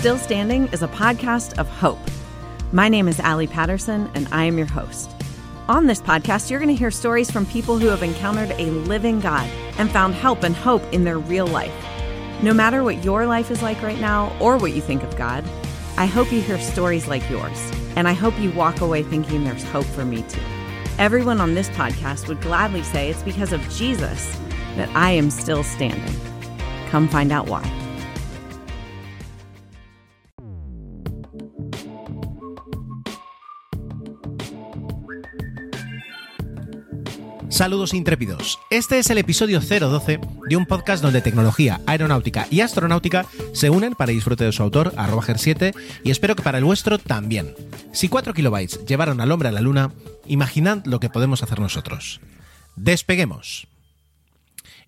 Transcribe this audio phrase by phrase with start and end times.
[0.00, 1.98] Still Standing is a podcast of hope.
[2.72, 5.10] My name is Allie Patterson, and I am your host.
[5.68, 9.20] On this podcast, you're going to hear stories from people who have encountered a living
[9.20, 11.74] God and found help and hope in their real life.
[12.42, 15.44] No matter what your life is like right now or what you think of God,
[15.98, 19.64] I hope you hear stories like yours, and I hope you walk away thinking there's
[19.64, 20.40] hope for me too.
[20.96, 24.34] Everyone on this podcast would gladly say it's because of Jesus
[24.76, 26.18] that I am still standing.
[26.88, 27.79] Come find out why.
[37.60, 38.58] Saludos intrépidos.
[38.70, 40.18] Este es el episodio 012
[40.48, 44.94] de un podcast donde tecnología, aeronáutica y astronáutica se unen para disfrute de su autor,
[44.96, 47.54] arroba 7 y espero que para el vuestro también.
[47.92, 49.92] Si 4 kilobytes llevaron al hombre a la luna,
[50.26, 52.22] imaginad lo que podemos hacer nosotros.
[52.76, 53.68] Despeguemos.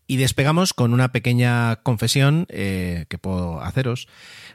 [0.07, 4.09] Y despegamos con una pequeña confesión eh, que puedo haceros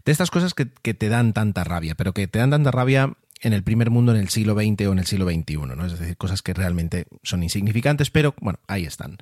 [0.05, 3.13] de estas cosas que, que te dan tanta rabia, pero que te dan tanta rabia
[3.41, 5.85] en el primer mundo en el siglo XX o en el siglo XXI, ¿no?
[5.85, 9.17] Es decir, cosas que realmente son insignificantes, pero bueno, ahí están.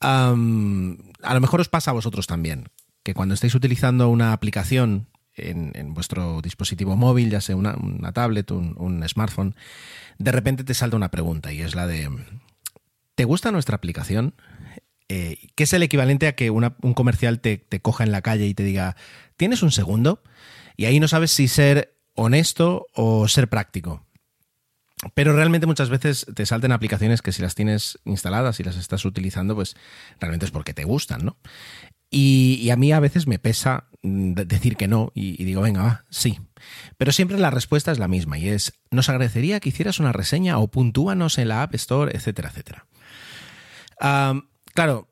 [0.00, 2.68] a lo mejor os pasa a vosotros también,
[3.02, 7.74] que cuando estáis utilizando una aplicación en, vuestro dispositivo móvil, ya sea una,
[8.12, 9.54] tablet, un, un, smartphone,
[10.18, 12.10] de repente te salta una pregunta y es la de,
[13.14, 14.34] ¿te gusta nuestra aplicación?
[15.08, 18.46] Eh, ¿Qué es el equivalente a que un comercial te, te coja en la calle
[18.46, 18.96] y te diga,
[19.36, 20.22] ¿tienes un segundo?
[20.76, 24.06] Y ahí no sabes si ser honesto o ser práctico.
[25.14, 29.04] Pero realmente muchas veces te salten aplicaciones que si las tienes instaladas y las estás
[29.04, 29.74] utilizando, pues
[30.20, 31.38] realmente es porque te gustan, ¿no?
[32.10, 36.04] Y, a mí a veces me pesa mm, decir que no y, digo, venga, va,
[36.10, 36.40] sí.
[36.98, 40.58] Pero siempre la respuesta es la misma y es, nos agradecería que hicieras una reseña
[40.58, 42.86] o puntúanos en la App Store, etcétera, etcétera.
[44.74, 45.08] claro,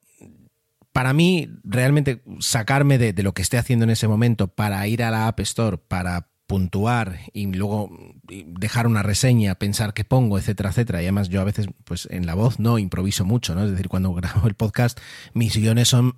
[0.92, 5.04] para mí realmente sacarme de, de lo que esté haciendo en ese momento para ir
[5.04, 7.90] a la App Store, para puntuar y luego
[8.24, 11.02] dejar una reseña, pensar qué pongo, etcétera, etcétera.
[11.02, 13.64] Y además yo a veces, pues en la voz no improviso mucho, ¿no?
[13.64, 14.98] Es decir, cuando grabo el podcast,
[15.34, 16.16] mis guiones son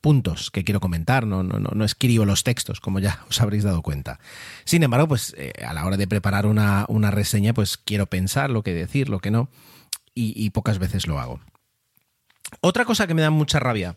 [0.00, 3.82] puntos que quiero comentar, no, no, no, escribo los textos, como ya os habréis dado
[3.82, 4.18] cuenta.
[4.64, 8.50] Sin embargo, pues eh, a la hora de preparar una, una, reseña, pues quiero pensar
[8.50, 9.48] lo que decir, lo que no,
[10.14, 11.40] y, pocas veces lo hago.
[12.60, 13.96] Otra cosa que me da mucha rabia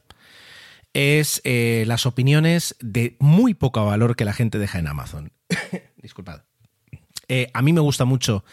[0.94, 5.32] es eh, las opiniones de muy poco valor que la gente deja en Amazon.
[6.02, 6.42] Disculpad.
[7.34, 8.44] Eh, a mí me gusta mucho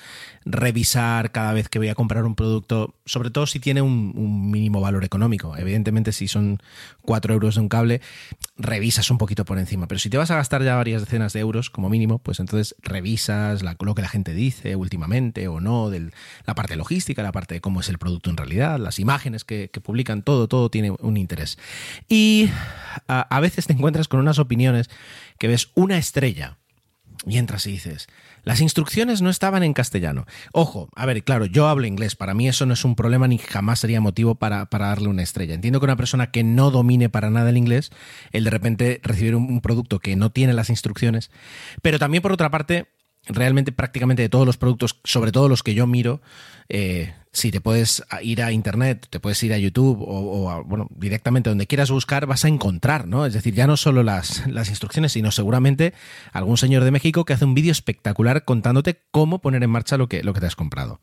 [0.44, 4.80] revisar cada vez que voy a comprar un producto, sobre todo si tiene un, mínimo
[4.80, 5.56] valor económico.
[5.56, 6.62] Evidentemente, si son
[7.02, 8.00] 4 euros de un cable,
[8.56, 9.88] revisas un poquito por encima.
[9.88, 12.76] Pero si te vas a gastar ya varias decenas de euros como mínimo, pues entonces
[12.80, 15.90] revisas lo que la gente dice últimamente o no,
[16.46, 19.68] la parte logística, la parte de cómo es el producto en realidad, las imágenes que,
[19.82, 21.58] publican, todo, todo tiene un interés.
[22.08, 22.48] Y
[23.08, 24.88] a veces te encuentras con unas opiniones
[25.36, 26.58] que ves una estrella
[27.28, 28.08] y entras y dices,
[28.44, 30.26] las instrucciones no estaban en castellano.
[30.52, 33.38] Ojo, a ver, claro, yo hablo inglés, para mí eso no es un problema ni
[33.38, 35.54] jamás sería motivo para, darle una estrella.
[35.54, 37.90] Entiendo que una persona que no domine para nada el inglés,
[38.32, 41.30] el de repente recibir un producto que no tiene las instrucciones,
[41.82, 42.86] pero también por otra parte,
[43.28, 46.20] realmente prácticamente de todos los productos, sobre todo los que yo miro,
[46.68, 51.50] eh, si te puedes ir a internet, te puedes ir a YouTube o, bueno, directamente
[51.50, 53.26] donde quieras buscar, vas a encontrar, ¿no?
[53.26, 55.94] Es decir, ya no solo las, las instrucciones, sino seguramente
[56.32, 60.08] algún señor de México que hace un vídeo espectacular contándote cómo poner en marcha lo
[60.08, 61.00] que, lo que te has comprado.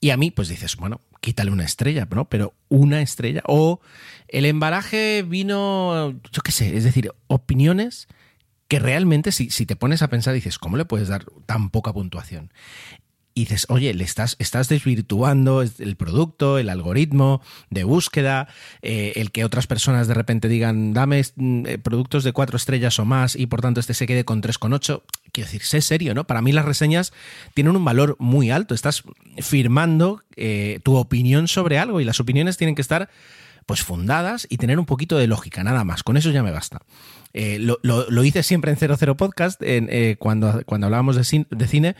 [0.00, 2.28] Y a mí, pues dices, bueno, quítale una estrella, ¿no?
[2.28, 3.42] Pero una estrella.
[3.46, 3.80] O
[4.28, 8.06] el embalaje vino, yo qué sé, es decir, opiniones
[8.68, 11.92] que realmente si, si te pones a pensar dices, ¿cómo le puedes dar tan poca
[11.92, 12.50] puntuación?
[13.38, 17.40] y dices, oye, le estás, estás desvirtuando el producto, el algoritmo
[17.70, 18.48] de búsqueda,
[18.82, 22.98] eh, el que otras personas de repente digan, dame mm, eh, productos de cuatro estrellas
[22.98, 25.02] o más y por tanto este se quede con 3,8.
[25.30, 26.26] Quiero decir, sé serio, ¿no?
[26.26, 27.12] Para mí las reseñas
[27.54, 28.74] tienen un valor muy alto.
[28.74, 29.04] Estás
[29.36, 33.08] firmando eh, tu opinión sobre algo y las opiniones tienen que estar
[33.68, 36.02] pues fundadas y tener un poquito de lógica, nada más.
[36.02, 36.80] Con eso ya me basta.
[37.34, 41.94] Eh, lo, hice siempre en 00 Podcast eh, cuando, cuando hablábamos de, cine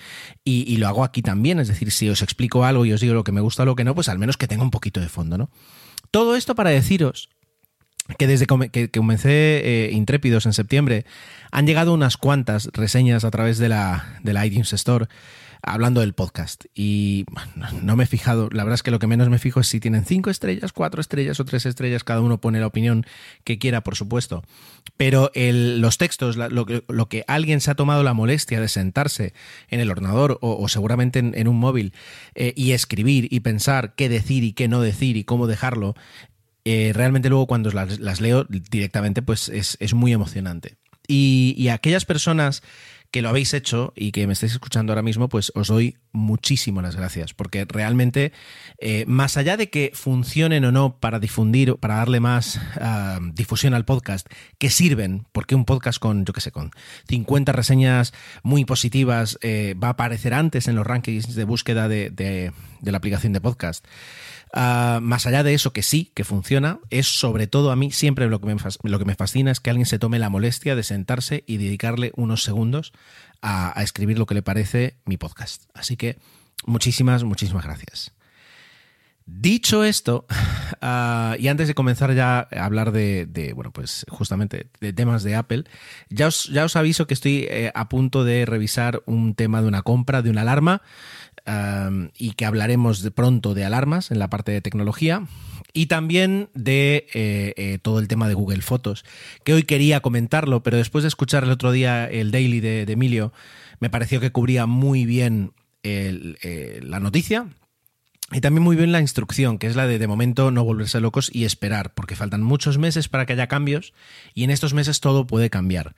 [0.44, 1.60] y, lo hago aquí también.
[1.60, 3.76] Es decir, si os explico algo y os digo lo que me gusta o lo
[3.76, 5.50] que no, pues al menos que tenga un poquito de fondo, ¿no?
[6.10, 7.28] Todo esto para deciros
[8.16, 9.28] que desde que comencé
[9.62, 11.04] eh, Intrépidos en septiembre
[11.50, 15.06] han llegado unas cuantas reseñas a través de la, de la iTunes Store
[15.72, 16.64] hablando del podcast.
[16.74, 17.26] Y
[17.82, 19.80] no me he fijado, la verdad es que lo que menos me fijo es si
[19.80, 23.06] tienen cinco estrellas, cuatro estrellas o tres estrellas, cada uno pone la opinión
[23.44, 24.42] que quiera, por supuesto.
[24.96, 26.66] Pero los textos, lo,
[27.08, 29.34] que alguien se ha tomado la molestia de sentarse
[29.68, 31.92] en el ordenador o, seguramente en, un móvil
[32.34, 35.94] eh, y escribir y pensar qué decir y qué no decir y cómo dejarlo,
[36.64, 40.76] eh, realmente luego cuando las, leo directamente pues es, es muy emocionante.
[41.06, 42.62] Y, y aquellas personas
[43.10, 46.84] que lo habéis hecho y que me estáis escuchando ahora mismo, pues os doy muchísimas
[46.84, 48.32] las gracias, porque realmente,
[48.78, 53.74] eh, más allá de que funcionen o no para difundir, para darle más uh, difusión
[53.74, 54.26] al podcast,
[54.58, 56.70] que sirven, porque un podcast con, yo qué sé, con
[57.08, 58.12] 50 reseñas
[58.42, 62.52] muy positivas eh, va a aparecer antes en los rankings de búsqueda de, de,
[62.82, 63.84] la aplicación de podcast.
[64.54, 68.28] Uh, más allá de eso, que sí, que funciona, es sobre todo a mí siempre
[68.28, 70.82] lo que, me, lo que me fascina es que alguien se tome la molestia de
[70.82, 72.92] sentarse y dedicarle unos segundos
[73.42, 75.64] a, escribir lo que le parece mi podcast.
[75.74, 76.18] Así que
[76.66, 78.12] muchísimas, muchísimas gracias.
[79.26, 80.26] Dicho esto,
[80.80, 85.22] uh, y antes de comenzar ya a hablar de, de, bueno, pues justamente de temas
[85.22, 85.64] de Apple,
[86.08, 89.68] ya os, ya os aviso que estoy eh, a punto de revisar un tema de
[89.68, 90.80] una compra, de una alarma,
[91.46, 95.26] um, y que hablaremos de pronto de alarmas en la parte de tecnología.
[95.72, 99.04] Y también de eh, eh, todo el tema de Google Fotos,
[99.44, 103.32] que hoy quería comentarlo, pero después de escuchar el otro día el daily de, Emilio,
[103.78, 107.48] me pareció que cubría muy bien eh, la noticia
[108.30, 111.30] y también muy bien la instrucción, que es la de de momento no volverse locos
[111.32, 113.94] y esperar, porque faltan muchos meses para que haya cambios
[114.34, 115.94] y en estos meses todo puede cambiar.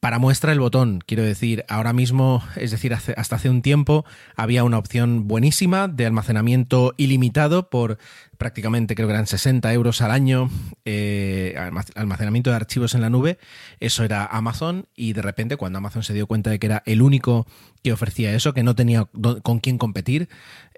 [0.00, 4.64] Para muestra el botón, quiero decir, ahora mismo, es decir, hasta hace un tiempo había
[4.64, 7.98] una opción buenísima de almacenamiento ilimitado por
[8.40, 10.48] prácticamente creo que eran 60 euros al año,
[10.86, 11.54] eh,
[11.94, 13.38] almacenamiento de archivos en la nube,
[13.80, 17.02] eso era Amazon y de repente cuando Amazon se dio cuenta de que era el
[17.02, 17.46] único
[17.84, 19.08] que ofrecía eso, que no tenía
[19.42, 20.30] con quién competir,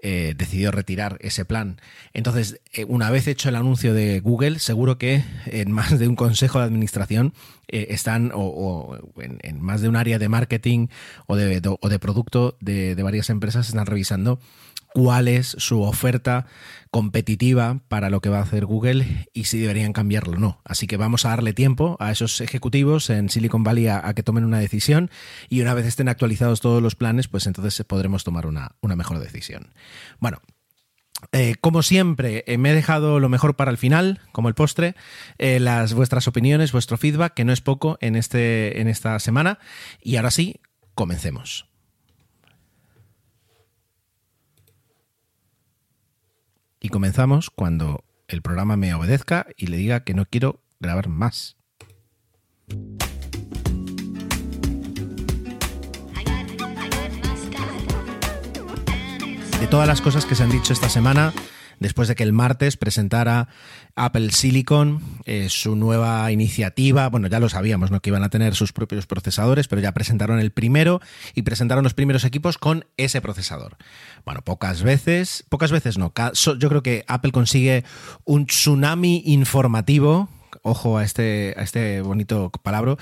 [0.03, 1.81] eh, decidió retirar ese plan.
[2.13, 6.17] Entonces, eh, una vez hecho el anuncio de Google, seguro que en más de un
[6.17, 7.33] consejo de administración
[7.69, 10.89] eh, están, o, en, más de un área de marketing
[11.29, 14.41] o de, o de producto de varias empresas, están revisando
[14.95, 16.47] cuál es su oferta
[16.91, 20.61] competitiva para lo que va a hacer Google y si deberían cambiarlo o no.
[20.65, 24.45] Así que vamos a darle tiempo a esos ejecutivos en Silicon Valley a, que tomen
[24.45, 25.11] una decisión
[25.49, 29.19] y una vez estén actualizados todos los planes, pues entonces podremos tomar una, una mejor
[29.21, 29.73] decisión.
[30.21, 30.41] Bueno,
[31.31, 34.97] eh, como siempre, eh, me he dejado lo mejor para el final, como el postre,
[35.39, 39.59] eh, las vuestras opiniones, vuestro feedback, que no es poco en, este, en esta semana.
[40.03, 40.61] Y ahora sí,
[40.95, 41.72] comencemos.
[46.85, 51.57] Y comenzamos cuando el programa me obedezca y le diga que no quiero grabar más.
[59.61, 61.33] De todas las cosas que se han dicho esta semana,
[61.83, 63.49] después de que el martes presentara
[63.95, 67.09] Apple Silicon eh, su nueva iniciativa.
[67.09, 68.01] Bueno, ya lo sabíamos, ¿no?
[68.01, 71.01] Que iban a tener sus propios procesadores, pero ya presentaron el primero
[71.35, 73.77] y presentaron los primeros equipos con ese procesador.
[74.25, 76.13] Bueno, pocas veces, pocas veces no.
[76.35, 77.85] Yo creo que Apple consigue
[78.25, 80.29] un tsunami informativo
[80.63, 82.97] ojo a este, a este bonito palabra,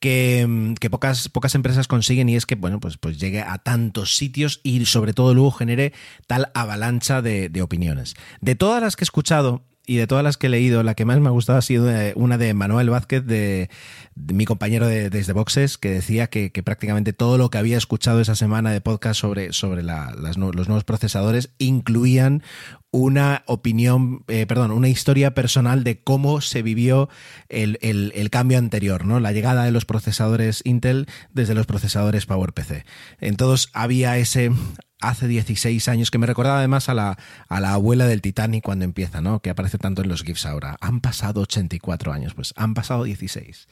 [0.00, 4.16] que, que, pocas, pocas empresas consiguen y es que, bueno, pues, pues llegue a tantos
[4.16, 5.92] sitios y sobre todo luego genere
[6.26, 8.14] tal avalancha de, de opiniones.
[8.40, 11.04] De todas las que he escuchado, y de todas las que he leído, la que
[11.04, 13.70] más me ha gustado ha sido una de Manuel Vázquez, de,
[14.14, 18.34] mi compañero de, desde Boxes, que decía que, prácticamente todo lo que había escuchado esa
[18.34, 22.42] semana de podcast sobre, sobre los nuevos procesadores incluían
[22.90, 27.08] una opinión, eh, perdón, una historia personal de cómo se vivió
[27.48, 29.20] el, el, el, cambio anterior, ¿no?
[29.20, 32.86] La llegada de los procesadores Intel desde los procesadores PowerPC.
[33.20, 34.50] Entonces había ese
[35.00, 38.84] hace 16 años, que me recordaba además a la, a la abuela del Titanic cuando
[38.84, 39.40] empieza, ¿no?
[39.40, 40.76] Que aparece tanto en los GIFs ahora.
[40.80, 43.68] Han pasado 84 años, pues han pasado 16.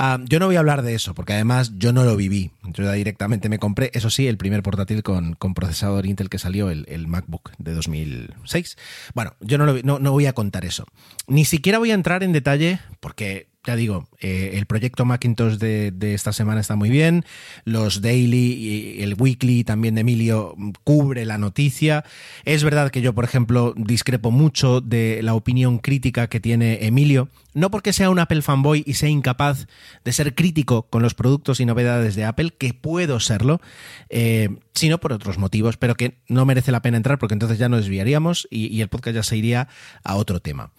[0.00, 2.50] Uh, yo no voy a hablar de eso, porque además yo no lo viví.
[2.64, 6.70] Yo directamente me compré, eso sí, el primer portátil con, con procesador Intel que salió,
[6.70, 8.76] el, el, MacBook de 2006.
[9.14, 10.86] Bueno, yo no, lo, no, no voy a contar eso.
[11.26, 16.14] Ni siquiera voy a entrar en detalle, porque ya digo, eh, el proyecto Macintosh de,
[16.14, 17.24] esta semana está muy bien,
[17.64, 22.04] los daily y el weekly también de Emilio cubre la noticia.
[22.44, 27.28] Es verdad que yo, por ejemplo, discrepo mucho de la opinión crítica que tiene Emilio,
[27.52, 29.66] no porque sea un Apple fanboy y sea incapaz
[30.04, 33.60] de ser crítico con los productos y novedades de Apple, que puedo serlo,
[34.08, 37.68] eh, sino por otros motivos, pero que no merece la pena entrar porque entonces ya
[37.68, 39.68] nos desviaríamos y el podcast ya se iría
[40.04, 40.72] a otro tema.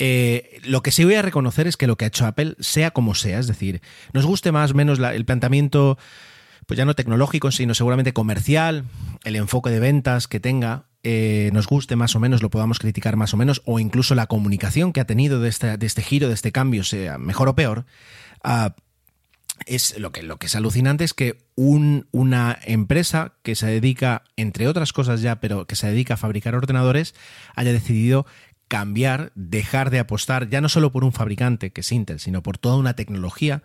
[0.00, 2.92] Eh, lo que sí voy a reconocer es que lo que ha hecho Apple, sea
[2.92, 5.98] como sea, es decir, nos guste más o menos el planteamiento,
[6.66, 8.84] pues ya no tecnológico, sino seguramente comercial,
[9.24, 13.16] el enfoque de ventas que tenga, eh, nos guste más o menos, lo podamos criticar
[13.16, 16.28] más o menos, o incluso la comunicación que ha tenido de este, de este giro,
[16.28, 17.84] de este cambio, sea mejor o peor.
[18.44, 18.70] Uh,
[19.66, 24.22] es lo que, lo que es alucinante es que un, una empresa que se dedica,
[24.36, 27.14] entre otras cosas ya, pero que se dedica a fabricar ordenadores,
[27.54, 28.26] haya decidido
[28.68, 32.58] cambiar, dejar de apostar ya no solo por un fabricante que es Intel, sino por
[32.58, 33.62] toda una tecnología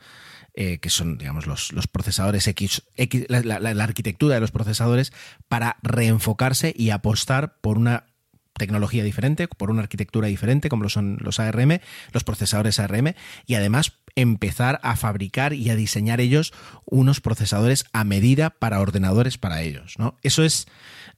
[0.55, 2.83] eh, que son, digamos, los, los procesadores X,
[3.27, 5.11] la, arquitectura de los procesadores,
[5.47, 8.05] para reenfocarse y apostar por una
[8.53, 11.79] tecnología diferente, por una arquitectura diferente, como lo son los ARM,
[12.11, 13.15] los procesadores ARM,
[13.47, 16.53] y además empezar a fabricar y a diseñar ellos
[16.85, 19.95] unos procesadores a medida para ordenadores para ellos.
[19.97, 20.17] ¿no?
[20.21, 20.67] Eso es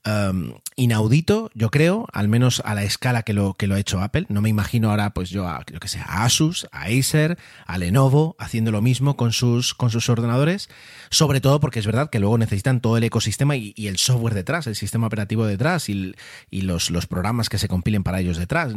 [0.05, 4.01] um, inaudito, yo creo, al menos a la escala que lo, que lo ha hecho
[4.01, 4.25] Apple.
[4.29, 8.35] No me imagino ahora, pues yo, a, que sé, a Asus, a Acer, a Lenovo,
[8.39, 10.69] haciendo lo mismo con sus, con sus ordenadores,
[11.09, 14.67] sobre todo porque es verdad que luego necesitan todo el ecosistema y, el software detrás,
[14.67, 16.13] el sistema operativo detrás y,
[16.51, 18.73] los, los, programas que se compilen para ellos detrás.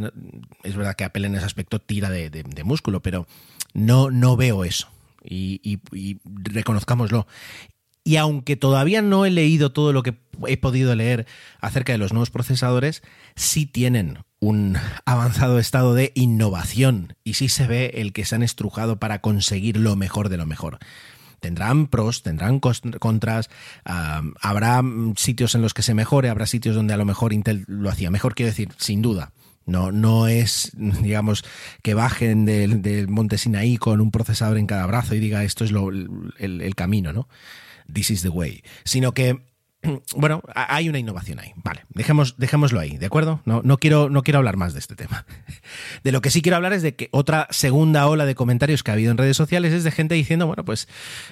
[0.63, 3.27] Es verdad que Apple en ese aspecto tira de, de músculo, pero
[3.73, 4.89] no, no veo eso.
[5.23, 5.79] Y,
[6.23, 7.27] reconozcámoslo.
[8.03, 11.27] Y aunque todavía no he leído todo lo que he podido leer
[11.59, 13.03] acerca de los nuevos procesadores,
[13.35, 18.43] sí tienen un avanzado estado de innovación y sí se ve el que se han
[18.43, 20.79] estrujado para conseguir lo mejor de lo mejor.
[21.39, 23.49] Tendrán pros, tendrán contras,
[23.83, 24.81] habrá
[25.15, 28.11] sitios en los que se mejore, habrá sitios donde a lo mejor Intel lo hacía
[28.11, 29.31] mejor, quiero decir, sin duda.
[29.69, 31.43] No, no es, digamos,
[31.81, 35.71] que bajen del, monte Sinaí con un procesador en cada brazo y diga esto es
[35.71, 37.27] lo, el, el camino, ¿no?
[37.91, 38.63] This is the way.
[38.83, 39.48] Sino que
[40.15, 41.53] bueno, hay una innovación ahí.
[41.63, 43.41] Vale, dejemos, dejémoslo ahí, ¿de acuerdo?
[43.45, 45.25] No, no, quiero, no quiero hablar más de este tema.
[46.03, 48.91] De lo que sí quiero hablar es de que otra segunda ola de comentarios que
[48.91, 50.87] ha habido en redes sociales es de gente diciendo, bueno, pues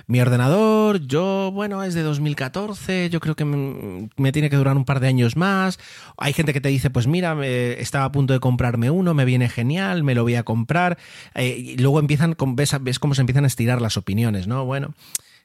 [0.06, 4.86] mi ordenador, yo, bueno, es de 2014, yo creo que me, tiene que durar un
[4.86, 5.80] par de años más.
[6.18, 9.50] Hay gente que te dice, pues mira, estaba a punto de comprarme uno, me viene
[9.50, 10.98] genial, me lo voy a comprar.
[11.34, 14.66] Eh, y luego empiezan, ves, ves cómo se empiezan a estirar las opiniones, ¿no?
[14.66, 14.94] Bueno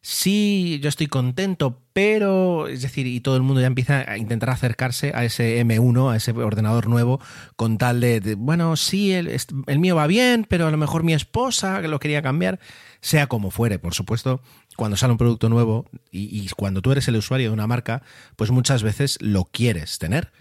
[0.02, 4.50] sí, yo estoy contento, pero, es decir, y todo el mundo ya empieza a intentar
[4.50, 7.20] acercarse a ese M1, a ese ordenador nuevo,
[7.56, 11.80] con tal de, bueno, sí, el, mío va bien, pero a lo mejor mi esposa
[11.80, 12.58] que lo quería cambiar,
[13.00, 14.42] sea como fuere, por supuesto,
[14.76, 18.02] cuando sale un producto nuevo y cuando tú eres el usuario de una marca,
[18.36, 20.32] pues muchas veces lo quieres tener.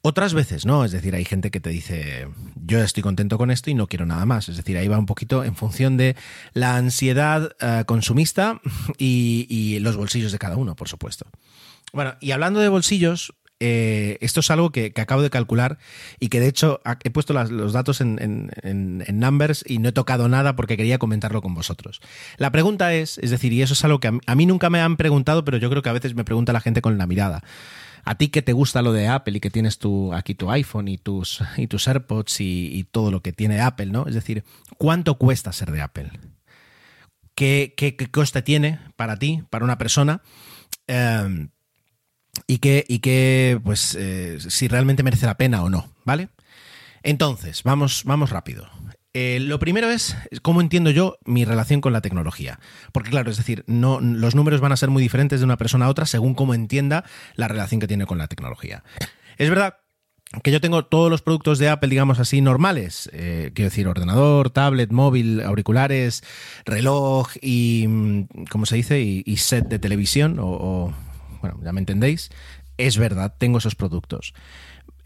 [0.00, 3.68] Otras veces no, es decir, hay gente que te dice, yo estoy contento con esto
[3.68, 4.48] y no quiero nada más.
[4.48, 6.14] Es decir, ahí va un poquito en función de
[6.54, 8.60] la ansiedad eh, consumista
[8.98, 11.26] y, los bolsillos de cada uno, por supuesto.
[11.92, 15.78] Bueno, y hablando de bolsillos, eh, esto es algo que, acabo de calcular
[16.20, 18.50] y que de hecho he puesto los datos en,
[19.12, 22.00] numbers y no he tocado nada porque quería comentarlo con vosotros.
[22.36, 24.96] La pregunta es, es decir, y eso es algo que a mí nunca me han
[24.96, 27.42] preguntado, pero yo creo que a veces me pregunta la gente con la mirada
[28.08, 30.88] a ti que te gusta lo de Apple y que tienes tu, aquí tu iPhone
[30.88, 34.06] y tus, y tus AirPods y, todo lo que tiene Apple, ¿no?
[34.06, 34.44] Es decir,
[34.78, 36.10] ¿cuánto cuesta ser de Apple?
[37.34, 40.22] ¿Qué, qué, coste tiene para ti, para una persona?
[40.86, 41.50] Em,
[42.46, 46.30] y qué, y qué pues, eh, si realmente merece la pena o no, ¿vale?
[47.02, 48.70] Entonces, vamos, vamos rápido.
[49.20, 52.60] Eh, lo primero es cómo entiendo yo mi relación con la tecnología.
[52.92, 55.86] Porque claro, es decir, no, los números van a ser muy diferentes de una persona
[55.86, 58.84] a otra según cómo entienda la relación que tiene con la tecnología.
[59.36, 59.78] Es verdad
[60.44, 63.10] que yo tengo todos los productos de Apple, digamos así, normales.
[63.12, 66.22] Eh, quiero decir, ordenador, tablet, móvil, auriculares,
[66.64, 69.00] reloj y, mm, ¿cómo se dice?
[69.00, 70.94] Y, set de televisión o,
[71.40, 72.30] bueno, ya me entendéis.
[72.76, 74.32] Es verdad, tengo esos productos.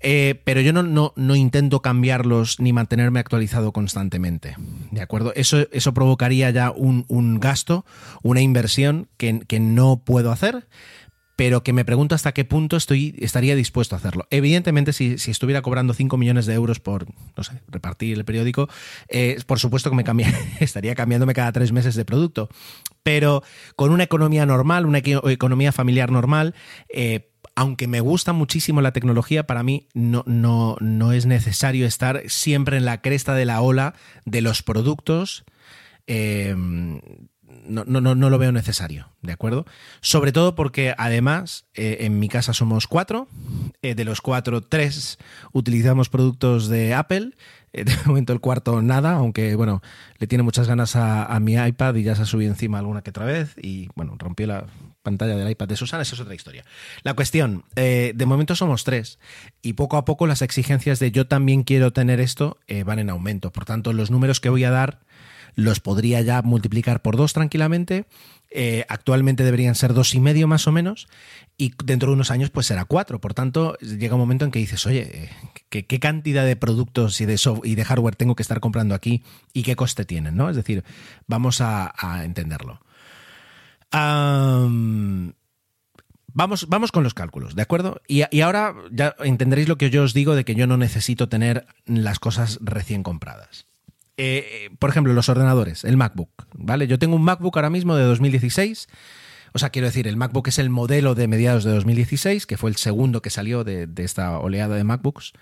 [0.03, 4.57] Eh, pero yo no, no, no, intento cambiarlos ni mantenerme actualizado constantemente.
[4.91, 5.33] ¿De acuerdo?
[5.37, 7.85] Eso, eso provocaría ya un, un gasto,
[8.23, 10.67] una inversión que, que, no puedo hacer,
[11.37, 14.27] pero que me pregunto hasta qué punto estoy, estaría dispuesto a hacerlo.
[14.31, 18.69] Evidentemente, si, si estuviera cobrando 5 millones de euros por, no sé, repartir el periódico,
[19.09, 22.49] eh, por supuesto que me cambia, estaría cambiándome cada tres meses de producto.
[23.03, 23.43] Pero
[23.77, 26.55] con una economía normal, una economía familiar normal,
[26.89, 32.23] eh, aunque me gusta muchísimo la tecnología, para mí no, no, no es necesario estar
[32.29, 35.45] siempre en la cresta de la ola de los productos.
[36.07, 36.55] Eh,
[37.67, 39.67] no, no, no, lo veo necesario, ¿de acuerdo?
[40.01, 43.29] Sobre todo porque además eh, en mi casa somos cuatro,
[43.83, 45.19] eh, de los cuatro, tres
[45.53, 47.33] utilizamos productos de Apple,
[47.73, 49.83] de momento el cuarto nada, aunque bueno,
[50.19, 53.03] le tiene muchas ganas a, a, mi iPad y ya se ha subido encima alguna
[53.03, 54.67] que otra vez y bueno, rompió la,
[55.03, 56.65] pantalla del iPad de Susana, eso es otra historia.
[57.03, 59.19] La cuestión, eh, de momento somos tres
[59.61, 63.11] y poco a poco las exigencias de yo también quiero tener esto eh, van en
[63.11, 63.53] aumento.
[63.53, 65.01] Por tanto, los números que voy a dar
[65.55, 68.07] los podría ya multiplicar por dos tranquilamente.
[68.51, 71.09] Eh, actualmente deberían ser dos y medio más o menos
[71.57, 73.21] y dentro de unos años pues será cuatro.
[73.21, 75.31] Por tanto, llega un momento en que dices, oye,
[75.71, 79.23] ¿qué, cantidad de productos y de, software y de hardware tengo que estar comprando aquí
[79.53, 80.37] y qué coste tienen?
[80.37, 80.51] ¿no?
[80.51, 80.85] Es decir,
[81.27, 81.93] vamos a
[82.25, 82.81] entenderlo
[86.35, 88.01] vamos, vamos con los cálculos, ¿de acuerdo?
[88.07, 91.67] Y, ahora ya entenderéis lo que yo os digo de que yo no necesito tener
[91.87, 93.67] las cosas recién compradas.
[94.25, 96.87] Eh, por ejemplo, los ordenadores, el MacBook, ¿vale?
[96.87, 98.87] Yo tengo un MacBook ahora mismo de 2016.
[99.53, 102.71] O sea, quiero decir, el MacBook es el modelo de mediados de 2016, que fue
[102.71, 105.33] el segundo que salió de, esta oleada de MacBooks,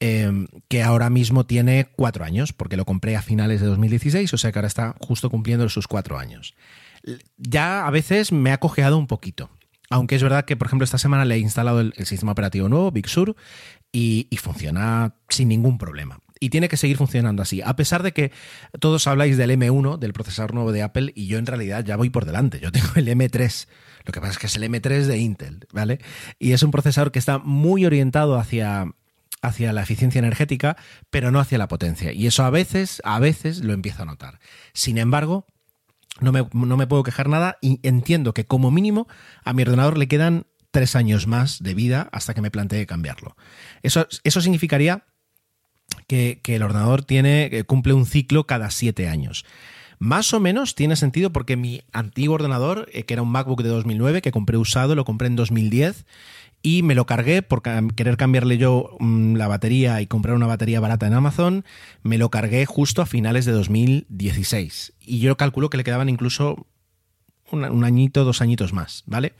[0.00, 4.38] eh, que ahora mismo tiene cuatro años, porque lo compré a finales de 2016, o
[4.38, 6.54] sea que ahora está justo cumpliendo sus cuatro años.
[7.36, 9.50] Ya a veces me ha cojeado un poquito.
[9.90, 12.90] Aunque es verdad que, por ejemplo, esta semana le he instalado el, sistema operativo nuevo,
[12.90, 13.36] Big Sur,
[13.92, 16.18] y, funciona sin ningún problema.
[16.40, 17.62] Y tiene que seguir funcionando así.
[17.62, 18.32] A pesar de que
[18.80, 22.10] todos habláis del M1, del procesador nuevo de Apple, y yo en realidad ya voy
[22.10, 22.60] por delante.
[22.60, 23.68] Yo tengo el M3.
[24.04, 26.00] Lo que pasa es que es el M3 de Intel, ¿vale?
[26.38, 28.86] Y es un procesador que está muy orientado hacia,
[29.40, 30.76] hacia la eficiencia energética,
[31.10, 32.12] pero no hacia la potencia.
[32.12, 34.40] Y eso a veces, a veces lo empiezo a notar.
[34.72, 35.46] Sin embargo,
[36.20, 39.08] no me, puedo quejar nada y entiendo que como mínimo
[39.44, 43.36] a mi ordenador le quedan tres años más de vida hasta que me plantee cambiarlo.
[43.82, 45.04] Eso, eso significaría
[46.06, 49.44] que, el ordenador tiene, cumple un ciclo cada siete años.
[49.98, 53.68] Más o menos tiene sentido porque mi antiguo ordenador, eh, que era un MacBook de
[53.68, 56.04] 2009, que compré usado, lo compré en 2010
[56.62, 60.80] y me lo cargué por querer cambiarle yo mm, la batería y comprar una batería
[60.80, 61.64] barata en Amazon,
[62.02, 64.94] me lo cargué justo a finales de 2016.
[65.00, 66.66] Y yo calculo que le quedaban incluso
[67.50, 69.34] un, añito, dos añitos más, ¿vale?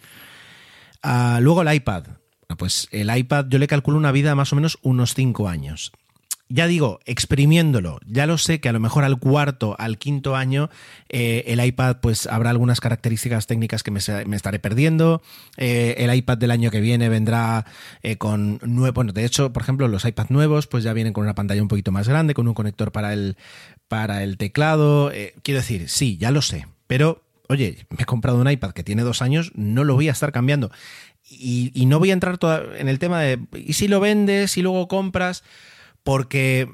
[1.02, 2.04] Ah, luego el iPad.
[2.58, 5.92] Pues el iPad yo le calculo una vida más o menos unos cinco años
[6.48, 10.68] ya digo, exprimiéndolo, ya lo sé que a lo mejor al cuarto, al quinto año,
[11.08, 15.22] eh, el iPad pues habrá algunas características técnicas que me, estaré perdiendo.
[15.56, 17.64] Eh, el iPad del año que viene vendrá
[18.02, 21.24] eh, con nuevo, bueno, de hecho, por ejemplo, los iPad nuevos pues ya vienen con
[21.24, 23.36] una pantalla un poquito más grande, con un conector para el,
[23.88, 25.12] para el teclado.
[25.42, 29.02] quiero decir, sí, ya lo sé, pero oye, me he comprado un iPad que tiene
[29.02, 30.70] dos años, no lo voy a estar cambiando.
[31.26, 32.38] Y, y no voy a entrar
[32.76, 35.42] en el tema de, ¿y si lo vendes y luego compras?
[36.04, 36.68] Porque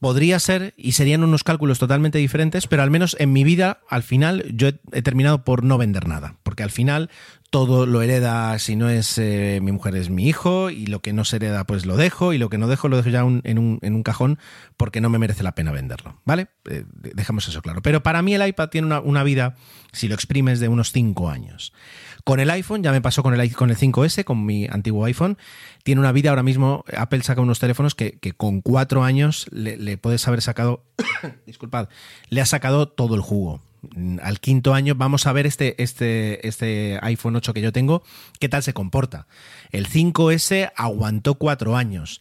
[0.00, 4.02] podría ser y serían unos cálculos totalmente diferentes, pero al menos en mi vida, al
[4.02, 7.10] final, yo he, terminado por no vender nada, porque al final
[7.50, 11.12] todo lo hereda, si no es eh, mi mujer, es mi hijo, y lo que
[11.12, 13.58] no se hereda, pues lo dejo, y lo que no dejo, lo dejo ya en,
[13.58, 14.38] un, cajón,
[14.76, 16.46] porque no me merece la pena venderlo, ¿vale?
[16.70, 17.82] Eh, dejamos eso claro.
[17.82, 19.56] Pero para mí el iPad tiene una, una vida,
[19.92, 21.72] si lo exprimes, de unos 5 años.
[22.24, 25.36] Con el iPhone, ya me pasó con el, con el 5S, con mi antiguo iPhone,
[25.82, 30.26] tiene una vida ahora mismo, Apple saca unos teléfonos que, con cuatro años le, puedes
[30.28, 30.84] haber sacado,
[31.46, 31.88] disculpad,
[32.28, 33.60] le ha sacado todo el jugo.
[34.22, 38.02] Al quinto año vamos a ver este, este, este iPhone 8 que yo tengo,
[38.38, 39.26] qué tal se comporta.
[39.70, 42.20] El 5S aguantó cuatro años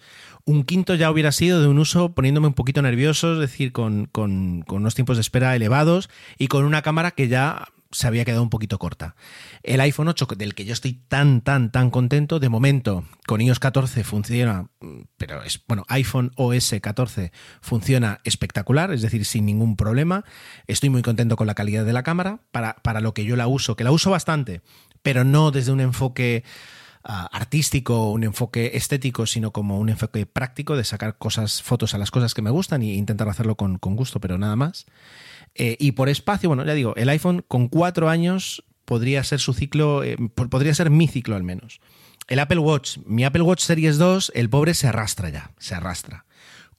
[0.49, 4.07] un quinto ya hubiera sido de un uso poniéndome un poquito nervioso, es decir, con,
[4.07, 8.43] con, unos tiempos de espera elevados y con una cámara que ya se había quedado
[8.43, 9.15] un poquito corta.
[9.63, 13.60] El iPhone 8, del que yo estoy tan, tan, tan contento, de momento con iOS
[13.60, 14.69] 14 funciona,
[15.17, 20.23] pero es, bueno, iPhone OS 14 funciona espectacular, es decir, sin ningún problema.
[20.67, 23.47] Estoy muy contento con la calidad de la cámara para, para lo que yo la
[23.47, 24.62] uso, que la uso bastante,
[25.02, 26.43] pero no desde un enfoque
[27.03, 32.12] artístico, un enfoque estético, sino como un enfoque práctico de sacar cosas, fotos a las
[32.12, 34.85] cosas que me gustan e intentar hacerlo con, con gusto, pero nada más.
[35.55, 39.53] Eh, y por espacio, bueno, ya digo, el iPhone con cuatro años podría ser su
[39.53, 40.17] ciclo, eh,
[40.49, 41.79] podría ser mi ciclo al menos.
[42.27, 46.25] El Apple Watch, mi Apple Watch Series 2, el pobre se arrastra ya, se arrastra.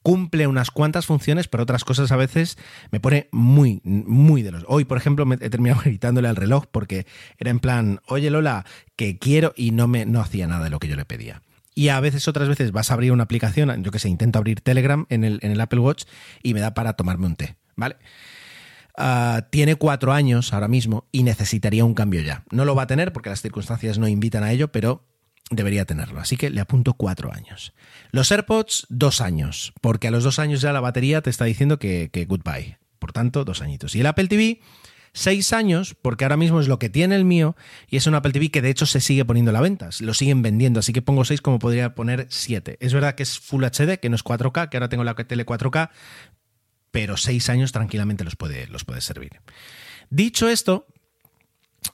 [0.02, 2.56] Cumple unas cuantas funciones, pero otras cosas a veces
[2.90, 4.64] me pone muy, muy de los.
[4.66, 7.06] Hoy, por ejemplo, he terminado gritándole al reloj porque
[7.38, 8.64] era en plan, oye Lola,
[8.96, 11.42] que quiero y no me no hacía nada de lo que yo le pedía.
[11.74, 14.60] Y a veces, otras veces, vas a abrir una aplicación, yo que sé, intento abrir
[14.60, 16.04] Telegram en el, en el Apple Watch
[16.42, 17.96] y me da para tomarme un té, ¿vale?
[18.96, 22.44] Ah, tiene cuatro años ahora mismo y necesitaría un cambio ya.
[22.50, 25.04] No lo va a tener porque las circunstancias no invitan a ello, pero
[25.50, 26.20] debería tenerlo.
[26.20, 27.74] Así que le apunto cuatro años.
[28.12, 31.78] Los AirPods, dos años, porque a los dos años ya la batería te está diciendo
[31.78, 32.78] que, que goodbye.
[32.98, 33.94] Por tanto, dos añitos.
[33.94, 34.60] Y el Apple TV,
[35.12, 37.56] seis años, porque ahora mismo es lo que tiene el mío
[37.88, 40.14] y es un Apple TV que de hecho se sigue poniendo a la venta, lo
[40.14, 42.76] siguen vendiendo, así que pongo seis como podría poner siete.
[42.80, 45.44] Es verdad que es Full HD, que no es 4K, que ahora tengo la tele
[45.46, 45.90] 4K,
[46.90, 49.40] pero seis años tranquilamente los puede, los puede servir.
[50.10, 50.86] Dicho esto,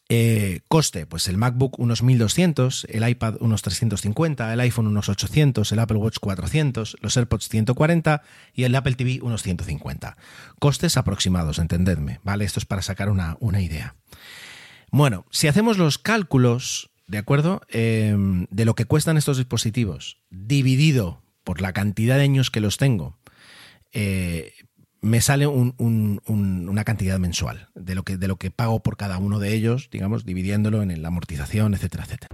[0.08, 5.70] eh, coste, pues el MacBook unos 1200, el iPad unos 350, el iPhone unos 800,
[5.72, 8.22] el Apple Watch 400, los AirPods 140
[8.54, 10.16] y el Apple TV unos 150.
[10.58, 12.44] Costes aproximados, entendedme, ¿vale?
[12.44, 13.96] Esto es para sacar una, idea.
[14.90, 17.62] Bueno, si hacemos los cálculos, ¿de acuerdo?
[17.68, 22.76] Em, de lo que cuestan estos dispositivos, dividido por la cantidad de años que los
[22.76, 23.18] tengo,
[23.92, 24.52] eh,
[25.06, 29.38] me sale una cantidad mensual de lo, que, de lo que pago por cada uno
[29.38, 32.28] de ellos, digamos, dividiéndolo en la amortización, etcétera, etcétera.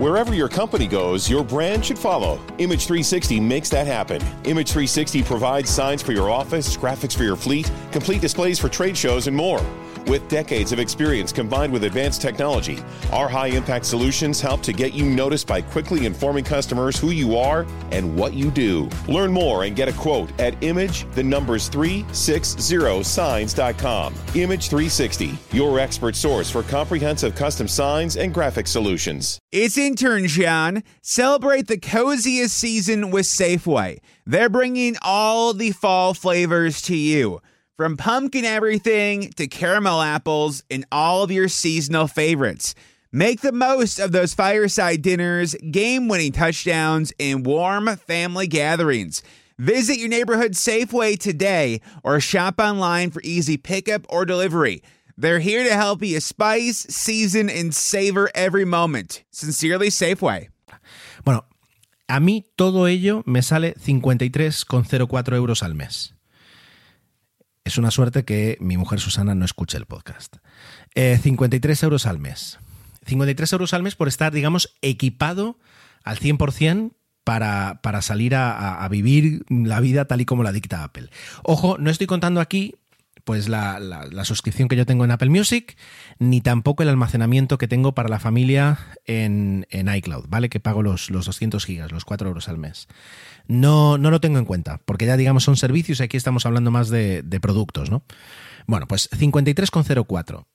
[0.00, 2.40] Wherever your company goes, your brand should follow.
[2.58, 4.20] Image 360 makes that happen.
[4.44, 8.96] Image 360 provides signs for your office, graphics for your fleet, complete displays for trade
[8.96, 9.60] shows, and more.
[10.06, 12.78] With decades of experience combined with advanced technology,
[13.10, 17.38] our high impact solutions help to get you noticed by quickly informing customers who you
[17.38, 18.90] are and what you do.
[19.08, 24.14] Learn more and get a quote at image the numbers 360signs.com.
[24.34, 29.38] Image 360, your expert source for comprehensive custom signs and graphic solutions.
[29.52, 30.82] It's intern John.
[31.00, 34.00] Celebrate the coziest season with Safeway.
[34.26, 37.40] They're bringing all the fall flavors to you.
[37.76, 42.76] From pumpkin everything to caramel apples and all of your seasonal favorites.
[43.10, 49.24] Make the most of those fireside dinners, game winning touchdowns, and warm family gatherings.
[49.58, 54.80] Visit your neighborhood Safeway today or shop online for easy pickup or delivery.
[55.16, 59.24] They're here to help you spice, season, and savor every moment.
[59.32, 60.46] Sincerely, Safeway.
[61.24, 61.44] Bueno,
[62.08, 66.13] a mí todo ello me sale 53,04 euros al mes.
[67.64, 70.36] Es una suerte que mi mujer Susana no escuche el podcast.
[70.94, 72.58] Eh, 53 euros al mes.
[73.06, 75.58] 53 euros al mes por estar, digamos, equipado
[76.04, 76.92] al 100%
[77.24, 81.08] para, para salir a, vivir la vida tal y como la dicta Apple.
[81.42, 82.74] Ojo, no estoy contando aquí
[83.24, 85.78] pues la, la, la, suscripción que yo tengo en Apple Music,
[86.18, 90.50] ni tampoco el almacenamiento que tengo para la familia en, en iCloud, ¿vale?
[90.50, 92.86] Que pago los, los 200 gigas, los 4 euros al mes.
[93.46, 96.70] No, no lo tengo en cuenta, porque ya digamos son servicios y aquí estamos hablando
[96.70, 98.02] más de, productos, ¿no?
[98.66, 100.46] Bueno, pues 53,04.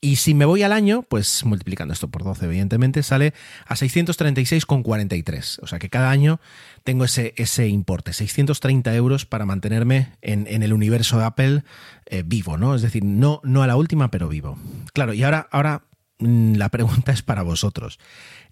[0.00, 3.34] Y si me voy al año, pues multiplicando esto por 12, evidentemente, sale
[3.66, 5.58] a 636,43.
[5.62, 6.38] O sea que cada año
[6.84, 11.64] tengo ese, ese importe, 630 euros para mantenerme en, en el universo de Apple
[12.06, 12.74] eh, vivo, ¿no?
[12.74, 14.58] Es decir, no, no a la última, pero vivo.
[14.92, 15.84] Claro, y ahora, ahora
[16.18, 17.98] la pregunta es para vosotros.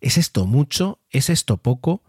[0.00, 1.00] ¿Es esto mucho?
[1.10, 2.02] ¿Es esto poco?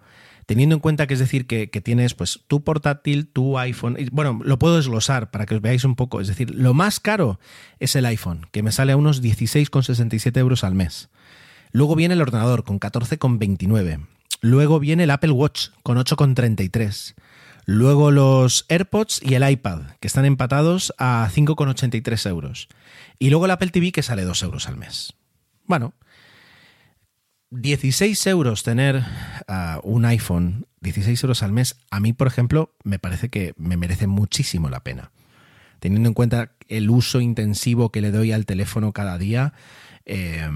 [0.46, 4.60] Teniendo en cuenta que es decir que, tienes pues tu portátil, tu iPhone, bueno, lo
[4.60, 7.40] puedo desglosar para que os veáis un poco, es decir, lo más caro
[7.80, 11.10] es el iPhone, que me sale a unos 16,67 euros al mes.
[11.72, 14.08] Luego viene el ordenador con 14,29.
[14.42, 17.16] Luego viene el Apple Watch con 8,33.
[17.66, 22.70] Luego los AirPods y el iPad, que están empatados a 5,83 euros.
[23.18, 25.14] Y luego el Apple TV, que sale 2 euros al mes.
[25.66, 25.94] Bueno,
[27.56, 28.98] 16 euros tener
[29.48, 33.78] uh, un iPhone, 16 euros al mes, a mí, por ejemplo, me parece que me
[33.78, 35.12] merece muchísimo la pena.
[35.80, 39.54] Teniendo en cuenta el uso intensivo que le doy al teléfono cada día,
[40.06, 40.48] eh,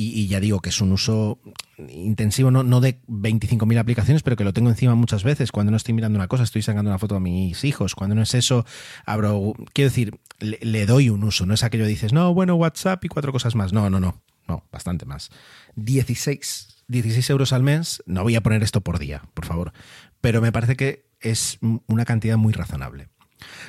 [0.00, 1.40] y, ya digo que es un uso
[1.76, 5.50] intensivo, no, no de 25.000 aplicaciones, pero que lo tengo encima muchas veces.
[5.50, 7.96] Cuando no estoy mirando una cosa, estoy sacando una foto a mis hijos.
[7.96, 8.64] Cuando no es eso,
[9.04, 9.54] abro.
[9.72, 11.46] Quiero decir, le, le doy un uso.
[11.46, 13.72] No es aquello que dices, no, bueno, WhatsApp y cuatro cosas más.
[13.72, 14.22] No, no, no.
[14.46, 15.30] No, bastante más.
[15.74, 18.02] 16, 16 euros al mes.
[18.06, 19.72] No voy a poner esto por día, por favor.
[20.20, 21.58] Pero me parece que es
[21.88, 23.08] una cantidad muy razonable.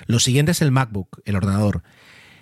[0.05, 1.83] Lo siguiente es el MacBook, el ordenador.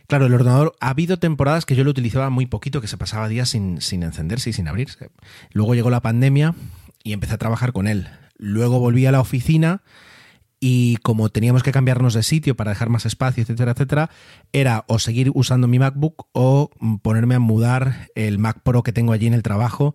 [0.08, 3.28] Claro, el ordenador, ha habido temporadas que yo lo utilizaba muy poquito, que se pasaba
[3.28, 5.10] días sin, sin encenderse y sin abrirse.
[5.52, 6.56] Luego llegó la pandemia
[7.04, 8.08] y empecé a trabajar con él.
[8.38, 9.82] Luego volví a la oficina
[10.60, 14.10] y como teníamos que cambiarnos de sitio para dejar más espacio, etcétera, etcétera,
[14.54, 19.12] era o seguir usando mi MacBook o ponerme a mudar el Mac Pro que tengo
[19.12, 19.94] allí en el trabajo,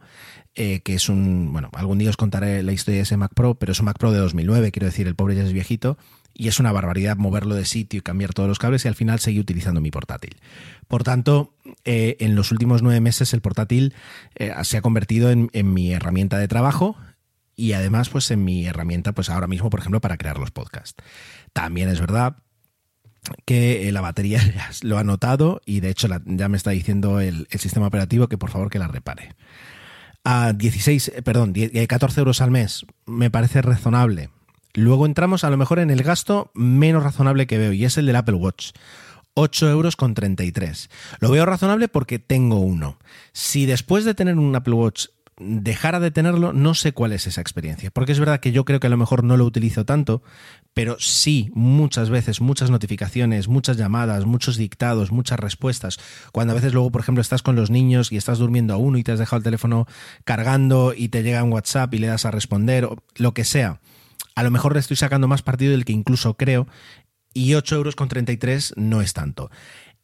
[0.55, 3.55] eh, que es un, bueno, algún día os contaré la historia de ese Mac Pro,
[3.55, 5.97] pero es un Mac Pro de 2009, quiero decir, el pobre ya es viejito,
[6.35, 9.19] y es una barbaridad moverlo de sitio y cambiar todos los cables y al final
[9.21, 10.37] seguí utilizando mi portátil.
[10.89, 13.95] Por tanto, eh, en los últimos nueve meses el portátil
[14.35, 16.97] eh, se ha convertido en, en mi herramienta de trabajo,
[17.55, 21.03] y además pues en mi herramienta pues ahora mismo por ejemplo para crear los podcasts.
[21.53, 22.37] También es verdad
[23.45, 24.41] que la batería
[24.83, 28.39] lo ha notado y de hecho ya me está diciendo el, el, sistema operativo que
[28.39, 29.35] por favor que la repare.
[30.25, 34.31] A 16, perdón, 14 euros al mes me parece razonable.
[34.75, 38.07] Luego entramos a lo mejor en el gasto menos razonable que veo y es el
[38.07, 38.73] del Apple Watch.
[39.35, 40.91] 8 euros con 33.
[41.21, 42.99] Lo veo razonable porque tengo uno.
[43.33, 45.07] Si después de tener un Apple Watch
[45.39, 47.91] dejara de tenerlo, no sé cuál es esa experiencia.
[47.91, 50.23] Porque es verdad que yo creo que a lo mejor no lo utilizo tanto,
[50.75, 55.99] pero sí muchas veces, muchas notificaciones, muchas llamadas, muchos dictados, muchas respuestas.
[56.33, 58.99] Cuando a veces luego, por ejemplo, estás con los niños y estás durmiendo a uno
[58.99, 59.87] y te has dejado el teléfono
[60.25, 63.81] cargando y te llega un WhatsApp y le das a responder, o lo que sea.
[64.35, 66.67] A lo mejor le estoy sacando más partido del que incluso creo
[67.35, 69.51] y 8 euros con 33 no es tanto.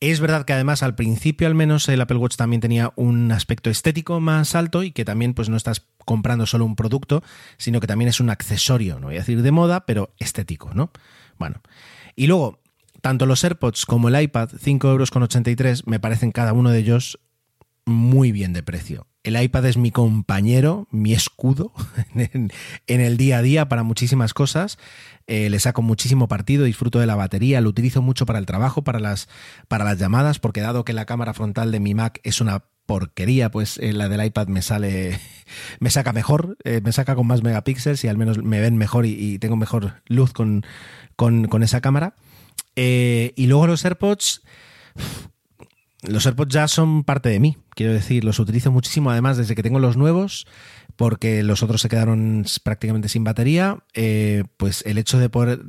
[0.01, 3.69] Es verdad que además al principio al menos el Apple Watch también tenía un aspecto
[3.69, 7.23] estético más alto y que también pues no estás comprando solo un producto,
[7.57, 10.93] sino que también es un accesorio, no voy a decir de moda, pero estético, ¿no?
[11.37, 11.61] Bueno,
[12.15, 12.61] y luego,
[13.01, 17.19] tanto los AirPods como el iPad, 5,83 euros me parecen cada uno de ellos
[17.85, 19.07] muy bien de precio.
[19.29, 21.75] El iPad es mi compañero, mi escudo
[22.15, 22.51] en,
[22.87, 24.79] el día a día para muchísimas cosas.
[25.27, 28.85] Eh, le saco muchísimo partido, disfruto de la batería, lo utilizo mucho para el trabajo,
[28.85, 29.29] para las,
[29.69, 33.51] para las llamadas, porque dado que la cámara frontal de mi Mac es una porquería,
[33.51, 35.21] pues eh, la del iPad me sale,
[35.79, 39.05] me saca mejor, eh, me saca con más megapíxeles y al menos me ven mejor
[39.05, 40.65] y, tengo mejor luz con,
[41.17, 42.15] con, esa cámara.
[42.77, 44.41] y luego los AirPods,
[46.03, 49.65] los AirPods ya son parte de mí, quiero decir, los utilizo muchísimo además desde que
[49.65, 50.47] tengo los nuevos,
[50.95, 55.61] porque los otros se quedaron prácticamente sin batería, eh, pues el hecho de poder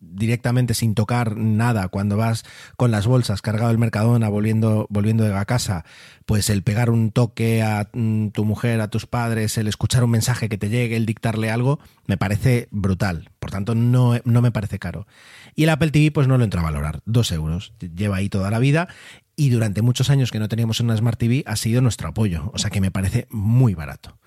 [0.00, 2.44] directamente sin tocar nada cuando vas
[2.76, 5.84] con las bolsas cargado el Mercadona volviendo, volviendo de la casa,
[6.24, 10.10] pues el pegar un toque a mm, tu mujer, a tus padres, el escuchar un
[10.10, 13.30] mensaje que te llegue, el dictarle algo, me parece brutal.
[13.38, 15.06] Por tanto, no, no me parece caro.
[15.54, 17.00] Y el Apple TV, pues no lo entro a valorar.
[17.06, 17.72] Dos euros.
[17.78, 18.88] Lleva ahí toda la vida
[19.36, 22.58] y durante muchos años que no teníamos una Smart TV ha sido nuestro apoyo, o
[22.58, 24.18] sea que me parece muy barato.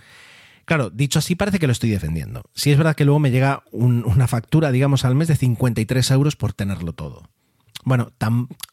[0.66, 2.44] Claro, dicho así parece que lo estoy defendiendo.
[2.54, 6.36] Si es verdad que luego me llega una factura, digamos, al mes de 53 euros
[6.36, 7.24] por tenerlo todo.
[7.84, 8.12] Bueno,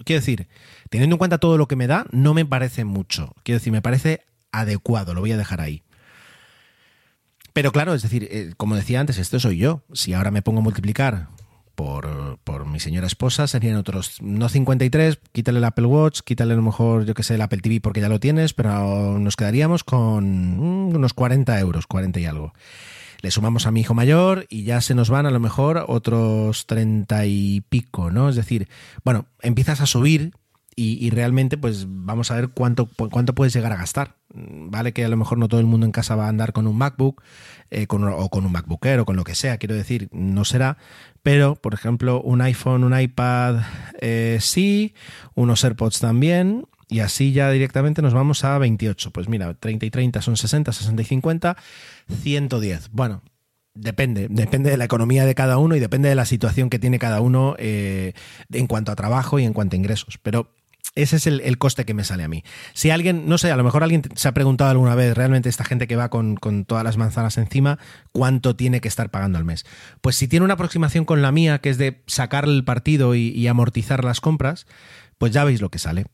[0.04, 0.46] quiero decir,
[0.90, 3.34] teniendo en cuenta todo lo que me da, no me parece mucho.
[3.44, 5.84] Quiero decir, me parece adecuado, lo voy a dejar ahí.
[7.54, 9.82] Pero claro, es decir, eh, como decía antes, esto soy yo.
[9.94, 11.28] Si ahora me pongo a multiplicar
[11.76, 16.56] por, por, mi señora esposa serían otros, no 53, quítale el Apple Watch, quítale a
[16.56, 19.84] lo mejor, yo que sé, el Apple TV porque ya lo tienes, pero nos quedaríamos
[19.84, 22.52] con mm, unos 40 euros, 40 y algo.
[23.20, 26.66] Le sumamos a mi hijo mayor y ya se nos van a lo mejor otros
[26.66, 28.28] 30 y pico, ¿no?
[28.28, 28.68] Es decir,
[29.04, 30.32] bueno, empiezas a subir
[30.78, 34.16] y, realmente pues vamos a ver cuánto, cuánto puedes llegar a gastar.
[34.34, 36.66] Vale que a lo mejor no todo el mundo en casa va a andar con
[36.66, 37.22] un MacBook
[37.70, 40.76] eh, o con un MacBook Air o con lo que sea, quiero decir, no será,
[41.22, 43.62] pero por ejemplo un iPhone, un iPad
[44.02, 44.94] eh, sí,
[45.34, 49.10] unos AirPods también, y así ya directamente nos vamos a 28.
[49.12, 51.56] Pues mira, 30 y 30 son 60, 60 y 50,
[52.22, 52.90] 110.
[52.92, 53.22] Bueno,
[53.76, 56.98] Depende, depende de la economía de cada uno y depende de la situación que tiene
[56.98, 58.14] cada uno eh,
[58.50, 60.18] en cuanto a trabajo y en cuanto a ingresos.
[60.22, 60.48] Pero
[60.96, 62.42] ese es el, coste que me sale a mí.
[62.72, 65.64] Si alguien, no sé, a lo mejor alguien se ha preguntado alguna vez, realmente esta
[65.64, 67.78] gente que va con, todas las manzanas encima,
[68.12, 69.64] ¿cuánto tiene que estar pagando al mes?
[70.00, 73.46] Pues si tiene una aproximación con la mía, que es de sacar el partido y
[73.46, 74.66] amortizar las compras,
[75.18, 76.06] pues ya veis lo que sale.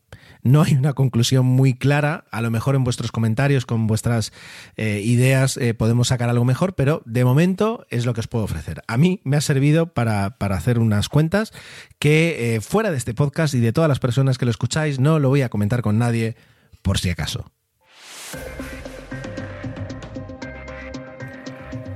[0.43, 4.33] No hay una conclusión muy clara, a lo mejor en vuestros comentarios, con vuestras
[4.75, 8.43] eh, ideas, eh, podemos sacar algo mejor, pero de momento es lo que os puedo
[8.43, 8.83] ofrecer.
[8.87, 11.53] A mí me ha servido para, hacer unas cuentas
[11.97, 15.17] que eh, fuera de este podcast y de todas las personas que lo escucháis, no
[15.17, 16.35] lo voy a comentar con nadie
[16.81, 17.49] por si acaso.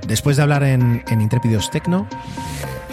[0.08, 2.08] Después de hablar en, en Intrépidos Tecno,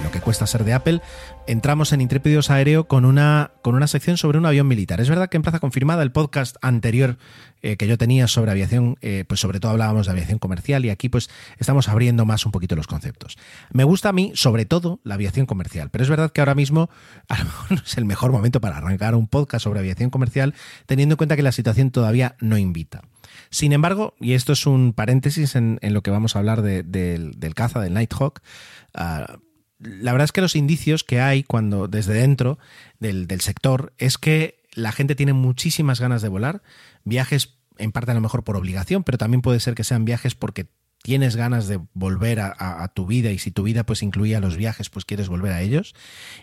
[0.03, 1.01] lo que cuesta ser de Apple,
[1.47, 5.01] entramos en Intrépidos Aéreo con una, con una sección sobre un avión militar.
[5.01, 7.19] Es verdad que en Plaza Confirmada, el podcast anterior
[7.63, 10.91] eh, que yo tenía sobre aviación, eh, pues sobre todo hablábamos de aviación comercial y
[10.91, 13.37] aquí pues estamos abriendo más un poquito los conceptos.
[13.73, 16.91] Me gusta a mí, sobre todo, la aviación comercial, pero es verdad que ahora mismo
[17.71, 20.55] no es el mejor momento para arrancar un podcast sobre aviación comercial,
[20.87, 23.03] teniendo en cuenta que la situación todavía no invita.
[23.51, 27.81] Sin embargo, y esto es un paréntesis en, lo que vamos a hablar del, caza,
[27.81, 28.41] del Nighthawk,
[28.99, 29.39] uh,
[29.85, 32.59] la verdad es que los indicios que hay cuando desde dentro
[32.99, 36.63] del, sector es que la gente tiene muchísimas ganas de volar,
[37.05, 40.35] viajes en parte a lo mejor por obligación, pero también puede ser que sean viajes
[40.35, 40.67] porque
[41.03, 44.89] tienes ganas de volver a, tu vida y si tu vida pues incluía los viajes,
[44.89, 45.95] pues quieres volver a ellos.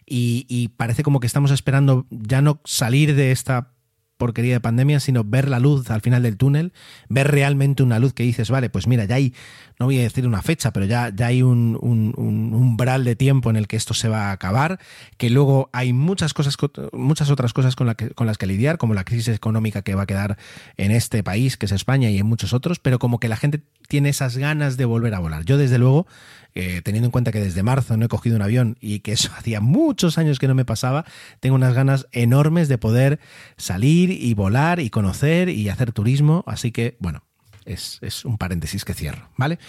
[0.06, 3.74] Y, parece como que estamos esperando ya no salir de esta
[4.22, 6.74] porquería de pandemia, sino ver la luz al final del túnel,
[7.10, 9.34] ver realmente una luz que dices, vale, pues mira, ya hay,
[9.80, 13.56] no voy a decir una fecha, pero ya, ya hay un, umbral de tiempo en
[13.56, 14.80] el que esto se va a acabar,
[15.18, 16.56] que luego hay muchas cosas,
[16.94, 20.06] muchas otras cosas con, con las que lidiar, como la crisis económica que va a
[20.06, 20.38] quedar
[20.78, 23.64] en este país, que es España, y en muchos otros, pero como que la gente
[23.88, 25.46] tiene esas ganas de volver a volar.
[25.46, 26.06] Yo, desde luego,
[26.54, 29.32] eh, teniendo en cuenta que desde marzo no he cogido un avión y que eso
[29.38, 31.06] hacía muchos años que no me pasaba,
[31.40, 33.20] tengo unas ganas enormes de poder
[33.58, 36.44] salir y volar y conocer y hacer turismo.
[36.48, 37.24] Así que, bueno,
[37.66, 39.60] es, un paréntesis que cierro, ¿vale?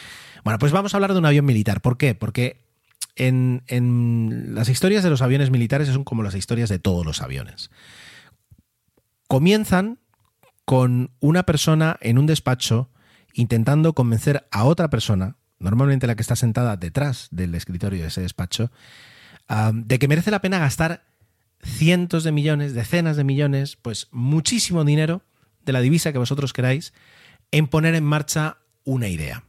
[0.44, 1.80] Bueno, pues vamos a hablar de un avión militar.
[1.80, 2.14] ¿Por qué?
[2.14, 2.64] Porque
[3.14, 7.22] en, en, las historias de los aviones militares son como las historias de todos los
[7.22, 7.70] aviones.
[9.28, 9.98] Comienzan
[10.64, 12.90] con una persona en un despacho
[13.34, 18.20] intentando convencer a otra persona normalmente la que está sentada detrás del escritorio de ese
[18.20, 18.70] despacho,
[19.72, 21.04] de que merece la pena gastar
[21.62, 25.22] cientos de millones, decenas de millones, pues muchísimo dinero
[25.64, 26.92] de la divisa que vosotros queráis,
[27.50, 29.44] en poner en marcha una idea.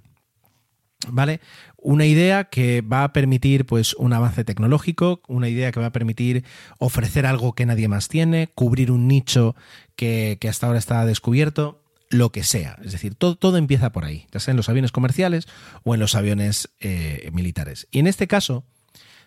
[1.08, 1.42] ¿Vale?
[1.76, 5.92] Una idea que va a permitir pues un avance tecnológico, una idea que va a
[5.92, 6.46] permitir
[6.80, 9.54] ofrecer algo que nadie más tiene, cubrir un nicho
[9.98, 11.83] que, que hasta ahora está descubierto,
[12.14, 12.78] lo que sea.
[12.84, 15.48] Es decir, todo, todo empieza por ahí, ya sea en los aviones comerciales
[15.84, 17.88] o en los aviones eh, militares.
[17.92, 18.64] Y en este caso,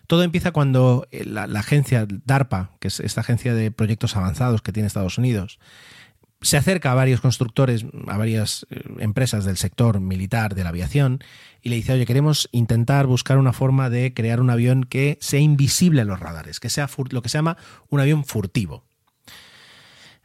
[0.07, 4.71] todo empieza cuando eh, la, agencia DARPA, que es esta agencia de proyectos avanzados que
[4.71, 5.59] tiene Estados Unidos,
[6.41, 11.19] se acerca a varios constructores, a varias eh, empresas del sector militar de la aviación
[11.61, 15.41] y le dice, oye, queremos intentar buscar una forma de crear un avión que sea
[15.41, 17.57] invisible a los radares, que sea lo que se llama
[17.89, 18.85] un avión furtivo.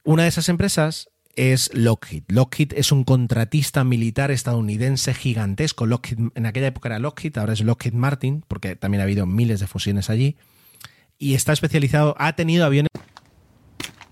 [0.04, 2.24] Una de esas empresas es Lockheed.
[2.28, 5.86] Lockheed es un contratista militar estadounidense gigantesco.
[5.86, 9.60] Lockheed, en aquella época era Lockheed, ahora es Lockheed Martin, porque también ha habido miles
[9.60, 10.36] de fusiones allí.
[11.18, 12.88] Y está especializado, ha tenido aviones.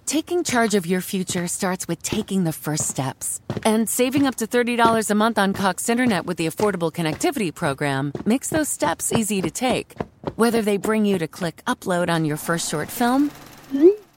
[0.06, 3.40] Taking charge of your future starts with taking the first steps.
[3.64, 8.12] And saving up to $30 a month on Cox Internet with the Affordable Connectivity Program
[8.24, 9.94] makes those steps easy to take.
[10.34, 13.30] Whether they bring you to click upload on your first short film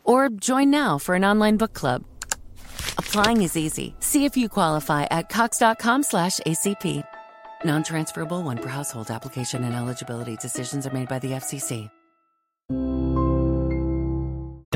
[0.04, 2.04] or join now for an online book club.
[2.98, 3.96] Applying is easy.
[4.00, 7.04] See if you qualify at cox.com/acp.
[7.66, 11.90] Non-transferable one per household application and eligibility decisions are made by the FCC.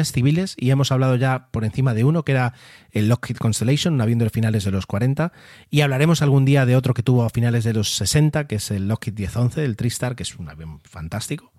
[0.06, 2.54] civiles y hemos hablado ya por encima de uno que era
[2.92, 5.32] el Lockheed Constellation, avión de finales de los 40
[5.70, 8.72] y hablaremos algún día de otro que tuvo a finales de los 60 que es
[8.72, 11.52] el Lockheed 1011, el Tristar, que es un avión fantástico.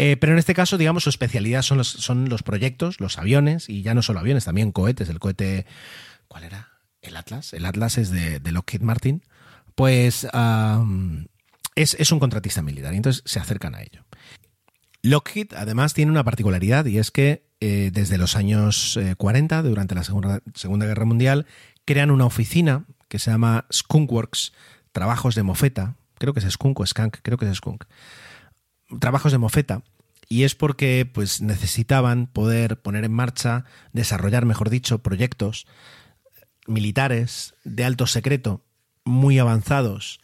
[0.00, 3.68] Eh, pero en este caso, digamos, su especialidad son los, son los proyectos, los aviones,
[3.68, 5.08] y ya no solo aviones, también cohetes.
[5.08, 5.66] El cohete,
[6.28, 6.68] ¿cuál era?
[7.02, 7.52] El Atlas.
[7.52, 9.24] El Atlas es de, Lockheed Martin.
[9.74, 10.24] Pues
[11.74, 14.04] es, un contratista militar y entonces se acercan a ello.
[15.02, 19.96] Lockheed además tiene una particularidad y es que eh, desde los años 40, eh, durante
[19.96, 21.46] la segunda, segunda, Guerra Mundial,
[21.84, 24.52] crean una oficina que se llama Skunkworks,
[24.92, 27.84] Trabajos de Mofeta, creo que es Skunk o Skunk, creo que es Skunk,
[29.00, 29.82] trabajos de mofeta
[30.28, 35.66] y es porque pues necesitaban poder poner en marcha, desarrollar, mejor dicho, proyectos
[36.66, 38.62] militares de alto secreto
[39.04, 40.20] muy avanzados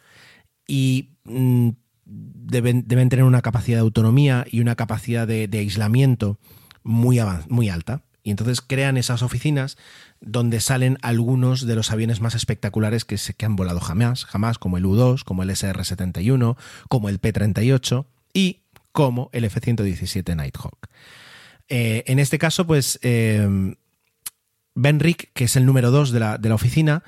[0.67, 1.69] y mm,
[2.05, 6.37] deben, deben, tener una capacidad de autonomía y una capacidad de, aislamiento
[6.83, 8.03] muy, muy alta.
[8.21, 9.77] Y entonces crean esas oficinas
[10.19, 14.57] donde salen algunos de los aviones más espectaculares que, se, que han volado jamás, jamás,
[14.57, 16.57] como el U-2, como el SR-71,
[16.89, 20.87] como el P-38 y como el F-117 Nighthawk.
[21.67, 23.75] Eh, en este caso, pues eh,
[24.75, 27.03] Ben Rick, que es el número 2 de la, oficina,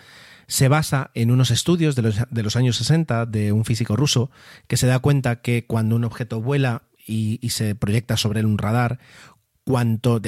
[0.48, 4.32] se basa en unos estudios de los, de los, años 60 de un físico ruso
[4.68, 9.00] que se da cuenta que cuando un objeto vuela y, se proyecta sobre un radar,
[9.66, 10.22] cuanto,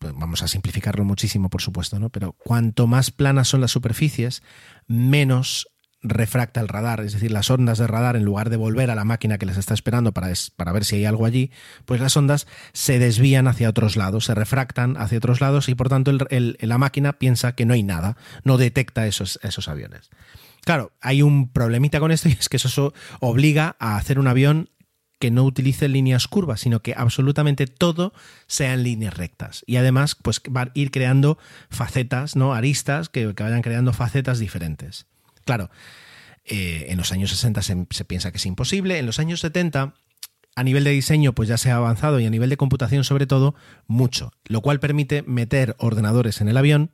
[0.00, 2.10] vamos a simplificarlo muchísimo por supuesto, ¿no?
[2.10, 4.42] pero cuanto más planas son las superficies,
[4.88, 5.68] menos
[6.02, 9.04] refracta el radar, es decir, las ondas de radar, en lugar de volver a la
[9.04, 11.50] máquina que les está esperando para, para ver si hay algo allí,
[11.84, 15.88] pues las ondas se desvían hacia otros lados, se refractan hacia otros lados y por
[15.88, 20.10] tanto la máquina piensa que no hay nada, no detecta esos, esos aviones.
[20.62, 24.70] Claro, hay un problemita con esto y es que eso obliga a hacer un avión
[25.18, 28.14] que no utilice líneas curvas, sino que absolutamente todo
[28.46, 29.62] sea en líneas rectas.
[29.66, 32.54] Y además, pues va a ir creando facetas, ¿no?
[32.54, 35.06] Aristas que vayan creando facetas diferentes.
[35.50, 35.68] Claro,
[36.44, 39.94] eh, en los años 60 se, piensa que es imposible, en los años 70
[40.54, 43.26] a nivel de diseño pues ya se ha avanzado y a nivel de computación sobre
[43.26, 43.56] todo
[43.88, 46.92] mucho, lo cual permite meter ordenadores en el avión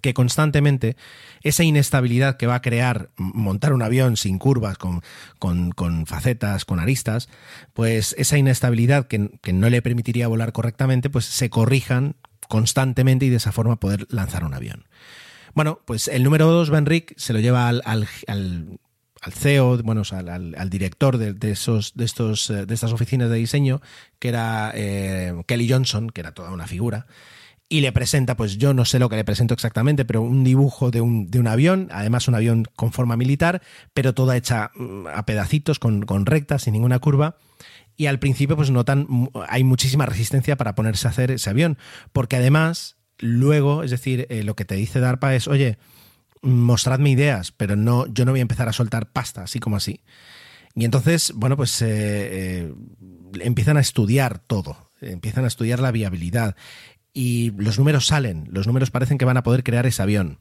[0.00, 0.96] que constantemente
[1.42, 5.02] esa inestabilidad que va a crear montar un avión sin curvas, con,
[5.38, 7.28] con, facetas, con aristas,
[7.74, 12.16] pues esa inestabilidad que, que, no le permitiría volar correctamente, pues se corrijan
[12.48, 14.86] constantemente y de esa forma poder lanzar un avión.
[15.54, 18.08] Bueno, pues el número dos, Ben Rick, se lo lleva al, al,
[19.24, 23.80] al CEO, bueno, al, director de, esos, de, estos, eh, de estas oficinas de diseño,
[24.18, 27.06] que era eh, Kelly Johnson, que era toda una figura,
[27.68, 30.90] y le presenta, pues yo no sé lo que le presento exactamente, pero un dibujo
[30.90, 33.62] de un, de un avión, además un avión con forma militar,
[33.94, 37.36] pero toda hecha mm, a pedacitos, con, con rectas, sin ninguna curva.
[37.96, 39.06] Y al principio, pues notan,
[39.48, 41.78] hay muchísima resistencia para ponerse a hacer ese avión,
[42.12, 45.78] porque además Luego, es decir, eh, lo que te dice DARPA es, oye,
[46.42, 50.00] mostradme ideas, pero no, yo no voy a empezar a soltar pasta, así como así.
[50.74, 52.74] Y entonces, bueno, pues eh, eh,
[53.40, 56.56] empiezan a estudiar todo, empiezan a estudiar la viabilidad.
[57.12, 60.40] Y los números salen, los números parecen que van a poder crear ese avión.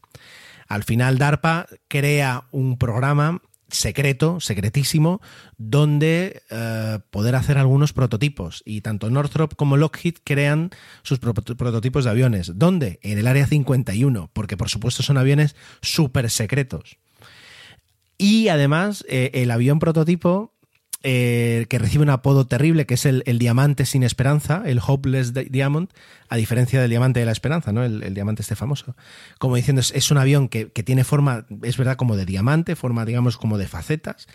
[0.67, 5.21] Al final, DARPA crea un programa secreto, secretísimo,
[5.57, 8.61] donde eh, poder hacer algunos prototipos.
[8.65, 12.51] Y tanto Northrop como Lockheed crean sus prototipos de aviones.
[12.55, 12.99] ¿Dónde?
[13.01, 16.97] En el área 51, porque por supuesto son aviones súper secretos.
[18.17, 20.52] Y además, eh, el avión prototipo
[21.05, 25.89] eh, que recibe un apodo terrible, que es el, diamante sin esperanza, el Hopeless Diamond,
[26.29, 27.83] a diferencia del diamante de la esperanza, ¿no?
[27.83, 28.95] El, diamante este famoso.
[29.37, 33.35] Como diciendo, es, un avión que, tiene forma, es verdad, como de diamante, forma, digamos,
[33.35, 34.27] como de facetas.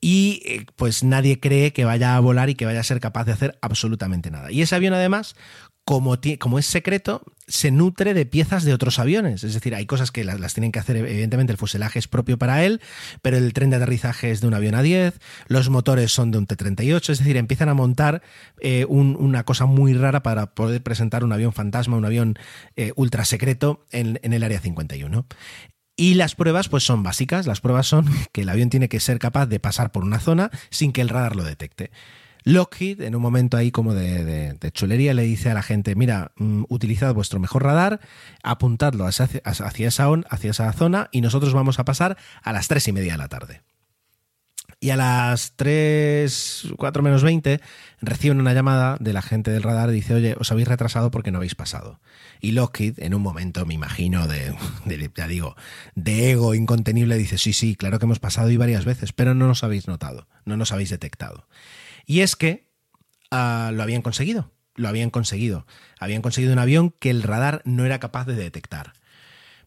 [0.00, 3.24] Y eh, pues nadie cree que vaya a volar y que vaya a ser capaz
[3.24, 4.50] de hacer absolutamente nada.
[4.50, 5.36] Y ese avión, además,
[5.84, 9.42] como, como, es secreto, se nutre de piezas de otros aviones.
[9.42, 12.64] Es decir, hay cosas que las, tienen que hacer, evidentemente el fuselaje es propio para
[12.64, 12.80] él,
[13.22, 15.14] pero el tren de aterrizaje es de un avión A10,
[15.48, 18.22] los motores son de un T-38, es decir, empiezan a montar
[18.60, 22.38] eh, una cosa muy rara para poder presentar un avión fantasma, un avión
[22.76, 25.26] eh, ultra secreto en, en el Área 51.
[25.96, 29.18] Y las pruebas pues son básicas, las pruebas son que el avión tiene que ser
[29.18, 31.90] capaz de pasar por una zona sin que el radar lo detecte.
[32.48, 36.64] Lockheed, en un momento ahí como de, chulería, le dice a la gente, mira, mm,
[36.70, 38.00] utilizad vuestro mejor radar,
[38.42, 42.92] apuntadlo hacia, esa, hacia esa zona y nosotros vamos a pasar a las tres y
[42.92, 43.60] media de la tarde.
[44.80, 47.60] Y a las 3, 4 menos 20
[48.00, 51.32] reciben una llamada de la gente del radar y dice, oye, os habéis retrasado porque
[51.32, 52.00] no habéis pasado.
[52.40, 54.54] Y Lockheed, en un momento, me imagino, de,
[54.86, 55.56] de, ya digo,
[55.96, 59.48] de ego incontenible, dice, sí, sí, claro que hemos pasado y varias veces, pero no
[59.48, 61.46] nos habéis notado, no nos habéis detectado.
[62.08, 62.66] Y es que
[63.30, 65.66] ah, lo habían conseguido, lo habían conseguido.
[66.00, 68.94] Habían conseguido un avión que el radar no era capaz de detectar.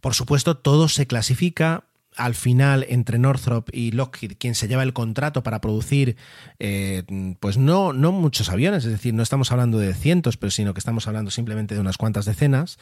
[0.02, 1.86] Por supuesto, todo se clasifica
[2.18, 6.18] al final entre Northrop y Lockheed, quien se lleva el contrato para producir,
[6.58, 7.04] eh,
[7.40, 10.80] pues no, no muchos aviones, es decir, no estamos hablando de cientos, pero sino que
[10.80, 12.80] estamos hablando simplemente de unas cuantas decenas.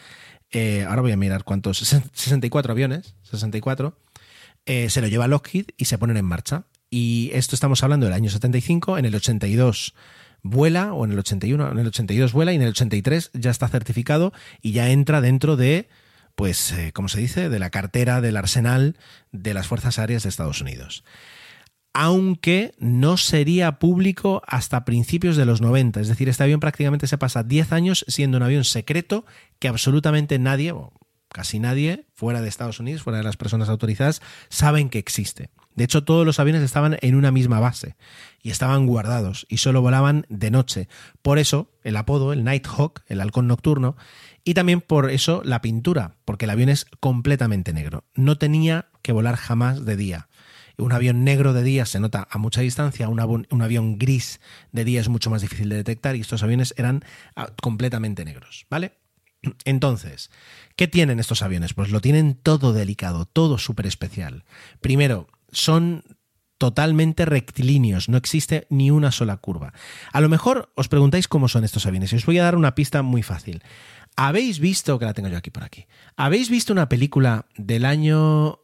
[0.51, 1.79] Eh, ahora voy a mirar cuántos,
[2.13, 3.97] 64 aviones, 64.
[4.65, 6.63] Eh, se lo lleva Lockheed y se ponen en marcha.
[6.89, 9.93] Y esto estamos hablando del año 75, en el 82
[10.41, 13.67] vuela, o en el 81, en el 82 vuela y en el 83 ya está
[13.67, 15.89] certificado y ya entra dentro de,
[16.35, 18.97] pues, eh, ¿cómo se dice?, de la cartera del arsenal
[19.31, 21.03] de las Fuerzas Aéreas de Estados Unidos.
[21.93, 27.17] Aunque no sería público hasta principios de los 90, es decir, este avión prácticamente se
[27.17, 29.25] pasa 10 años siendo un avión secreto
[29.57, 30.93] que absolutamente nadie, o
[31.29, 35.49] casi nadie, fuera de Estados Unidos, fuera de las personas autorizadas, saben que existe.
[35.79, 37.95] De hecho, todos los aviones estaban en una misma base
[38.43, 40.89] y estaban guardados y solo volaban de noche.
[41.21, 43.95] Por eso el apodo, el Nighthawk, el halcón nocturno,
[44.43, 48.03] y también por eso la pintura, porque el avión es completamente negro.
[48.13, 50.27] No tenía que volar jamás de día.
[50.77, 54.41] Un avión negro de día se nota a mucha distancia, un, avión gris
[54.73, 57.05] de día es mucho más difícil de detectar y estos aviones eran
[57.37, 58.97] ah, completamente negros, ¿vale?
[59.63, 60.29] Entonces,
[60.75, 61.73] ¿qué tienen estos aviones?
[61.73, 64.43] Pues lo tienen todo delicado, todo súper especial.
[64.81, 66.03] Primero, son
[66.59, 69.73] totalmente rectilíneos, no existe ni una sola curva.
[70.11, 72.75] A lo mejor os preguntáis cómo son estos aviones y os voy a dar una
[72.75, 73.63] pista muy fácil.
[74.15, 75.87] ¿Habéis visto, que la tengo yo aquí por aquí,
[76.17, 78.59] habéis visto una película del año...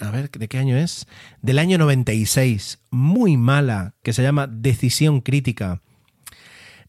[0.00, 1.06] A ver, ¿de qué año es?
[1.40, 5.82] Del año 96, muy mala, que se llama Decisión Crítica,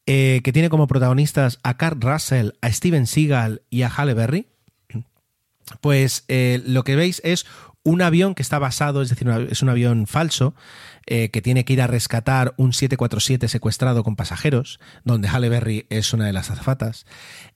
[0.06, 4.48] eh, que tiene como protagonistas a Kurt Russell, a Steven Seagal y a Halle Berry?
[5.82, 7.46] Pues eh, lo que veis es
[7.86, 10.56] un avión que está basado, es decir, es un avión falso,
[11.06, 15.86] eh, que tiene que ir a rescatar un 747 secuestrado con pasajeros, donde Halle Berry
[15.90, 17.06] es una de las azafatas.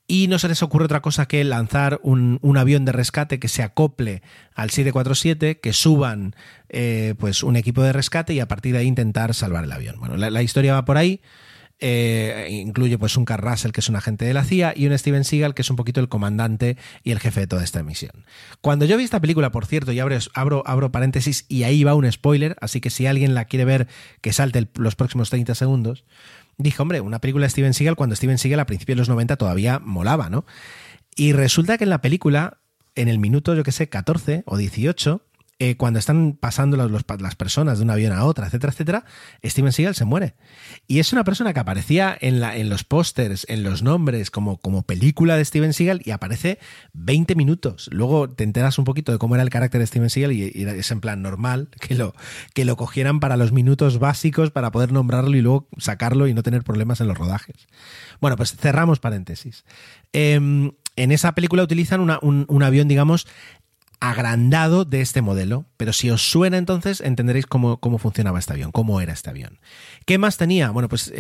[0.08, 3.64] Y no se les ocurre otra cosa que lanzar un, avión de rescate que se
[3.64, 4.22] acople
[4.54, 6.36] al 747, que suban
[6.70, 10.00] eh, pues un equipo de rescate y a partir de ahí intentar salvar el avión.
[10.00, 11.22] Bueno, la historia va por ahí.
[11.82, 14.98] Eh, incluye pues un Carl Russell, que es un agente de la CIA, y un
[14.98, 18.26] Steven Seagal, que es un poquito el comandante y el jefe de toda esta misión.
[18.60, 21.96] Cuando yo vi esta película, por cierto, y abro, abro, abro paréntesis, y ahí va
[21.96, 23.88] un spoiler, así que si alguien la quiere ver,
[24.22, 26.04] que salte los próximos 30 segundos,
[26.58, 29.38] dije, hombre, una película de Steven Seagal, cuando Steven Seagal a principios de los 90
[29.38, 30.46] todavía molaba, ¿no?
[31.16, 32.60] Y resulta que en la película,
[32.96, 35.22] en el minuto, yo que sé, 14 o 18,
[35.62, 39.06] eh, cuando están pasando las personas de un avión a otra, etcétera, etcétera,
[39.44, 40.36] Steven Seagal se muere.
[40.88, 45.44] Y es una persona que aparecía en, los pósters, en los nombres, como, película de
[45.44, 46.60] Steven Seagal y aparece
[46.94, 47.90] 20 minutos.
[47.92, 50.92] Luego te enteras un poquito de cómo era el carácter de Steven Seagal y, es
[50.92, 52.16] en plan normal que lo,
[52.54, 56.42] que lo cogieran para los minutos básicos para poder nombrarlo y luego sacarlo y no
[56.42, 57.68] tener problemas en los rodajes.
[58.22, 59.66] Bueno, pues cerramos paréntesis.
[60.14, 63.26] Em, en esa película utilizan un, avión, digamos,
[64.00, 68.72] agrandado de este modelo, pero si os suena entonces entenderéis cómo, cómo funcionaba este avión,
[68.72, 69.60] cómo era este avión.
[70.06, 70.72] ¿Qué más tenía?
[70.72, 71.12] Bueno, pues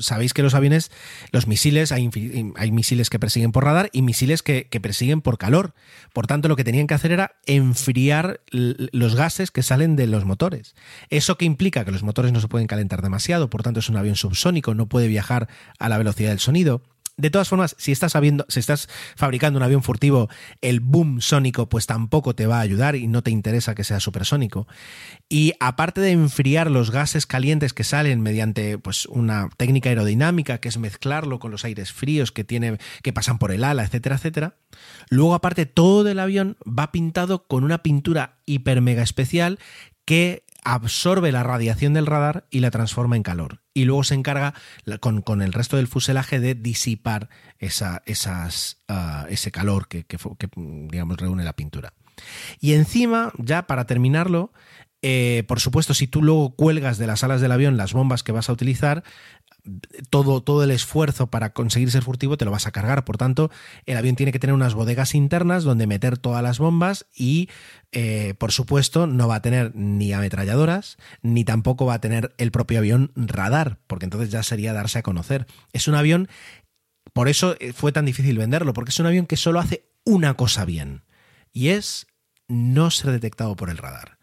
[0.00, 0.92] sabéis que los aviones,
[1.32, 2.08] los misiles, hay,
[2.56, 5.74] hay misiles que persiguen por radar y misiles que, que, persiguen por calor.
[6.12, 10.24] Por tanto, lo que tenían que hacer era enfriar los gases que salen de los
[10.24, 10.76] motores.
[11.10, 13.96] Eso que implica que los motores no se pueden calentar demasiado, por tanto es un
[13.96, 16.82] avión subsónico, no puede viajar a la velocidad del sonido
[17.18, 20.28] De todas formas, si estás, sabiendo, si estás fabricando un avión furtivo,
[20.62, 23.98] el boom sónico pues tampoco te va a ayudar y no te interesa que sea
[23.98, 24.68] supersónico.
[25.28, 30.68] Y aparte de enfriar los gases calientes que salen mediante pues, una técnica aerodinámica, que
[30.68, 34.54] es mezclarlo con los aires fríos que, tiene, que pasan por el ala, etcétera, etcétera,
[35.10, 39.58] luego aparte todo el avión va pintado con una pintura hiper mega especial
[40.04, 43.62] que absorbe la radiación del radar y la transforma en calor.
[43.74, 44.54] Y luego se encarga
[45.00, 47.28] con, el resto del fuselaje de disipar
[47.58, 50.04] esa, esas, ah, ese calor que,
[50.56, 51.94] digamos, reúne la pintura.
[52.60, 54.52] Y encima, ya para terminarlo,
[55.02, 58.32] eh, por supuesto, si tú luego cuelgas de las alas del avión las bombas que
[58.32, 59.04] vas a utilizar,
[60.10, 63.04] todo, todo el esfuerzo para conseguir ser furtivo te lo vas a cargar.
[63.04, 63.50] Por tanto,
[63.86, 67.48] el avión tiene que tener unas bodegas internas donde meter todas las bombas y,
[67.92, 72.50] eh, por supuesto, no va a tener ni ametralladoras, ni tampoco va a tener el
[72.50, 75.46] propio avión radar, porque entonces ya sería darse a conocer.
[75.72, 76.28] Es un avión,
[77.12, 80.34] por eso eh, fue tan difícil venderlo, porque es un avión que solo hace una
[80.34, 81.02] cosa bien,
[81.52, 82.06] y es
[82.48, 84.17] no ser detectado por el radar.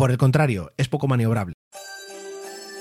[0.00, 1.52] Por el contrario, es poco maniobrable.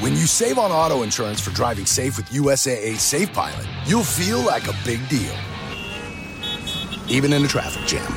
[0.00, 4.38] When you save on auto insurance for driving safe with USAA Safe Pilot, you'll feel
[4.38, 5.34] like a big deal,
[7.08, 8.12] even in a traffic jam.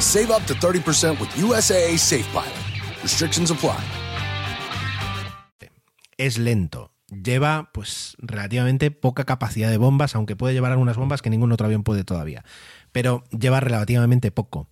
[0.00, 2.52] Save up to 30% with USAA Safe Pilot.
[3.02, 3.82] Restrictions apply.
[6.18, 6.90] Es lento.
[7.10, 11.66] Lleva, pues, relativamente poca capacidad de bombas, aunque puede llevar algunas bombas que ningún otro
[11.66, 12.44] avión puede todavía.
[12.92, 14.68] Pero lleva relativamente poco.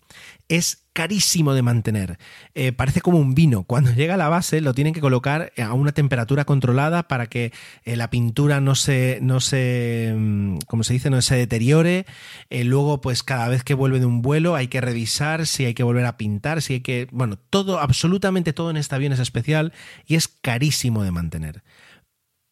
[0.48, 2.18] Es carísimo de mantener.
[2.54, 3.64] Eh, parece como un vino.
[3.64, 7.52] Cuando llega a la base lo tienen que colocar a una temperatura controlada para que
[7.84, 12.06] eh, la pintura no se, no se, mm, como se dice, no se deteriore.
[12.50, 15.74] Eh, luego, pues cada vez que vuelve de un vuelo hay que revisar si hay
[15.74, 19.20] que volver a pintar, si hay que, bueno, todo, absolutamente todo en este avión es
[19.20, 19.72] especial
[20.06, 21.62] y es carísimo de mantener.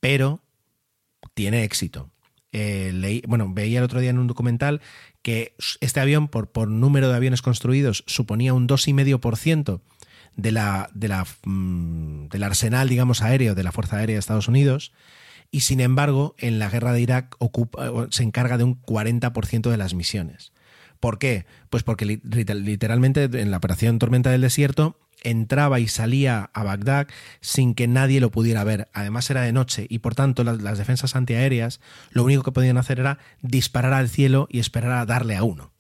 [0.01, 0.41] Pero
[1.35, 2.11] tiene éxito.
[3.27, 4.81] bueno, veía el otro día en un documental
[5.23, 9.81] que este avión, por, por número de aviones construidos, suponía un 2,5%
[10.37, 14.49] de la, de la, mm, del arsenal, digamos, aéreo de la Fuerza Aérea de Estados
[14.49, 14.93] Unidos,
[15.51, 19.77] y sin embargo, en la guerra de Irak ocupa, se encarga de un 40% de
[19.77, 20.53] las misiones.
[21.01, 21.47] ¿Por qué?
[21.71, 27.09] Pues porque literalmente en la operación Tormenta del Desierto entraba y salía a Bagdad
[27.41, 28.89] sin que nadie lo pudiera ver.
[28.93, 31.81] Además era de noche y por tanto las, defensas antiaéreas
[32.11, 35.73] lo único que podían hacer era disparar al cielo y esperar a darle a uno.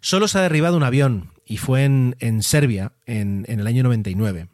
[0.00, 4.48] Solo se ha derribado un avión y fue en, Serbia en, en el año 99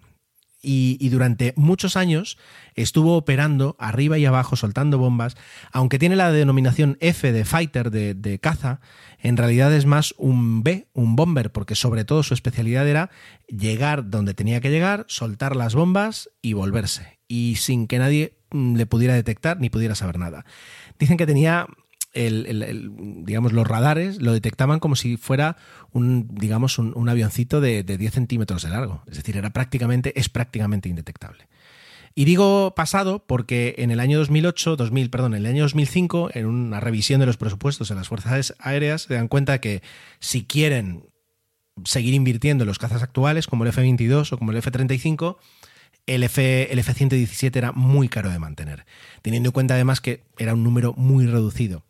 [0.69, 2.39] y, durante muchos años
[2.75, 5.37] estuvo operando arriba y abajo, soltando bombas.
[5.71, 8.81] Aunque tiene la denominación F de fighter, de, caza,
[9.21, 13.11] en realidad es más un B, un bomber, porque sobre todo su especialidad era
[13.47, 17.21] llegar donde tenía que llegar, soltar las bombas y volverse.
[17.29, 20.45] Y sin que nadie mm, le pudiera detectar ni pudiera saber nada.
[20.99, 21.69] Dicen que tenía
[22.17, 25.57] digamos, los radares lo detectaban como si fuera
[25.93, 29.03] un, digamos, un, avioncito de, 10 centímetros de largo.
[29.07, 31.47] Es decir, era prácticamente, es prácticamente indetectable.
[32.15, 36.47] Y digo pasado porque en el año 2008, 2000, perdón, en el año 2005, en
[36.47, 39.83] una revisión de los presupuestos en las fuerzas aéreas, se dan cuenta que
[40.19, 41.11] si quieren
[41.85, 45.37] seguir invirtiendo en los cazas actuales, como el F-22 o como el F-35,
[46.07, 48.87] el, F, el F-117 era muy caro de mantener,
[49.21, 51.85] teniendo en cuenta además que era un número muy reducido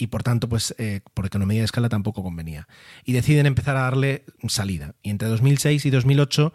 [0.00, 2.66] y por tanto, pues eh, por economía de escala tampoco convenía.
[3.04, 4.94] Y deciden empezar a darle salida.
[5.02, 6.54] Y entre 2006 y 2008,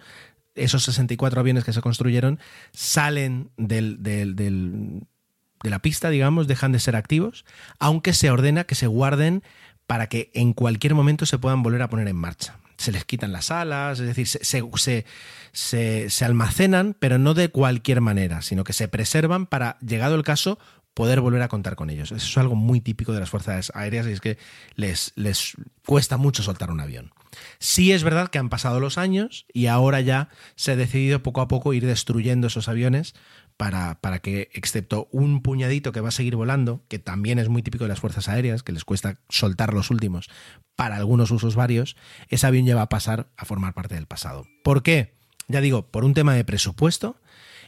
[0.55, 2.39] esos 64 aviones que se construyeron
[2.71, 7.45] salen del, de la pista, digamos, dejan de ser activos,
[7.77, 9.43] aunque se ordena que se guarden
[9.85, 12.57] para que en cualquier momento se puedan volver a poner en marcha.
[12.77, 15.05] Se les quitan las alas, es decir, se,
[15.53, 20.23] se, se almacenan, pero no de cualquier manera, sino que se preservan para, llegado el
[20.23, 20.57] caso,
[20.95, 22.11] poder volver a contar con ellos.
[22.11, 24.39] Eso es algo muy típico de las fuerzas aéreas y es que
[24.75, 25.53] les, les
[25.85, 27.11] cuesta mucho soltar un avión.
[27.59, 31.41] Sí es verdad que han pasado los años y ahora ya se ha decidido poco
[31.41, 33.13] a poco ir destruyendo esos aviones
[33.57, 37.61] para, para, que, excepto un puñadito que va a seguir volando, que también es muy
[37.61, 40.29] típico de las fuerzas aéreas, que les cuesta soltar los últimos
[40.77, 41.97] para algunos usos varios,
[42.29, 44.45] ese avión ya va a pasar a formar parte del pasado.
[44.63, 45.13] ¿Por qué?
[45.47, 47.17] Ya digo, por un tema de presupuesto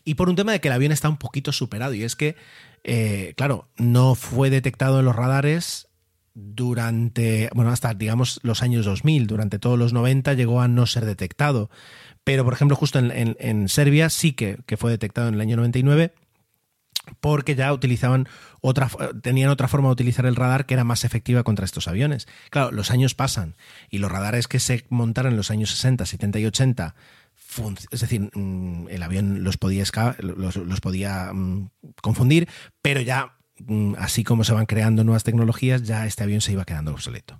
[0.04, 2.36] y por un tema de que el avión está un poquito superado y es que
[2.90, 5.90] eh, claro, no fue detectado en los radares
[6.34, 11.06] durante, bueno, hasta digamos los años 2000, durante todos los 90 llegó a no ser
[11.06, 11.70] detectado.
[12.24, 16.14] Pero, por ejemplo, justo en, Serbia sí que, que, fue detectado en el año 99
[17.20, 18.28] porque ya utilizaban
[18.62, 18.90] otra,
[19.22, 22.28] tenían otra forma de utilizar el radar que era más efectiva contra estos aviones.
[22.50, 23.56] Claro, los años pasan
[23.90, 26.96] y los radares que se montaron en los años 60, 70 y 80
[27.92, 31.70] es decir, mm, el avión los podía, mm,
[32.02, 32.48] confundir,
[32.82, 36.66] pero ya, mm, así como se van creando nuevas tecnologías, ya este avión se iba
[36.66, 37.40] quedando obsoleto.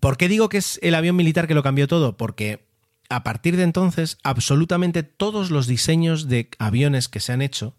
[0.00, 2.16] ¿Por qué digo que es el avión militar que lo cambió todo?
[2.16, 2.66] Porque
[3.08, 7.76] a partir de entonces, absolutamente todos los diseños de aviones que se han hecho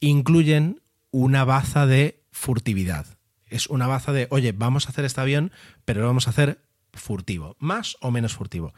[0.00, 0.80] incluyen
[1.12, 3.06] una baza de furtividad.
[3.46, 5.52] Es una baza de, oye, vamos a hacer este avión,
[5.84, 6.60] pero lo vamos a hacer
[6.92, 8.74] furtivo, más o menos furtivo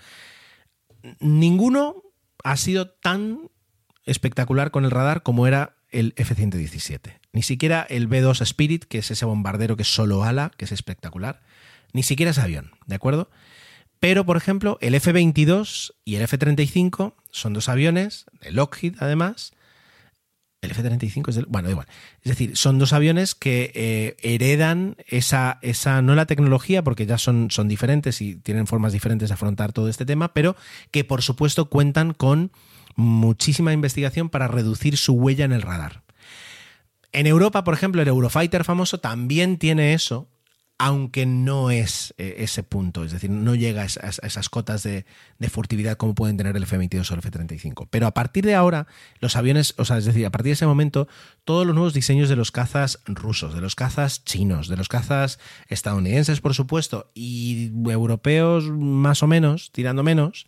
[1.20, 2.02] ninguno
[2.44, 3.50] ha sido tan
[4.04, 7.18] espectacular con el radar como era el F-117.
[7.32, 10.72] Ni siquiera el B-2 Spirit, que es ese bombardero que es solo ala, que es
[10.72, 11.40] espectacular.
[11.92, 13.30] Ni siquiera ese avión, ¿de acuerdo?
[14.00, 19.52] Pero, por ejemplo, el F-22 y el F-35 son dos aviones, de Lockheed además,
[20.60, 21.46] el F-35 es del...
[21.46, 21.86] Bueno, igual.
[22.22, 27.18] Es decir, son dos aviones que eh, heredan esa, esa, no la tecnología, porque ya
[27.18, 30.56] son, son diferentes y tienen formas diferentes de afrontar todo este tema, pero
[30.90, 32.50] que por supuesto cuentan con
[32.96, 36.02] muchísima investigación para reducir su huella en el radar.
[37.12, 40.28] En Europa, por ejemplo, el Eurofighter famoso también tiene eso,
[40.78, 45.04] aunque no es eh, ese punto, es decir, no llega a esas, cotas de,
[45.48, 47.88] furtividad como pueden tener el F-22 o el F-35.
[47.90, 48.86] Pero a partir de ahora,
[49.18, 51.08] los aviones, o sea, es decir, a partir de ese momento,
[51.44, 55.40] todos los nuevos diseños de los cazas rusos, de los cazas chinos, de los cazas
[55.66, 60.46] estadounidenses, por supuesto, y europeos más o menos, tirando menos,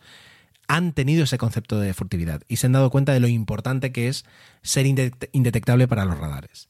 [0.68, 4.06] han tenido ese concepto de furtividad y se han dado cuenta de lo importante que
[4.06, 4.24] es
[4.62, 6.68] ser indetectable para los radares.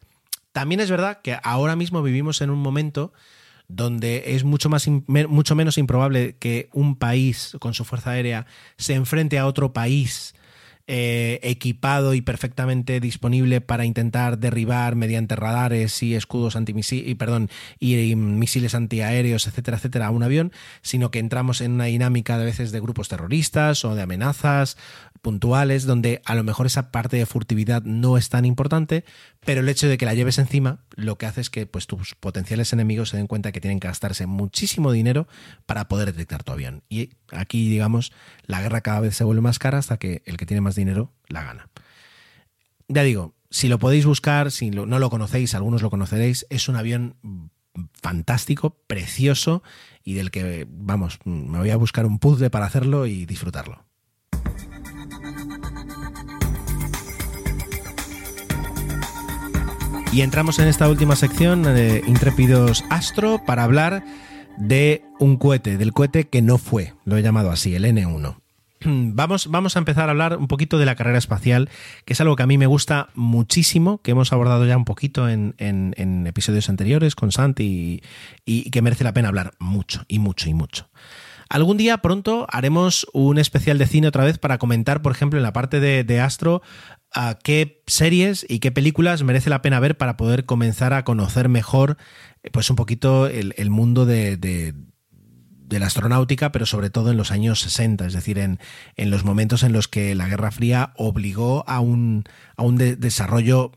[0.52, 3.12] También es verdad que ahora mismo vivimos en un momento
[3.70, 8.46] donde es mucho, más, mucho menos improbable que un país con su fuerza aérea
[8.76, 10.34] se enfrente a otro país
[10.92, 17.48] eh, equipado y perfectamente disponible para intentar derribar mediante radares y escudos antimisiles perdón
[17.78, 20.50] y, misiles antiaéreos etcétera etcétera a un avión
[20.82, 24.76] sino que entramos en una dinámica de veces de grupos terroristas o de amenazas
[25.20, 29.04] puntuales donde a lo mejor esa parte de furtividad no es tan importante,
[29.44, 32.14] pero el hecho de que la lleves encima lo que hace es que pues, tus
[32.14, 35.28] potenciales enemigos se den cuenta que tienen que gastarse muchísimo dinero
[35.66, 36.82] para poder detectar tu avión.
[36.88, 38.12] Y aquí, digamos,
[38.46, 41.12] la guerra cada vez se vuelve más cara hasta que el que tiene más dinero
[41.28, 41.68] la gana.
[42.88, 46.76] Ya digo, si lo podéis buscar, si no lo conocéis, algunos lo conoceréis, es un
[46.76, 47.16] avión
[48.02, 49.62] fantástico, precioso
[50.04, 53.89] y del que, vamos, me voy a buscar un puzzle para hacerlo y disfrutarlo.
[60.12, 64.02] Y entramos en esta última sección de Intrépidos Astro para hablar
[64.58, 68.36] de un cohete, del cohete que no fue, lo he llamado así, el N1.
[68.84, 71.68] Vamos, vamos a empezar a hablar un poquito de la carrera espacial,
[72.06, 75.28] que es algo que a mí me gusta muchísimo, que hemos abordado ya un poquito
[75.28, 75.54] en,
[76.26, 78.02] episodios anteriores con Santi
[78.44, 80.88] y, que merece la pena hablar mucho, y mucho, y mucho.
[81.50, 85.42] Algún día pronto haremos un especial de cine otra vez para comentar, por ejemplo, en
[85.42, 86.62] la parte de Astro,
[87.12, 91.48] a qué series y qué películas merece la pena ver para poder comenzar a conocer
[91.48, 91.96] mejor
[92.42, 94.74] eh, pues un poquito el, mundo de, de,
[95.78, 98.58] la astronáutica, pero sobre todo en los años 60, es decir, en,
[98.96, 102.24] en los momentos en los que la Guerra Fría obligó a un,
[102.56, 103.72] a un desarrollo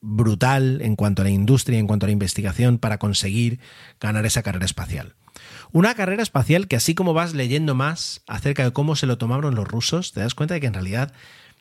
[0.00, 3.60] brutal en cuanto a la industria, en cuanto a la investigación para conseguir
[4.00, 5.14] ganar esa carrera espacial.
[5.70, 9.54] Una carrera espacial que así como vas leyendo más acerca de cómo se lo tomaron
[9.54, 11.12] los rusos, te das cuenta de que en realidad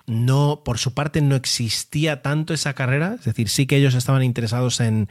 [0.07, 4.23] no, por su parte, no existía tanto esa carrera, es decir, sí que ellos estaban
[4.23, 5.09] interesados en,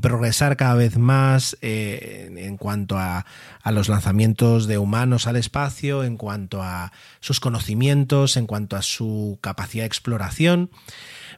[0.00, 3.26] progresar cada vez más eh, en cuanto a,
[3.70, 9.38] los lanzamientos de humanos al espacio, en cuanto a sus conocimientos, en cuanto a su
[9.42, 10.70] capacidad de exploración,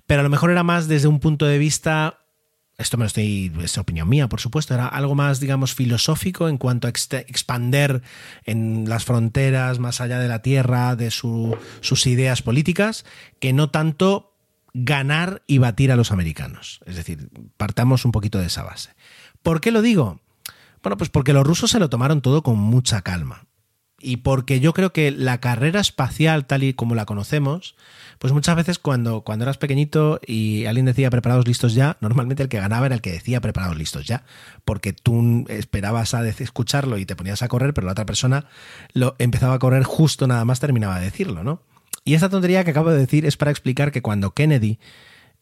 [0.07, 2.23] pero a lo mejor era más desde un punto de vista
[2.76, 6.58] esto me lo estoy, es opinión mía, por supuesto, era algo más, digamos, filosófico en
[6.58, 8.02] cuanto a expander
[8.44, 13.04] en las fronteras más allá de la tierra de sus ideas políticas,
[13.38, 14.34] que no tanto
[14.72, 16.80] ganar y batir a los americanos.
[16.84, 18.90] Es decir, partamos un poquito de esa base.
[19.42, 20.20] ¿Por qué lo digo?
[20.82, 23.46] Bueno, pues porque los rusos se lo tomaron todo con mucha calma.
[24.05, 27.74] Y porque yo creo que la carrera espacial, tal y como la conocemos,
[28.18, 32.48] pues muchas veces cuando, cuando eras pequeñito y alguien decía preparados listos ya, normalmente el
[32.48, 34.24] que ganaba era el que decía preparados listos ya,
[34.64, 38.46] porque tú esperabas a escucharlo y te ponías a correr, pero la otra persona
[38.92, 41.62] lo empezaba a correr justo nada más terminaba de decirlo, ¿no?
[42.05, 44.78] Y esta tontería que acabo de decir es para explicar que cuando Kennedy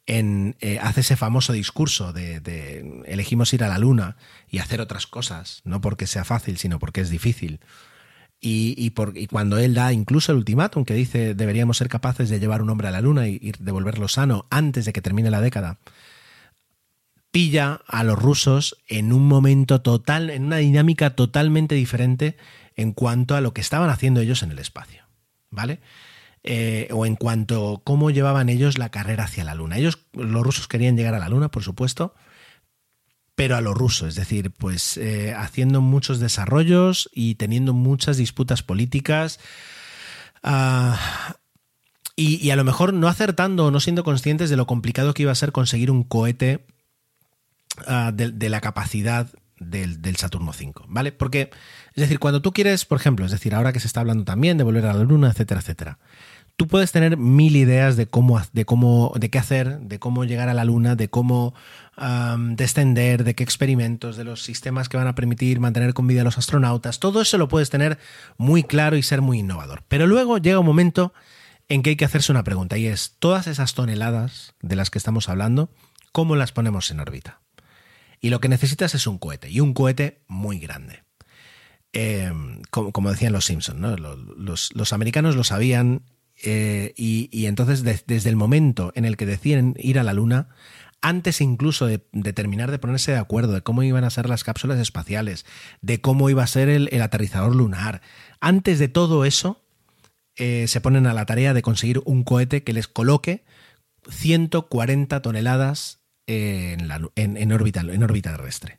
[0.07, 4.17] en, eh, hace ese famoso discurso de, elegimos ir a la luna
[4.49, 7.61] y hacer otras cosas, no porque sea fácil, sino porque es difícil.
[8.45, 12.61] Y, por, cuando él da incluso el ultimátum que dice deberíamos ser capaces de llevar
[12.61, 15.79] un hombre a la luna y, y devolverlo sano antes de que termine la década,
[17.31, 22.37] pilla a los rusos en un momento total, en una dinámica totalmente diferente
[22.75, 25.05] en cuanto a lo que estaban haciendo ellos en el espacio.
[25.51, 25.81] ¿Vale?
[26.45, 29.79] Eh, o en cuanto a cómo llevaban ellos la carrera hacia la Luna.
[29.79, 32.15] Ellos, los rusos querían llegar a la Luna, por supuesto,
[33.35, 38.63] pero a lo ruso, es decir, pues eh, haciendo muchos desarrollos y teniendo muchas disputas
[38.63, 39.41] políticas.
[40.43, 41.37] Ah,
[42.15, 45.33] y, a lo mejor no acertando o no siendo conscientes de lo complicado que iba
[45.33, 46.67] a ser conseguir un cohete
[47.87, 51.13] ah, de, la capacidad del, Saturno V, ¿vale?
[51.13, 51.51] Porque,
[51.95, 54.59] es decir, cuando tú quieres, por ejemplo, es decir, ahora que se está hablando también
[54.59, 55.99] de volver a la Luna, etcétera, etcétera,
[56.57, 60.49] tú puedes tener mil ideas de cómo, de cómo, de qué hacer, de cómo llegar
[60.49, 61.55] a la luna, de cómo
[61.97, 66.25] descender, de qué experimentos, de los sistemas que van a permitir mantener con vida a
[66.25, 67.01] los astronautas.
[67.01, 67.99] Todo eso lo puedes tener
[68.39, 69.85] muy claro y ser muy innovador.
[69.89, 71.13] Pero luego llega un momento
[71.69, 74.99] en que hay que hacerse una pregunta y es, todas esas toneladas de las que
[74.99, 75.71] estamos hablando,
[76.13, 77.41] ¿cómo las ponemos en órbita?
[78.21, 81.03] Y lo que necesitas es un cohete, y un cohete muy grande.
[81.93, 86.03] Em, como, decían los Simpsons, los, los, americanos lo sabían
[86.43, 90.49] eh, y, entonces desde el momento en el que deciden ir a la Luna,
[91.03, 91.99] antes incluso de,
[92.33, 95.45] terminar de ponerse de acuerdo de cómo iban a ser las cápsulas espaciales,
[95.83, 98.01] de cómo iba a ser el, aterrizador lunar,
[98.41, 99.61] antes de todo eso,
[100.37, 103.45] eh, se ponen a la tarea de conseguir un cohete que les coloque
[104.09, 108.79] 140 toneladas en, en, órbita, en órbita terrestre.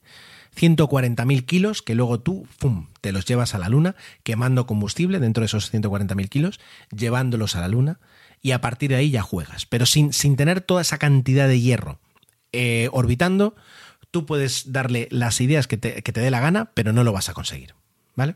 [0.55, 2.87] 140.000 kilos que luego tú ¡pum!
[3.01, 6.59] te los llevas a la Luna, quemando combustible dentro de esos 140.000 kilos,
[6.95, 7.99] llevándolos a la Luna
[8.41, 9.65] y a partir de ahí ya juegas.
[9.65, 11.99] Pero sin, sin tener toda esa cantidad de hierro
[12.53, 13.55] eh, orbitando,
[14.11, 17.11] tú puedes darle las ideas que te, que te, dé la gana, pero no lo
[17.11, 17.73] vas a conseguir.
[18.15, 18.35] ¿Vale?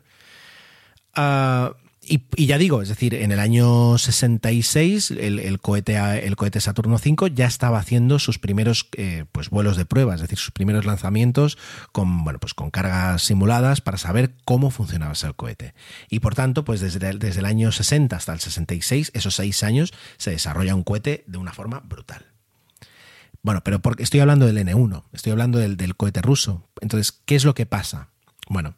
[1.15, 1.73] Uh,
[2.09, 7.31] y, ya digo, es decir, en el año 66 el, cohete, el cohete Saturno V
[7.33, 11.57] ya estaba haciendo sus primeros eh, pues, vuelos de prueba, es decir, sus primeros lanzamientos
[11.91, 15.73] con, bueno, pues con cargas simuladas para saber cómo funcionaba ese cohete.
[16.09, 19.93] Y por tanto, pues desde, desde el año 60 hasta el 66, esos seis años,
[20.17, 22.36] se desarrolla un cohete de una forma brutal.
[23.43, 26.67] Bueno, pero porque estoy hablando del N1, estoy hablando del, cohete ruso.
[26.81, 28.09] Entonces, ¿qué es lo que pasa?
[28.49, 28.75] Bueno,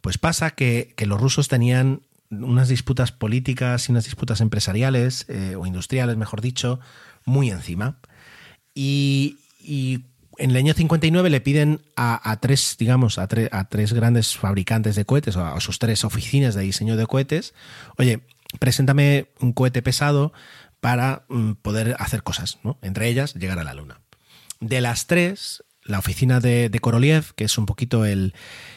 [0.00, 5.56] pues pasa que, que los rusos tenían unas disputas políticas y unas disputas empresariales, eh,
[5.56, 6.80] o industriales, mejor dicho,
[7.24, 7.96] muy encima.
[8.74, 9.36] Y,
[10.38, 15.04] en el año 59 le piden a, tres, digamos, a, a, tres grandes fabricantes de
[15.04, 17.52] cohetes, o a sus tres oficinas de diseño de cohetes,
[17.98, 18.20] oye,
[18.58, 20.32] preséntame un cohete pesado
[20.80, 22.78] para mm, poder hacer cosas, ¿no?
[22.82, 24.00] Entre ellas, llegar a la Luna.
[24.60, 28.34] De las tres, la oficina de, de Korolev, que es un poquito el,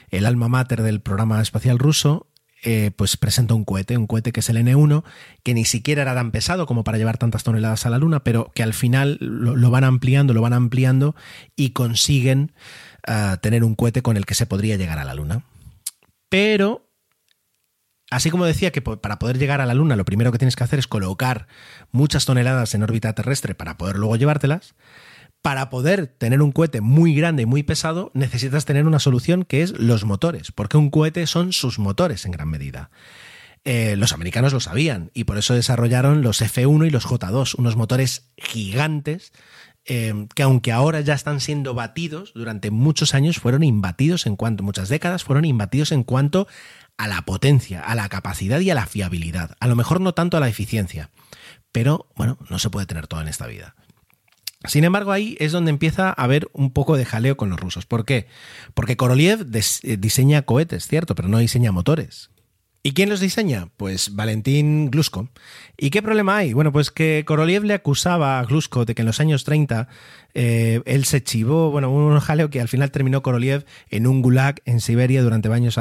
[0.10, 2.28] el alma mater del programa espacial ruso,
[2.66, 5.04] eh, pues presenta un cohete, un cohete que es el N1,
[5.44, 8.54] que ni siquiera era tan pesado como para llevar tantas toneladas a la Luna, pero
[8.56, 11.14] que al final lo, van ampliando, lo van ampliando
[11.58, 12.54] y consiguen
[13.06, 15.44] ah, tener un cohete con el que se podría llegar a la Luna.
[16.30, 16.90] Pero,
[18.16, 20.64] así como decía que para poder llegar a la Luna lo primero que tienes que
[20.64, 21.48] hacer es colocar
[21.92, 24.76] muchas toneladas en órbita terrestre para poder luego llevártelas,
[25.42, 29.62] para poder tener un cohete muy grande y muy pesado, necesitas tener una solución que
[29.62, 32.92] es los motores, porque un cohete son sus motores en gran medida.
[33.66, 37.76] Eh, los americanos lo sabían y por eso desarrollaron los F1 y los J2, unos
[37.76, 39.32] motores gigantes
[39.86, 44.64] eh, que aunque ahora ya están siendo batidos, durante muchos años fueron imbatidos en cuanto,
[44.64, 46.48] muchas décadas fueron imbatidos en cuanto
[46.98, 49.56] a la potencia, a la capacidad y a la fiabilidad.
[49.60, 51.10] A lo mejor no tanto a la eficiencia,
[51.72, 53.76] pero bueno, no se puede tener todo en esta vida.
[54.66, 57.86] Sin embargo, ahí es donde empieza a haber un poco de jaleo con los rusos.
[57.86, 58.28] ¿Por qué?
[58.74, 62.30] Porque Korolev eh, diseña cohetes, cierto, pero no diseña motores.
[62.86, 63.70] ¿Y quién los diseña?
[63.78, 65.30] Pues Valentín Glusko.
[65.78, 66.52] ¿Y qué problema hay?
[66.52, 69.88] Bueno, pues que Korolev le acusaba a Glusko de que en los años 30
[70.34, 74.62] eh, él se chivó, bueno, un jaleo que al final terminó Korolev en un gulag
[74.66, 75.78] en Siberia durante varios,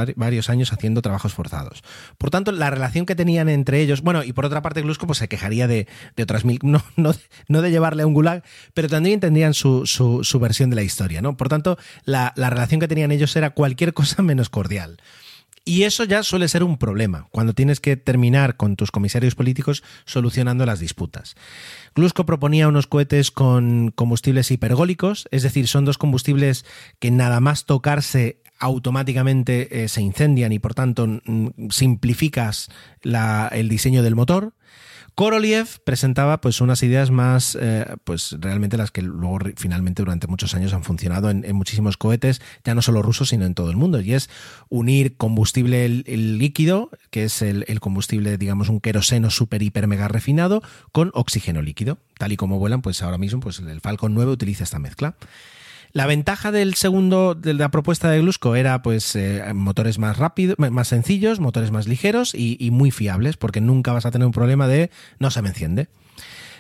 [0.48, 1.82] años haciendo trabajos forzados.
[2.18, 5.18] Por tanto, la relación que tenían entre ellos, bueno, y por otra parte Glusko pues
[5.18, 5.88] se quejaría de,
[6.22, 8.44] otras mil, no, no, de llevarle a un gulag,
[8.74, 11.36] pero también tendrían su, su, versión de la historia, ¿no?
[11.36, 14.98] Por tanto, la, la relación que tenían ellos era cualquier cosa menos cordial.
[15.64, 19.84] Y eso ya suele ser un problema, cuando tienes que terminar con tus comisarios políticos
[20.04, 21.36] solucionando las disputas.
[21.94, 26.64] Glusko proponía unos cohetes con combustibles hipergólicos, es decir, son dos combustibles
[26.98, 31.08] que nada más tocarse automáticamente eh, se incendian y por tanto
[31.70, 32.68] simplificas
[33.02, 34.54] el diseño del motor
[35.14, 40.54] Korolev presentaba pues unas ideas más, eh, pues realmente las que luego finalmente durante muchos
[40.54, 44.00] años han funcionado en, muchísimos cohetes, ya no solo rusos, sino en todo el mundo,
[44.00, 44.30] y es
[44.70, 51.10] unir combustible líquido, que es el, combustible, digamos, un queroseno super, hiper, mega refinado, con
[51.14, 51.98] oxígeno líquido.
[52.18, 55.16] Tal y como vuelan, pues ahora mismo pues el Falcon 9 utiliza esta mezcla.
[55.92, 60.58] La ventaja del segundo, de la propuesta de Glusco era pues eh, motores más rápidos,
[60.58, 64.66] más sencillos, motores más ligeros y, muy fiables, porque nunca vas a tener un problema
[64.66, 65.88] de no se me enciende.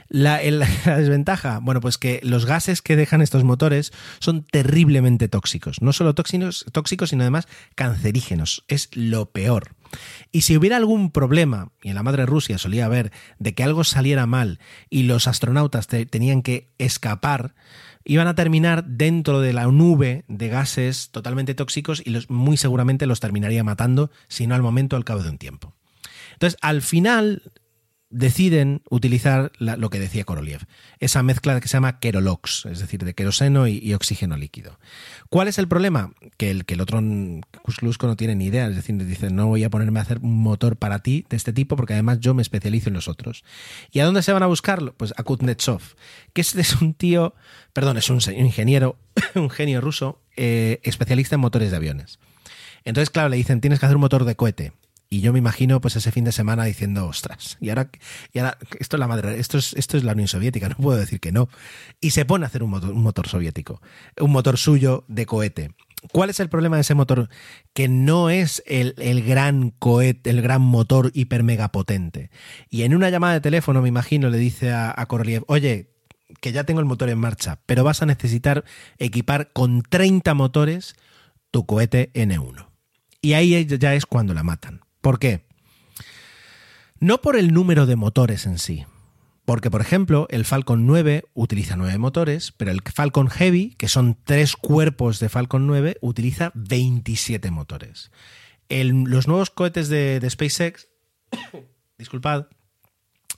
[0.08, 0.38] La,
[0.84, 5.80] desventaja, bueno, pues que los gases que dejan estos motores son terriblemente tóxicos.
[5.80, 8.64] No solo tóxicos, tóxicos, sino además cancerígenos.
[8.68, 9.74] Es lo peor.
[10.30, 13.84] Y si hubiera algún problema, y en la madre Rusia solía haber, de que algo
[13.84, 14.58] saliera mal
[14.90, 17.54] y los astronautas tenían que escapar,
[18.04, 23.06] iban a terminar dentro de la nube de gases totalmente tóxicos y los, muy seguramente
[23.06, 25.74] los terminaría matando, si no al momento, al cabo de un tiempo.
[26.34, 27.42] Entonces, al final
[28.12, 30.66] deciden utilizar lo que decía Korolev,
[31.00, 34.78] esa mezcla que se llama Kerolox, es decir, de queroseno y, oxígeno líquido.
[35.30, 36.12] ¿Cuál es el problema?
[36.36, 39.70] Que el, que el otro no tiene ni idea, es decir, dice, no voy a
[39.70, 42.90] ponerme a hacer un motor para ti de este tipo porque además yo me especializo
[42.90, 43.44] en los otros.
[43.90, 44.94] ¿Y a dónde se van a buscarlo?
[44.94, 45.82] Pues a Kuznetsov,
[46.32, 47.34] que es un tío,
[47.72, 48.98] perdón, es un ingeniero,
[49.34, 52.18] un genio ruso, eh, especialista en motores de aviones.
[52.84, 54.72] Entonces, claro, le dicen, tienes que hacer un motor de cohete.
[55.12, 57.90] Y yo me imagino, pues ese fin de semana diciendo, ostras, y ahora,
[58.80, 61.32] esto es la madre, esto es, esto es la Unión Soviética, no puedo decir que
[61.32, 61.50] no.
[62.00, 63.82] Y se pone a hacer un motor, soviético,
[64.18, 65.74] un motor suyo de cohete.
[66.12, 67.28] ¿Cuál es el problema de ese motor?
[67.74, 68.94] Que no es el,
[69.26, 72.30] gran cohete, el gran motor hiper mega potente.
[72.70, 75.90] Y en una llamada de teléfono, me imagino, le dice a, a Korolev, oye,
[76.40, 78.64] que ya tengo el motor en marcha, pero vas a necesitar
[78.96, 80.96] equipar con 30 motores
[81.50, 82.68] tu cohete N1.
[83.20, 84.80] Y ahí ya es cuando la matan.
[85.02, 85.44] ¿Por qué?
[87.00, 88.86] No por el número de motores en sí,
[89.44, 94.16] porque, por ejemplo, el Falcon 9 utiliza 9 motores, pero el Falcon Heavy, que son
[94.22, 98.12] tres cuerpos de Falcon 9, utiliza 27 motores.
[98.68, 100.88] los nuevos cohetes de, SpaceX,
[101.98, 102.46] disculpad,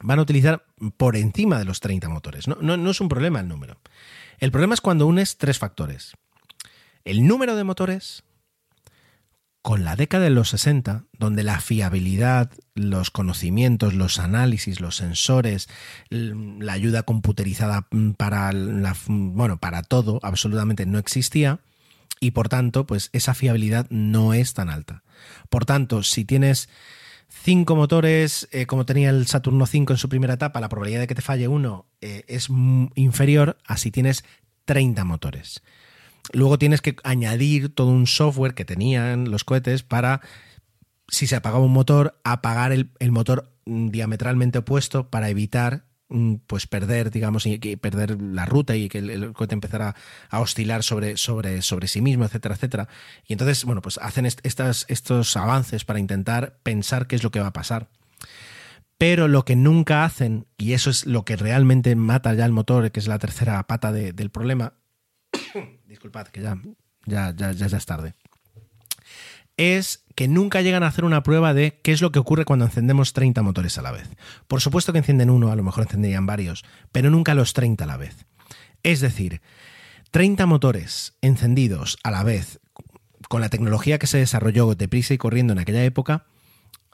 [0.03, 0.67] van a utilizar
[0.99, 2.47] por encima de los 30 motores.
[2.47, 3.79] No, no es un problema el número.
[4.39, 6.13] El problema es cuando unes tres factores.
[7.07, 8.24] El número de motores,
[9.65, 15.71] con la década de los 60, donde la fiabilidad, los conocimientos, los análisis, los sensores,
[16.11, 17.89] la ayuda computerizada
[18.19, 18.53] para
[19.07, 21.61] bueno, para todo absolutamente no existía
[22.21, 25.03] y por tanto, pues esa fiabilidad no es tan alta.
[25.49, 26.69] Por tanto, si tienes
[27.29, 31.07] cinco motores, eh, como tenía el Saturno 5 en su primera etapa, la probabilidad de
[31.07, 32.51] que te falle uno eh, es
[32.97, 34.27] inferior a si tienes
[34.67, 35.63] 30 motores.
[36.33, 40.21] Luego tienes que añadir todo un software que tenían los cohetes para,
[41.09, 46.67] si se apagaba un motor, apagar el, motor mm, diametralmente opuesto para evitar mm, pues
[46.67, 47.45] perder, digamos,
[47.81, 49.95] perder la ruta y que el, cohete empezara
[50.31, 52.89] a oscilar sobre, sobre, sobre sí mismo, etcétera, etcétera.
[53.27, 57.41] Y entonces, bueno, pues hacen estas, estos avances para intentar pensar qué es lo que
[57.41, 57.91] va a pasar.
[58.97, 62.91] Pero lo que nunca hacen, y eso es lo que realmente mata ya el motor,
[62.93, 64.75] que es la tercera pata del problema,
[65.87, 66.57] disculpad, que ya,
[67.07, 68.15] ya, ya, ya es tarde,
[69.57, 72.65] es que nunca llegan a hacer una prueba de qué es lo que ocurre cuando
[72.65, 74.09] encendemos 30 motores a la vez.
[74.49, 77.87] Por supuesto que encienden uno, a lo mejor encenderían varios, pero nunca los 30 a
[77.87, 78.27] la vez.
[78.83, 79.41] Es decir,
[80.11, 82.61] 30 motores encendidos a la vez
[83.29, 86.27] con la tecnología que se desarrolló deprisa y corriendo en aquella época,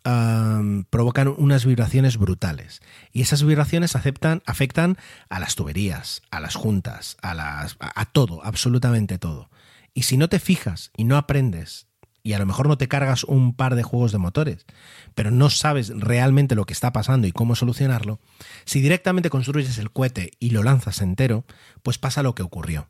[0.03, 2.81] provocan unas vibraciones brutales.
[3.13, 4.97] Y esas vibraciones afectan
[5.29, 9.51] a las tuberías, a las juntas, a, las, a, todo, absolutamente todo.
[9.95, 11.87] Y si no te fijas y no aprendes,
[12.23, 14.67] y a lo mejor no te cargas un par de juegos de motores,
[15.15, 18.21] pero no sabes realmente lo que está pasando y cómo solucionarlo,
[18.65, 21.45] si directamente construyes el cohete y lo lanzas entero,
[21.83, 22.89] pues pasa lo que ocurrió.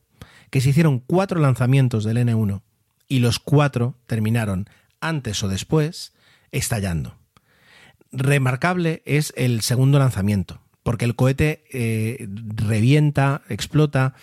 [0.51, 2.63] Que se hicieron cuatro lanzamientos del N1
[3.09, 4.69] y los cuatro terminaron
[5.01, 6.13] antes o después
[6.53, 7.17] estallando.
[8.13, 14.15] Remarcable es el segundo lanzamiento, porque el cohete eh, revienta, explota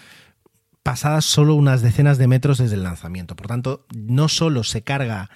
[0.84, 3.36] pasadas solo unas decenas de metros desde el lanzamiento.
[3.36, 5.30] Por tanto, no solo se carga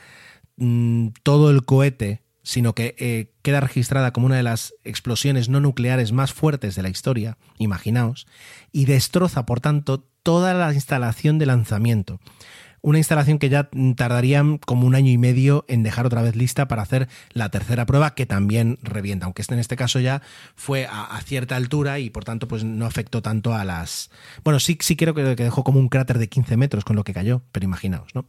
[0.57, 5.59] mm, todo el cohete, sino que eh, queda registrada como una de las explosiones no
[5.59, 8.27] nucleares más fuertes de la historia, imaginaos,
[8.71, 12.19] y destroza, por tanto, toda la instalación de lanzamiento
[12.81, 16.67] una instalación que ya tardaría como un año y medio en dejar otra vez lista
[16.67, 20.21] para hacer la tercera prueba que también revienta, aunque este en este caso ya
[20.55, 24.09] fue a, cierta altura y por tanto pues no afectó tanto a las...
[24.43, 27.13] Bueno, sí, sí creo que, dejó como un cráter de 15 metros con lo que
[27.13, 28.25] cayó, pero imaginaos, ¿no?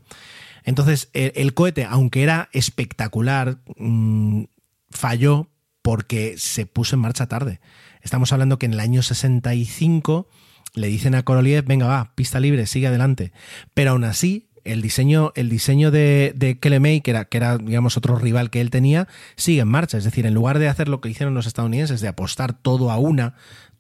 [0.65, 4.45] Entonces el, cohete, aunque era espectacular, mm,
[4.91, 5.49] falló
[5.81, 7.61] porque se puso en marcha tarde.
[8.03, 10.29] Estamos hablando que en el año 65
[10.75, 13.33] le dicen a Korolev, venga, va, pista libre, sigue adelante.
[13.75, 16.69] Pero aún así, el diseño, el diseño de, de que
[17.05, 19.99] era, que era, digamos, otro rival que él tenía, sigue en marcha.
[19.99, 22.97] Es decir, en lugar de hacer lo que hicieron los estadounidenses, de apostar todo a
[22.97, 23.35] una,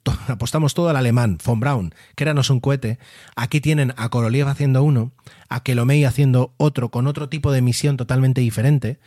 [0.28, 2.98] apostamos todo al alemán, von Braun, que era no un cohete,
[3.36, 5.12] aquí tienen a Korolev haciendo uno,
[5.48, 8.98] a Kelomey haciendo otro, con otro tipo de misión totalmente diferente,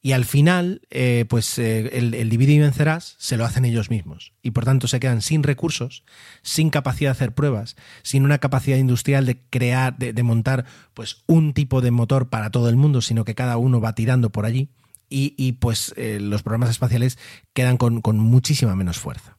[0.00, 3.90] y al final, eh, pues eh, el, el, divide y vencerás se lo hacen ellos
[3.90, 4.32] mismos.
[4.42, 6.04] Y por tanto se quedan sin recursos,
[6.42, 11.52] sin capacidad de hacer pruebas, sin una capacidad industrial de crear, de, montar pues un
[11.52, 14.70] tipo de motor para todo el mundo, sino que cada uno va tirando por allí.
[15.10, 17.18] Y, pues eh, los programas espaciales
[17.54, 19.37] quedan con, muchísima menos fuerza.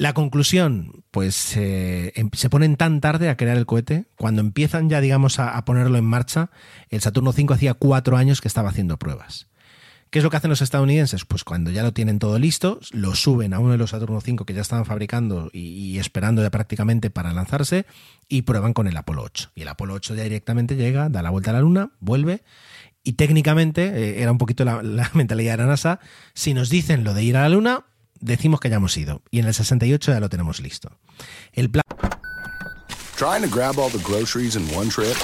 [0.00, 5.02] La conclusión, pues em, se ponen tan tarde a crear el cohete, cuando empiezan ya,
[5.02, 6.48] digamos, a, ponerlo en marcha,
[6.88, 9.48] el Saturno V hacía cuatro años que estaba haciendo pruebas.
[10.08, 11.26] ¿Qué es lo que hacen los estadounidenses?
[11.26, 14.46] Pues cuando ya lo tienen todo listo, lo suben a uno de los Saturno V
[14.46, 17.84] que ya estaban fabricando y, esperando ya prácticamente para lanzarse
[18.26, 19.50] y prueban con el Apolo 8.
[19.54, 22.42] Y el Apolo 8 ya directamente llega, da la vuelta a la Luna, vuelve
[23.02, 24.80] y técnicamente eh, era un poquito la,
[25.12, 26.00] mentalidad de la NASA.
[26.32, 27.84] Si nos dicen lo de ir a la Luna,
[28.20, 29.22] decimos que ya hemos ido.
[29.30, 30.90] Y en el 68 ya lo tenemos listo.
[31.52, 31.84] El plan.
[33.16, 35.16] Trying to grab all the groceries in one trip.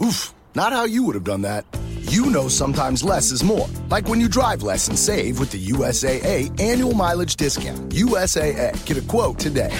[0.00, 1.64] Oof, not how you would have done that.
[2.10, 3.68] You know sometimes less is more.
[3.90, 7.90] Like when you drive less and save with the USAA annual mileage discount.
[7.90, 8.84] USAA.
[8.84, 9.70] Get a quote today.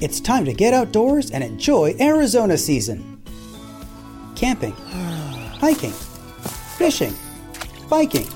[0.00, 3.22] It's time to get outdoors and enjoy Arizona season.
[4.36, 4.72] Camping,
[5.58, 5.94] hiking,
[6.76, 7.14] fishing,
[7.88, 8.26] biking,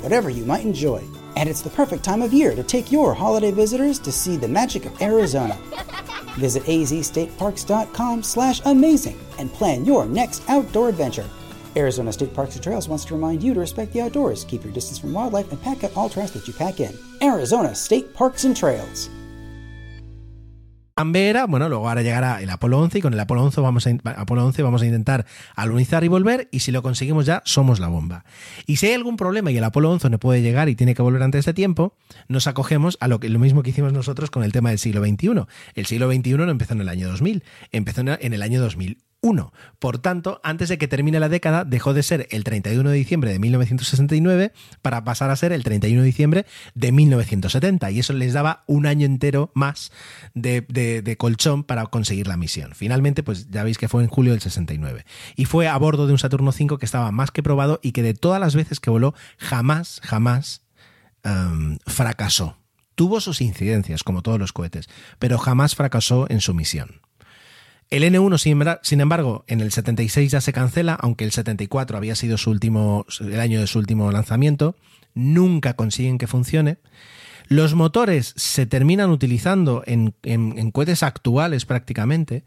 [0.00, 1.02] whatever you might enjoy.
[1.36, 4.48] And it's the perfect time of year to take your holiday visitors to see the
[4.48, 5.58] magic of Arizona.
[6.36, 11.28] Visit azstateparks.com slash amazing and plan your next outdoor adventure.
[11.76, 14.72] Arizona State Parks and Trails wants to remind you to respect the outdoors, keep your
[14.72, 16.96] distance from wildlife, and pack up all trash that you pack in.
[17.22, 19.08] Arizona State Parks and Trails.
[21.14, 23.90] Era, bueno, luego ahora llegará el Apolo 11 y con el Apolo 11 vamos a,
[24.16, 25.26] Apolo 11 vamos a intentar
[25.56, 28.24] alunizar y volver y si lo conseguimos ya somos la bomba.
[28.66, 31.02] Y si hay algún problema y el Apolo 11 no puede llegar y tiene que
[31.02, 31.94] volver antes de tiempo,
[32.28, 35.04] nos acogemos a lo, que, lo mismo que hicimos nosotros con el tema del siglo
[35.04, 35.46] XXI.
[35.74, 39.52] El siglo XXI no empezó en el año 2000, empezó en el año 2000 1.
[39.78, 43.32] Por tanto, antes de que termine la década, dejó de ser el 31 de diciembre
[43.32, 44.52] de 1969
[44.82, 47.90] para pasar a ser el 31 de diciembre de 1970.
[47.92, 49.92] Y eso les daba un año entero más
[50.34, 52.72] de, colchón para conseguir la misión.
[52.74, 55.06] Finalmente, pues ya veis que fue en julio del 69.
[55.36, 58.02] Y fue a bordo de un Saturno V que estaba más que probado y que
[58.02, 60.62] de todas las veces que voló, jamás, jamás
[61.22, 62.56] em, fracasó.
[62.96, 67.00] Tuvo sus incidencias, como todos los cohetes, pero jamás fracasó en su misión.
[67.92, 72.38] El N1, sin embargo, en el 76 ya se cancela, aunque el 74 había sido
[72.38, 74.76] su último, el año de su último lanzamiento.
[75.12, 76.78] Nunca consiguen que funcione.
[77.48, 82.44] Los motores se terminan utilizando en, en cohetes actuales prácticamente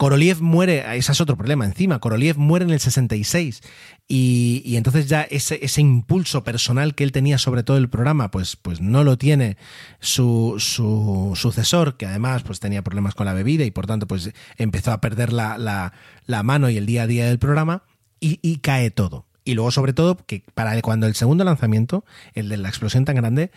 [0.00, 3.60] Koroliev muere, ese es otro problema encima, Koroliev muere en el 66
[4.08, 8.56] y, y entonces ya ese, impulso personal que él tenía sobre todo el programa, pues,
[8.56, 9.58] pues no lo tiene
[10.00, 14.32] su, su, sucesor, que además pues tenía problemas con la bebida y por tanto pues
[14.56, 15.92] empezó a perder la, la,
[16.24, 17.82] la mano y el día a día del programa
[18.20, 19.26] y, y cae todo.
[19.44, 23.16] Y luego sobre todo que para cuando el segundo lanzamiento, el de la explosión tan
[23.16, 23.50] grande,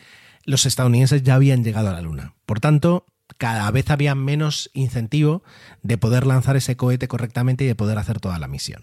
[0.44, 2.34] los estadounidenses ya habían llegado a la Luna.
[2.46, 3.06] Por tanto,
[3.38, 5.43] cada vez había menos incentivo
[5.81, 8.81] de poder lanzar ese cohete correctamente y de poder hacer toda la misión.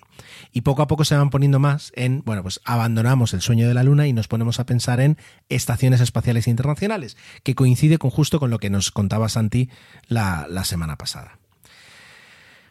[0.52, 3.74] Y poco a poco se van poniendo más en, bueno, pues abandonamos el sueño de
[3.74, 8.38] la Luna y nos ponemos a pensar en estaciones espaciales internacionales, que coincide con justo
[8.38, 9.70] con lo que nos contaba Santi
[10.08, 11.39] la, la semana pasada.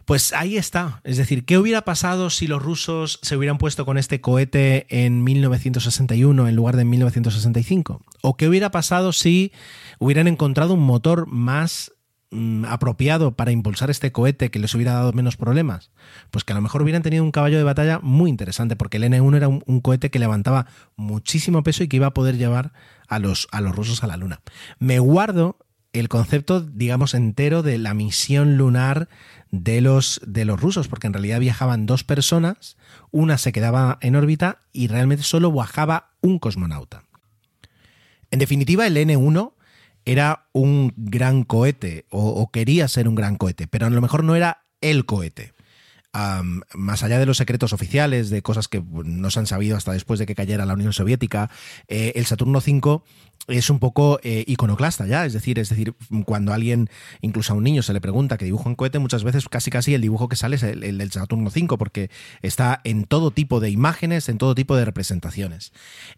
[0.10, 1.01] Pues ahí está.
[1.03, 5.24] Es decir, ¿qué hubiera pasado si los rusos se hubieran puesto con este cohete en
[5.24, 8.01] 1961 en lugar de en 1965?
[8.24, 9.51] ¿O qué hubiera pasado si
[9.99, 11.91] hubieran encontrado un motor más
[12.32, 15.91] mm, apropiado para impulsar este cohete que les hubiera dado menos problemas?
[16.32, 19.03] Pues que a lo mejor hubieran tenido un caballo de batalla muy interesante, porque el
[19.03, 22.74] N1 era un, un cohete que levantaba muchísimo peso y que iba a poder llevar
[23.07, 24.41] a los, a los rusos a la Luna.
[24.80, 25.60] Me guardo
[25.94, 29.10] el concepto, digamos, entero de la misión lunar
[29.52, 32.78] de los, de los rusos, porque en realidad viajaban dos personas,
[33.12, 37.04] una se quedaba en órbita y realmente solo bajaba un cosmonauta.
[38.32, 39.54] En definitiva, el N1
[40.06, 44.36] era un gran cohete, o, quería ser un gran cohete, pero a lo mejor no
[44.36, 45.54] era el cohete.
[46.12, 50.20] Más allá de los secretos oficiales, de cosas que no se han sabido hasta después
[50.20, 51.49] de que cayera la Unión Soviética,
[51.88, 53.01] eh, el Saturno V
[53.47, 55.95] es un poco eh, iconoclasta ya, es decir, es decir,
[56.26, 56.89] cuando alguien,
[57.22, 59.93] incluso a un niño, se le pregunta que dibuja un cohete, muchas veces casi casi
[59.93, 62.10] el dibujo que sale es el, del Saturno V, porque
[62.41, 65.74] está en todo tipo de imágenes, en todo tipo de representaciones.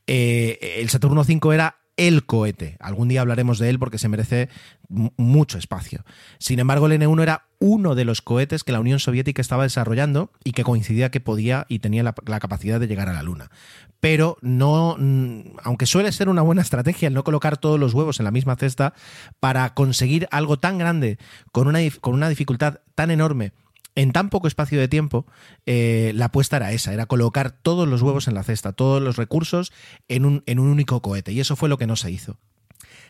[0.08, 1.78] Eh, el Saturno V era
[2.08, 2.78] el cohete.
[2.80, 4.50] Algún día hablaremos de él porque se merece
[4.90, 6.04] mucho espacio.
[6.40, 10.32] Sin embargo, el N1 era uno de los cohetes que la Unión Soviética estaba desarrollando
[10.44, 13.52] y que coincidía que podía y tenía la, capacidad de llegar a la Luna.
[14.00, 18.20] Pero no, mm, aunque suele ser una buena estrategia el no colocar todos los huevos
[18.20, 18.96] en la misma cesta,
[19.40, 21.20] para conseguir algo tan grande,
[21.52, 23.54] con una, con una dificultad tan enorme,
[23.96, 25.26] en tan poco espacio de tiempo,
[25.66, 29.18] eh, la apuesta era esa, era colocar todos los huevos en la cesta, todos los
[29.18, 29.72] recursos
[30.08, 31.32] en un, en un único cohete.
[31.32, 32.38] Y eso fue lo que no se hizo.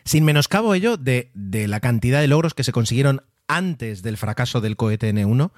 [0.04, 4.60] Sin menoscabo ello de, de la cantidad de logros que se consiguieron antes del fracaso
[4.60, 5.52] del cohete N1,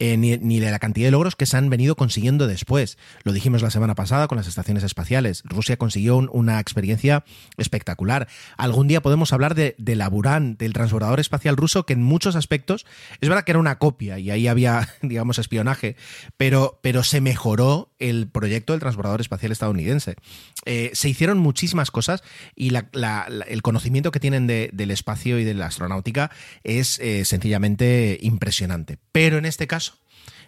[0.00, 2.98] eh, ni, de la cantidad de logros que se han venido consiguiendo después.
[3.22, 5.42] Lo dijimos la semana pasada con las estaciones espaciales.
[5.44, 7.22] Rusia consiguió una experiencia
[7.58, 8.26] espectacular.
[8.56, 12.34] Algún día podemos hablar de, de la Buran, del transbordador espacial ruso, que en muchos
[12.34, 12.86] aspectos
[13.20, 15.96] es verdad que era una copia y ahí había, digamos, espionaje,
[16.36, 20.16] pero, pero se mejoró el proyecto del transbordador espacial estadounidense.
[20.64, 22.22] Eh, se hicieron muchísimas cosas
[22.56, 26.30] y el conocimiento que tienen del espacio y de la astronáutica
[26.64, 28.98] es eh, sencillamente impresionante.
[29.12, 29.89] Pero en este caso,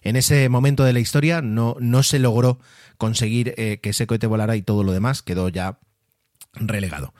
[0.02, 2.58] en ese momento de la historia no, no se logró
[2.98, 5.78] conseguir eh, que ese cohete volara y todo lo demás quedó ya
[6.54, 7.14] relegado.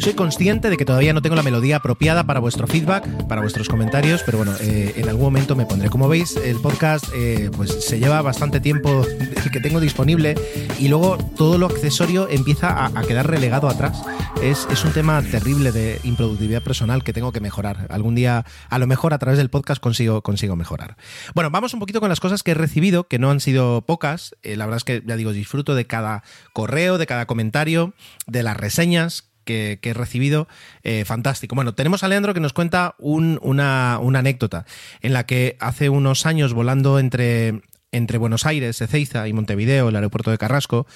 [0.00, 3.68] Soy consciente de que todavía no tengo la melodía apropiada para vuestro feedback, para vuestros
[3.68, 5.90] comentarios, pero bueno, eh, en algún momento me pondré.
[5.90, 9.04] Como veis, el podcast eh, pues se lleva bastante tiempo
[9.52, 10.36] que tengo disponible
[10.78, 14.02] y luego todo lo accesorio empieza a, quedar relegado atrás.
[14.42, 17.86] Es, un tema terrible de improductividad personal que tengo que mejorar.
[17.90, 20.96] Algún día, a lo mejor a través del podcast consigo, consigo mejorar.
[21.34, 24.34] Bueno, vamos un poquito con las cosas que he recibido, que no han sido pocas.
[24.42, 26.22] Eh, la verdad es que, ya digo, disfruto de cada
[26.54, 27.92] correo, de cada comentario,
[28.26, 30.48] de las reseñas que, he recibido,
[30.82, 31.54] eh, fantástico.
[31.54, 34.66] Bueno, tenemos a Leandro que nos cuenta una, anécdota
[35.00, 37.62] en la que hace unos años volando entre,
[37.92, 40.86] entre Buenos Aires, Ezeiza y Montevideo, el aeropuerto de Carrasco,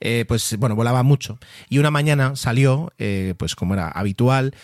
[0.00, 1.38] eh, pues bueno, volaba mucho.
[1.68, 4.54] Y una mañana salió, eh, pues como era habitual,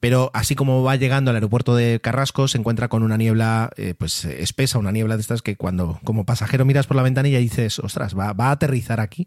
[0.00, 4.24] pero así como va llegando al aeropuerto de Carrasco, se encuentra con una niebla pues
[4.24, 7.78] espesa, una niebla de estas que cuando como pasajero miras por la ventanilla y dices,
[7.78, 9.26] ostras, va, va a aterrizar aquí.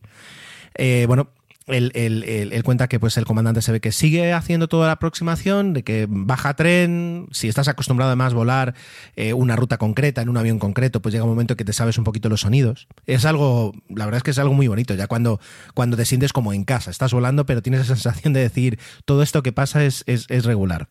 [1.08, 1.30] bueno,
[1.70, 5.84] él, cuenta que pues el comandante se ve que sigue haciendo toda la aproximación, de
[5.84, 8.76] que baja tren, si estás acostumbrado además a volar
[9.16, 11.98] eh, una ruta concreta, en un avión concreto, pues llega un momento que te sabes
[11.98, 12.88] un poquito los sonidos.
[13.06, 15.40] Es algo, la verdad es que es algo muy bonito, ya cuando,
[15.74, 19.24] cuando te sientes como en casa, estás volando, pero tienes esa sensación de decir, todo
[19.24, 20.04] esto que pasa es,
[20.44, 20.88] regular.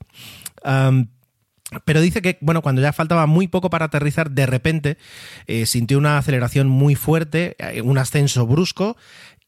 [1.84, 4.98] pero dice que, bueno, cuando ya faltaba muy poco para aterrizar, de repente
[5.46, 8.96] eh, sintió una aceleración muy fuerte, eh, un ascenso brusco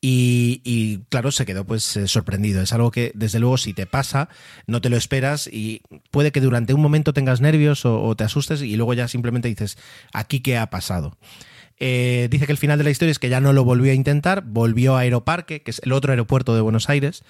[0.03, 2.63] y, claro, se quedó pues eh, sorprendido.
[2.63, 4.29] Es algo que, desde luego, si te pasa,
[4.67, 8.63] no te lo esperas y puede que durante un momento tengas nervios o, te asustes
[8.63, 9.77] y luego ya simplemente dices,
[10.13, 11.19] ¿aquí qué ha pasado?
[11.83, 13.95] Eh, dice que el final de la historia es que ya no lo volvió a
[13.95, 17.23] intentar, volvió a Aeroparque, que es el otro aeropuerto de Buenos Aires,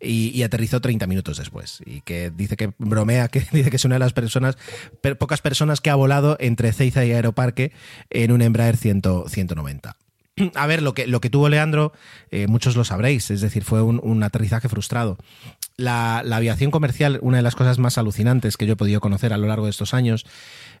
[0.00, 1.82] y, aterrizó 30 minutos después.
[1.84, 4.56] Y que dice que bromea, que dice que es una de las personas,
[5.18, 7.72] pocas personas que ha volado entre Ceiza y Aeroparque
[8.08, 9.96] en un Embraer 190.
[10.54, 11.92] A ver, lo que, lo que tuvo Leandro,
[12.30, 15.16] eh, muchos lo sabréis, es decir, fue un, aterrizaje frustrado.
[15.76, 19.38] La, aviación comercial, una de las cosas más alucinantes que yo he podido conocer a
[19.38, 20.26] lo largo de estos años,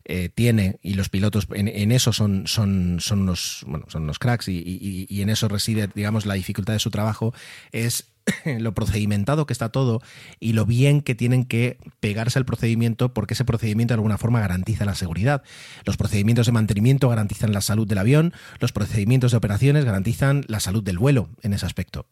[0.04, 4.48] eh, tiene, y los pilotos en, eso son, son, son, unos, bueno, son unos cracks
[4.48, 7.32] y, y en eso reside, digamos, la dificultad de su trabajo,
[7.72, 8.13] es
[8.44, 10.00] lo procedimentado que está todo
[10.40, 14.40] y lo bien que tienen que pegarse al procedimiento porque ese procedimiento de alguna forma
[14.40, 15.42] garantiza la seguridad.
[15.84, 20.60] Los procedimientos de mantenimiento garantizan la salud del avión, los procedimientos de operaciones garantizan la
[20.60, 22.06] salud del vuelo en ese aspecto.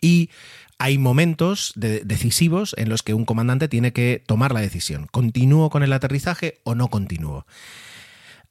[0.00, 0.30] Y
[0.78, 5.06] hay momentos decisivos en los que un comandante tiene que tomar la decisión.
[5.10, 7.46] ¿Continúo con el aterrizaje o no continúo?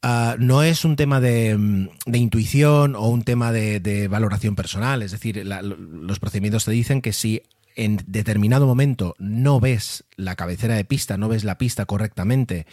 [0.07, 5.01] Ah, no es un tema de, mm, intuición o un tema de, valoración personal.
[5.01, 7.41] Es decir, los procedimientos te dicen que si
[7.75, 12.65] en determinado momento no ves la cabecera de pista, no ves la pista correctamente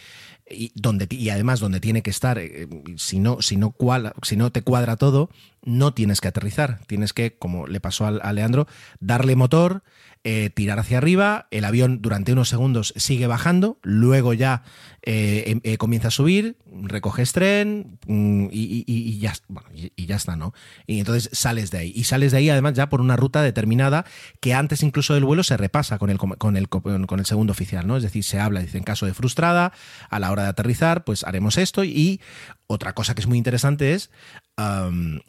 [0.49, 2.67] y, donde, y además donde tiene que estar, eh,
[2.97, 3.75] si, no, si, no
[4.21, 5.29] si no te cuadra todo,
[5.63, 6.79] no tienes que aterrizar.
[6.87, 8.67] Tienes que, como le pasó a, Leandro,
[8.99, 9.83] darle motor,
[10.25, 14.63] eh, tirar hacia arriba, el avión durante unos segundos sigue bajando, luego ya
[15.01, 20.35] eh, em, comienza a subir, recoges tren mm, y, ya ya, bueno, y, ya está,
[20.35, 20.53] ¿no?
[20.87, 21.93] Y entonces sales de ahí.
[21.95, 24.05] Y sales de ahí además ya por una ruta determinada
[24.39, 27.87] que antes incluso del vuelo se repasa con el, con el, con el segundo oficial,
[27.87, 27.97] ¿no?
[27.97, 29.73] Es decir, se habla, dice, en caso de frustrada,
[30.11, 31.83] a la hora de aterrizar, pues haremos esto.
[31.83, 32.21] Y
[32.67, 34.11] otra cosa que es muy interesante es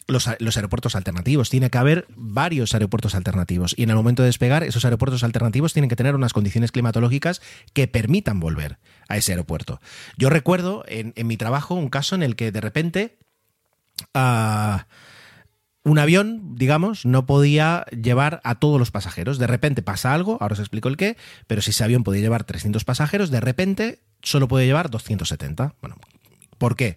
[0.06, 1.48] los, aeropuertos alternativos.
[1.48, 3.74] Tiene que haber varios aeropuertos alternativos.
[3.78, 7.40] Y en el momento de despegar, esos aeropuertos alternativos tienen que tener unas condiciones climatológicas
[7.72, 8.78] que permitan volver
[9.08, 9.80] a ese aeropuerto.
[10.18, 13.16] Yo recuerdo en, mi trabajo un caso en el que de repente
[14.12, 14.86] ah,
[15.84, 19.38] un avión, digamos, no podía llevar a todos los pasajeros.
[19.38, 21.16] De repente pasa algo, ahora os explico el qué,
[21.46, 25.74] pero si ese avión podía llevar 300 pasajeros, de repente solo puede llevar 270.
[25.82, 25.96] Bueno,
[26.56, 26.96] ¿por qué?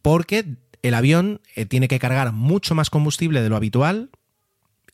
[0.00, 4.10] Porque el avión eh, tiene que cargar mucho más combustible de lo habitual,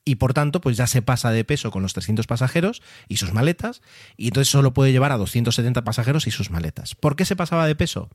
[0.07, 3.35] y por tanto pues ya se pasa de peso con los 300 pasajeros y sus
[3.35, 3.83] maletas
[4.17, 6.95] y entonces solo puede llevar a 270 pasajeros y sus maletas.
[6.95, 8.09] ¿Por qué se pasaba de peso?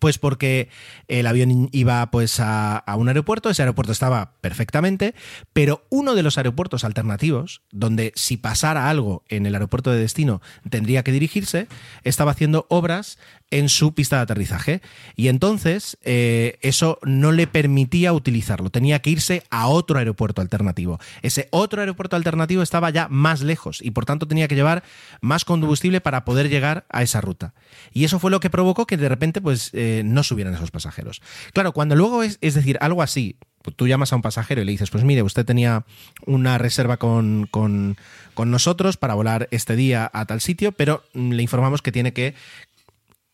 [0.00, 0.70] Pues porque
[1.06, 5.14] el avión iba pues a, un aeropuerto, ese aeropuerto estaba perfectamente,
[5.52, 10.40] pero uno de los aeropuertos alternativos, donde si pasara algo en el aeropuerto de destino
[10.70, 11.68] tendría que dirigirse,
[12.04, 13.18] estaba haciendo obras
[13.54, 14.82] en su pista de aterrizaje
[15.16, 20.98] y entonces eh, eso no le permitía utilizarlo, tenía que irse a otro aeropuerto alternativo
[21.22, 24.82] ese otro aeropuerto alternativo estaba ya más lejos y por tanto tenía que llevar
[25.20, 27.54] más combustible para poder llegar a esa ruta.
[27.92, 31.22] Y eso fue lo que provocó que de repente pues eh, no subieran esos pasajeros.
[31.52, 34.64] Claro, cuando luego es, es decir, algo así, pues tú llamas a un pasajero y
[34.64, 35.84] le dices, pues mire, usted tenía
[36.26, 37.96] una reserva con, con,
[38.36, 42.34] nosotros para volar este día a tal sitio, pero le informamos que tiene que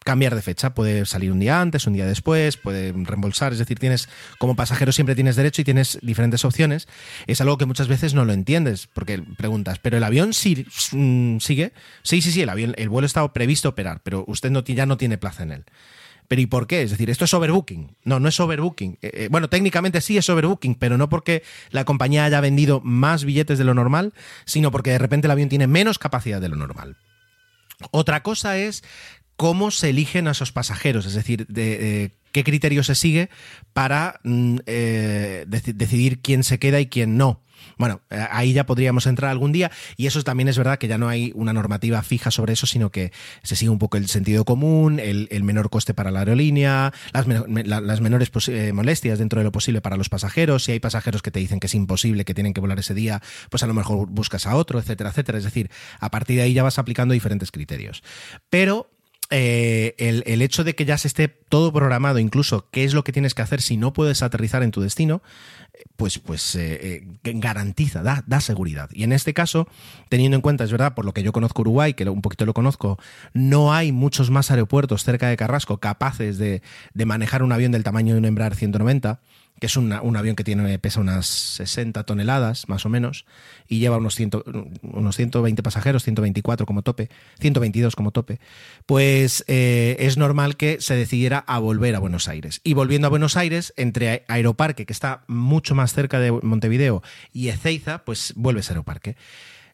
[0.04, 0.74] cambiar de fecha.
[0.74, 3.52] Puede salir un día antes, un día después, puede reembolsar.
[3.52, 4.08] Es decir, tienes
[4.38, 6.88] como pasajero siempre tienes derecho y tienes diferentes opciones.
[7.26, 11.72] Es algo que muchas veces no lo entiendes porque preguntas, ¿pero el avión mm, sigue?
[12.02, 14.96] Sí, sí, sí, el avión, el vuelo está previsto operar, pero usted no, ya no
[14.96, 15.64] tiene plaza en él.
[16.30, 16.82] ¿Pero y por qué?
[16.82, 17.96] Es decir, esto es overbooking.
[18.04, 18.98] No, no es overbooking.
[19.02, 23.24] Eh, eh, bueno, técnicamente sí es overbooking, pero no porque la compañía haya vendido más
[23.24, 24.14] billetes de lo normal,
[24.44, 26.96] sino porque de repente el avión tiene menos capacidad de lo normal.
[27.90, 28.84] Otra cosa es
[29.40, 33.30] cómo se eligen a esos pasajeros, es decir, de, qué criterio se sigue
[33.72, 37.40] para mm, eh, decidir quién se queda y quién no.
[37.78, 40.98] Bueno, eh, ahí ya podríamos entrar algún día y eso también es verdad que ya
[40.98, 43.12] no hay una normativa fija sobre eso, sino que
[43.42, 48.30] se sigue un poco el sentido común, el, menor coste para la aerolínea, las, menores
[48.48, 50.64] eh, molestias dentro de lo posible para los pasajeros.
[50.64, 53.22] Si hay pasajeros que te dicen que es imposible, que tienen que volar ese día,
[53.48, 55.38] pues a lo mejor buscas a otro, etcétera, etcétera.
[55.38, 58.02] Es decir, a partir de ahí ya vas aplicando diferentes criterios.
[58.50, 58.90] Pero
[59.30, 63.12] eh, el, hecho de que ya se esté todo programado, incluso qué es lo que
[63.12, 65.22] tienes que hacer si no puedes aterrizar en tu destino,
[65.96, 68.90] pues, pues eh, eh, garantiza, da, da, seguridad.
[68.92, 69.68] Y en este caso,
[70.08, 72.54] teniendo en cuenta, es verdad, por lo que yo conozco Uruguay, que un poquito lo
[72.54, 72.98] conozco,
[73.32, 76.62] no hay muchos más aeropuertos cerca de Carrasco capaces de,
[76.92, 79.20] de manejar un avión del tamaño de un Embraer 190
[79.60, 83.26] que es un avión que tiene, pesa unas 60 toneladas, más o menos,
[83.68, 84.18] y lleva unos,
[84.82, 87.10] unos 120 pasajeros, 124 como tope,
[87.40, 88.40] 122 como tope,
[88.86, 92.62] pues eh, es normal que se decidiera a volver a Buenos Aires.
[92.64, 97.48] Y volviendo a Buenos Aires, entre Aeroparque, que está mucho más cerca de Montevideo, y
[97.48, 99.16] Ezeiza, pues vuelves a Aeroparque.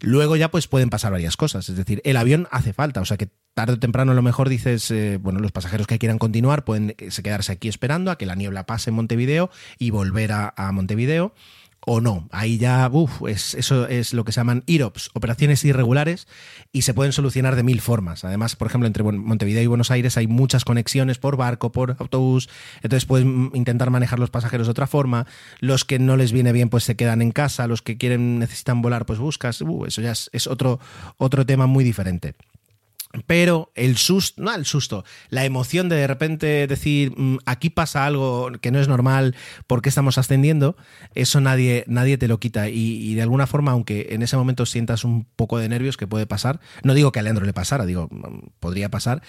[0.01, 3.17] Luego ya pues pueden pasar varias cosas, es decir, el avión hace falta, o sea
[3.17, 6.65] que tarde o temprano a lo mejor dices, eh, bueno, los pasajeros que quieran continuar
[6.65, 11.33] pueden quedarse aquí esperando a que la niebla pase en Montevideo y volver a Montevideo
[11.89, 12.29] o no.
[12.33, 16.27] Ahí ya, uff, es, eso es lo que se llaman IROPS, operaciones irregulares,
[16.73, 18.25] y se pueden solucionar de mil formas.
[18.25, 22.49] Además, por ejemplo, entre Montevideo y Buenos Aires hay muchas conexiones por barco, por autobús,
[22.83, 25.27] entonces puedes intentar manejar los pasajeros de otra forma.
[25.61, 28.83] Los que no les viene bien, pues se quedan en casa, los que quieren, necesitan
[28.83, 29.61] volar, pues buscas.
[29.61, 30.81] Uh, eso ya es, es otro,
[31.19, 32.35] otro tema muy diferente.
[33.27, 38.05] Pero el susto, no el susto, la emoción de de repente decir mm, aquí pasa
[38.05, 39.35] algo que no es normal,
[39.67, 40.77] porque estamos ascendiendo?
[41.15, 42.69] Eso nadie, nadie te lo quita.
[42.69, 46.27] Y, de alguna forma, aunque en ese momento sientas un poco de nervios, que puede
[46.27, 49.23] pasar, no digo que a Leandro le pasara, digo, mm, podría pasar,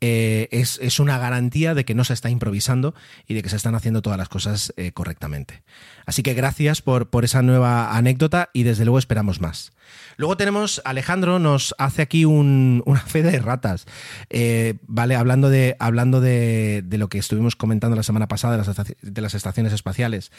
[0.00, 2.94] eh, es, una garantía de que no se está improvisando
[3.26, 5.62] y de que se están haciendo todas las cosas eh, correctamente.
[6.06, 9.72] Así que gracias por, por esa nueva anécdota y desde luego esperamos más.
[10.16, 13.86] Luego tenemos, Alejandro nos hace aquí una fe de ratas,
[14.30, 15.16] eh, ¿vale?
[15.16, 19.34] Hablando, de, hablando de, lo que estuvimos comentando la semana pasada de las, de las
[19.34, 20.30] estaciones espaciales.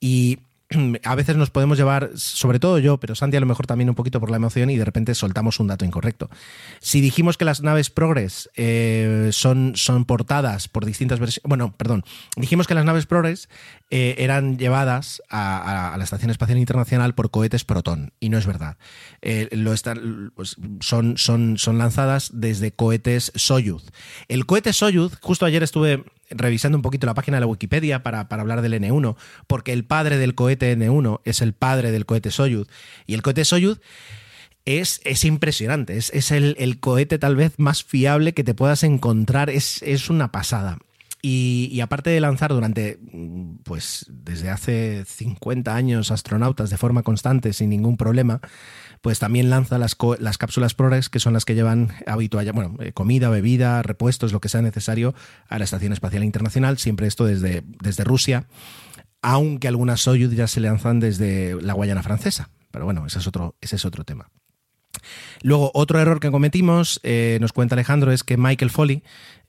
[0.00, 0.38] Y
[1.04, 3.94] a veces nos podemos llevar, sobre todo yo, pero Santi a lo mejor también un
[3.94, 6.30] poquito por la emoción y de repente soltamos un dato incorrecto.
[6.80, 12.04] Si dijimos que las naves Progress eh, son, son portadas por distintas versiones, bueno, perdón,
[12.36, 13.48] dijimos que las naves Progress
[13.94, 18.78] eh, eran llevadas a, la Estación Espacial Internacional por cohetes Proton y no es verdad.
[19.20, 23.84] Eh, lo están, pues, son, son, son lanzadas desde cohetes Soyuz.
[24.28, 28.20] El cohete Soyuz, justo ayer estuve revisando un poquito la página de la Wikipedia para,
[28.30, 29.14] hablar del N1,
[29.46, 32.68] porque el padre del cohete N1 es el padre del cohete Soyuz.
[33.06, 33.82] Y el cohete Soyuz
[34.64, 39.82] es, es impresionante, es, el, cohete tal vez más fiable que te puedas encontrar, es,
[39.82, 40.78] es una pasada.
[41.24, 42.98] Y, aparte de lanzar durante,
[43.62, 48.40] pues desde hace 50 años astronautas de forma constante, sin ningún problema,
[49.02, 52.92] pues también lanza las, las cápsulas ProRex, que son las que llevan habitual, bueno, eh,
[52.92, 55.14] comida, bebida, repuestos, lo que sea necesario
[55.48, 58.48] a la Estación Espacial Internacional, siempre esto desde, desde Rusia,
[59.22, 62.50] aunque algunas Soyuz ya se lanzan desde la Guayana Francesa.
[62.72, 64.28] Pero bueno, ese es otro, ese es otro tema.
[65.42, 69.02] Luego, otro error que cometimos, eh, nos cuenta Alejandro, es que Michael Foley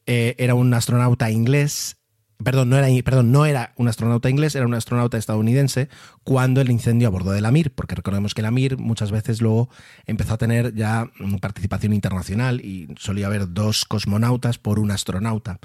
[0.06, 1.98] eh, era un astronauta inglés.
[2.44, 5.88] Perdón no, era, perdón, no era un astronauta inglés, era un astronauta estadounidense
[6.24, 9.42] cuando el incendio a bordo de la Mir, porque recordemos que la Mir muchas veces
[9.42, 9.70] luego
[10.06, 11.10] empezó a tener ya
[11.40, 15.60] participación internacional y solía haber dos cosmonautas por un astronauta.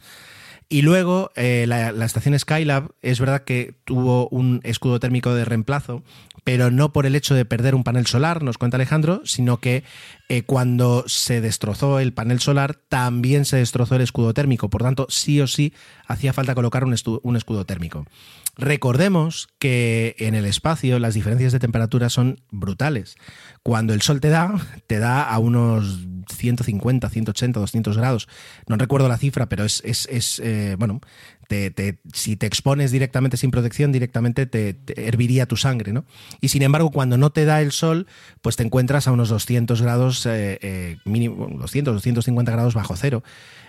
[0.70, 6.02] Y luego eh, la, estación Skylab es verdad que tuvo un escudo térmico de reemplazo,
[6.44, 9.82] pero no por el hecho de perder un panel solar, nos cuenta Alejandro, sino que
[10.28, 14.68] eh, cuando se destrozó el panel solar también se destrozó el escudo térmico.
[14.68, 15.72] Por tanto, sí o sí
[16.06, 18.04] hacía falta colocar un, un escudo térmico.
[18.58, 23.14] Recordemos que en el espacio las diferencias de temperatura son brutales.
[23.62, 24.52] Cuando el sol te da,
[24.88, 28.28] te da a unos 150, 180, 200 grados.
[28.66, 31.00] No recuerdo la cifra, pero es, es, eh, bueno,
[32.12, 36.04] si te expones directamente sin protección, directamente te, herviría tu sangre, ¿no?
[36.40, 38.06] Y sin embargo, cuando no te da el sol,
[38.42, 43.22] pues te encuentras a unos 200 grados, eh, eh, mínimo, 200, 250 grados bajo cero.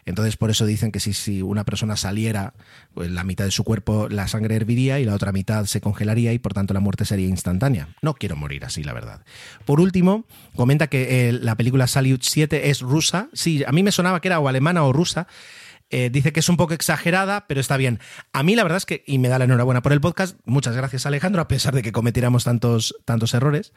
[0.06, 2.54] Entonces, por eso dicen que si, si una persona saliera,
[2.94, 6.34] pues la mitad de su cuerpo la sangre herviría y la otra mitad se congelaría
[6.34, 7.90] y por tanto la muerte sería instantánea.
[8.02, 9.22] No quiero morir así, la verdad.
[9.66, 13.30] Por último, comenta que la película Salyut 7 es rusa.
[13.34, 15.28] Sí, a mí me sonaba que era o alemana o rusa.
[15.92, 18.00] Eh, dice que es un poco exagerada, pero está bien.
[18.32, 20.76] A mí la verdad es que, y me da la enhorabuena por el podcast, muchas
[20.76, 23.74] gracias Alejandro, a pesar de que cometiéramos tantos, tantos errores.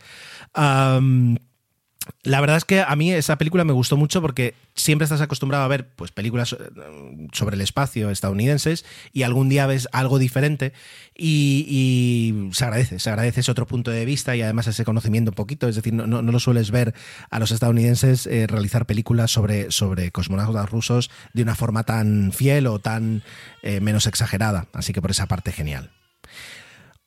[2.23, 5.65] La verdad es que a mí esa película me gustó mucho porque siempre estás acostumbrado
[5.65, 10.73] a ver pues, películas eh, sobre el espacio estadounidenses y algún día ves algo diferente
[11.17, 15.35] y, se agradece, se agradece ese otro punto de vista y además ese conocimiento un
[15.35, 16.95] poquito, es decir, no, no, lo sueles ver
[17.31, 22.67] a los estadounidenses eh, realizar películas sobre, sobre cosmonautas rusos de una forma tan fiel
[22.67, 23.23] o tan
[23.63, 25.91] eh, menos exagerada, así que por esa parte genial.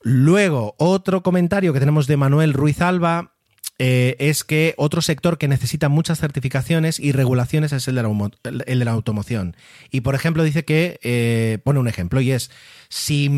[0.02, 3.35] Luego, otro comentario que tenemos de Manuel Ruiz Alba
[3.78, 8.30] eh, es que otro sector que necesita muchas certificaciones y regulaciones es el de la,
[8.66, 9.56] el de la automoción.
[9.90, 12.50] Y por ejemplo dice que, eh, pone un ejemplo y es,
[12.88, 13.30] si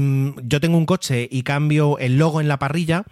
[0.43, 3.05] yo tengo un coche y cambio el logo en la parrilla,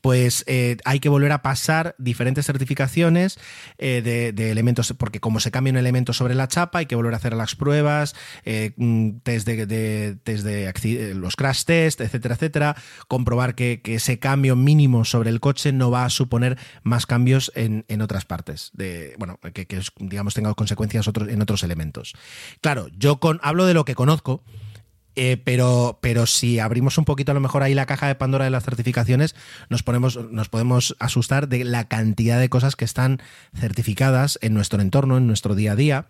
[0.00, 3.38] pues eh, hay que volver a pasar diferentes certificaciones
[3.78, 7.14] eh, de, elementos, porque como se cambia un elemento sobre la chapa, hay que volver
[7.14, 8.14] a hacer las pruebas,
[8.44, 12.76] eh, mm, de, los crash test, etcétera, etcétera,
[13.08, 17.84] comprobar que, ese cambio mínimo sobre el coche no va a suponer más cambios en,
[18.02, 19.66] otras partes, de, bueno, que,
[19.98, 22.14] digamos tenga consecuencias otros, en otros elementos.
[22.60, 24.44] Claro, yo con, hablo de lo que conozco,
[25.20, 28.44] eh, pero, pero si abrimos un poquito a lo mejor ahí la caja de Pandora
[28.44, 29.34] de las certificaciones,
[29.68, 33.20] nos, ponemos, nos podemos asustar de la cantidad de cosas que están
[33.52, 36.06] certificadas en nuestro entorno, en nuestro día a día,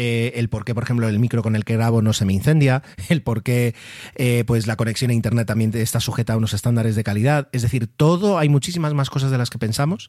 [0.00, 2.32] eh, el por qué, por ejemplo, el micro con el que grabo no se me
[2.32, 3.74] incendia, el por qué
[4.14, 7.48] eh, pues la conexión a Internet también está sujeta a unos estándares de calidad.
[7.50, 10.08] Es decir, todo, hay muchísimas más cosas de las que pensamos.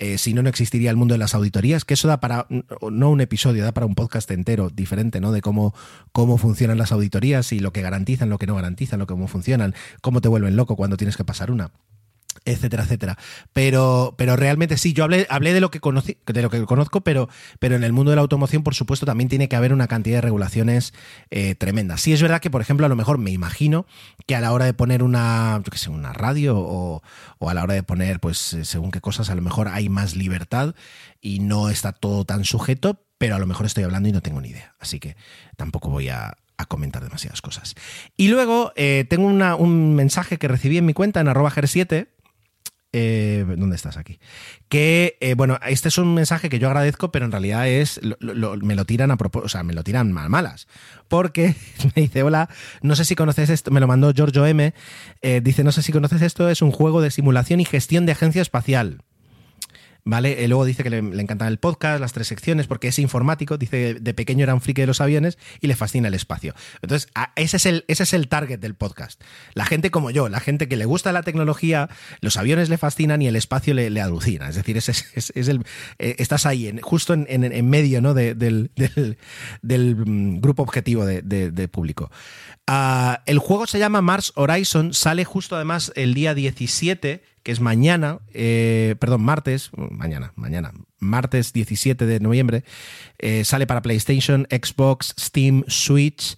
[0.00, 3.10] Eh, si no, no existiría el mundo de las auditorías, que eso da para, no
[3.10, 5.30] un episodio, da para un podcast entero diferente, ¿no?
[5.30, 5.76] De cómo,
[6.10, 9.28] cómo funcionan las auditorías y lo que garantizan, lo que no garantizan, lo que cómo
[9.28, 11.70] funcionan, cómo te vuelven loco cuando tienes que pasar una
[12.44, 13.18] etcétera, etcétera.
[13.52, 17.02] Pero, pero realmente sí, yo hablé, hablé de lo que conocí, de lo que conozco,
[17.02, 17.28] pero,
[17.58, 20.18] pero en el mundo de la automoción, por supuesto, también tiene que haber una cantidad
[20.18, 20.94] de regulaciones
[21.30, 22.00] eh, tremendas.
[22.00, 23.86] Sí es verdad que, por ejemplo, a lo mejor me imagino
[24.26, 27.02] que a la hora de poner una, yo qué una radio o,
[27.40, 30.16] a la hora de poner, pues, eh, según qué cosas, a lo mejor hay más
[30.16, 30.74] libertad
[31.20, 34.40] y no está todo tan sujeto, pero a lo mejor estoy hablando y no tengo
[34.40, 34.74] ni idea.
[34.78, 35.16] Así que
[35.56, 36.36] tampoco voy a,
[36.68, 37.74] comentar demasiadas cosas.
[38.18, 42.08] Y luego eh, tengo un mensaje que recibí en mi cuenta en arroba 7
[42.92, 44.18] eh, ¿Dónde estás aquí?
[44.68, 48.74] Que, eh, bueno, este es un mensaje que yo agradezco, pero en realidad es, me
[48.74, 50.66] lo tiran a propósito, o sea, me lo tiran mal malas.
[51.08, 51.54] Porque
[51.94, 52.48] me dice, hola,
[52.82, 54.74] no sé si conoces esto, me lo mandó Giorgio M.
[55.22, 58.12] Eh, dice, no sé si conoces esto, es un juego de simulación y gestión de
[58.12, 59.02] agencia espacial.
[60.04, 60.44] ¿Vale?
[60.44, 63.58] Eh, luego dice que le, le encanta el podcast, las tres secciones, porque es informático,
[63.58, 66.54] dice de pequeño era un friki de los aviones y le fascina el espacio.
[66.82, 69.22] Entonces, ese es el, ese es el target del podcast.
[69.54, 71.88] La gente como yo, la gente que le gusta la tecnología,
[72.20, 74.48] los aviones le fascinan y el espacio le, le alucina.
[74.48, 75.64] Es decir, es, es, el,
[75.98, 78.14] eh, estás ahí, en, justo en, en, medio ¿no?
[78.14, 78.70] del,
[79.62, 82.10] del, mm, grupo objetivo de, de público.
[82.70, 87.60] Uh, el juego se llama Mars Horizon, sale justo además el día 17 que es
[87.60, 92.64] mañana, eh, perdón, martes, mañana, mañana, martes 17 de noviembre,
[93.18, 96.36] eh, sale para PlayStation, Xbox, Steam, Switch.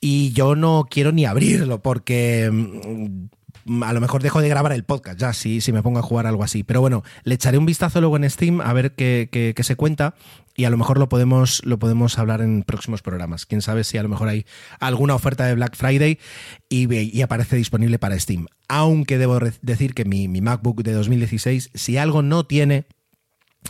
[0.00, 4.84] Y yo no quiero ni abrirlo porque mm, a lo mejor dejo de grabar el
[4.84, 6.62] podcast ya, si, si me pongo a jugar algo así.
[6.62, 10.14] Pero bueno, le echaré un vistazo luego en Steam a ver qué, qué se cuenta
[10.56, 13.44] y a lo mejor lo podemos, lo podemos hablar en próximos programas.
[13.44, 14.46] Quién sabe si a lo mejor hay
[14.80, 16.18] alguna oferta de Black Friday
[16.68, 18.46] y, aparece disponible para Steam.
[18.68, 22.86] Aunque debo decir que mi, mi, MacBook de 2016, si algo no tiene,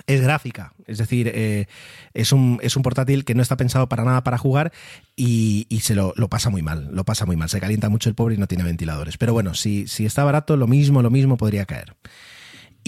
[0.07, 0.75] es gráfica.
[0.87, 1.67] Es decir, eh,
[2.15, 4.73] es, un, es un portátil que no está pensado para nada para jugar
[5.17, 6.89] y, y se lo, lo, pasa muy mal.
[6.93, 7.49] Lo pasa muy mal.
[7.49, 9.17] Se calienta mucho el pobre y no tiene ventiladores.
[9.19, 11.97] Pero bueno, si, si está barato, lo mismo, lo mismo podría caer.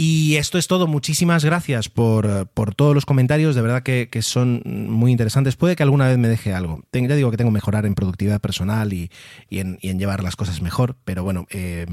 [0.00, 0.86] Y esto es todo.
[0.86, 3.56] Muchísimas gracias por, por todos los comentarios.
[3.56, 5.56] De verdad que, que, son muy interesantes.
[5.56, 6.84] Puede que alguna vez me deje algo.
[6.92, 9.10] Ya digo que tengo que mejorar en productividad personal y,
[9.50, 10.94] y, en, y en, llevar las cosas mejor.
[11.04, 11.86] Pero bueno, eh,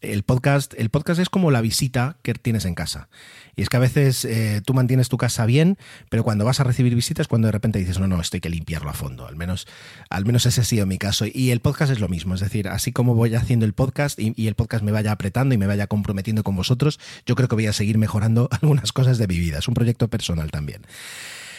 [0.00, 3.08] el podcast, el podcast es como la visita que tienes en casa.
[3.56, 5.76] Y es que a veces eh, tú mantienes tu casa bien,
[6.08, 8.90] pero cuando vas a recibir visitas, cuando de repente dices, no, no, esto que limpiarlo
[8.90, 9.26] a fondo.
[9.26, 9.66] Al menos,
[10.08, 11.26] al menos ese ha sido mi caso.
[11.30, 12.34] Y el podcast es lo mismo.
[12.34, 15.54] Es decir, así como voy haciendo el podcast y, y el podcast me vaya apretando
[15.54, 19.18] y me vaya comprometiendo con vosotros, yo creo que voy a seguir mejorando algunas cosas
[19.18, 19.58] de mi vida.
[19.58, 20.82] Es un proyecto personal también.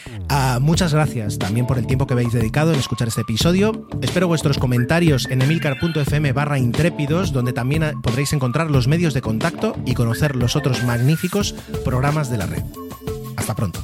[0.07, 3.87] Uh, muchas gracias también por el tiempo que habéis dedicado en escuchar este episodio.
[4.01, 9.75] Espero vuestros comentarios en emilcar.fm barra intrépidos, donde también podréis encontrar los medios de contacto
[9.85, 11.53] y conocer los otros magníficos
[11.83, 12.63] programas de la red.
[13.35, 13.83] Hasta pronto.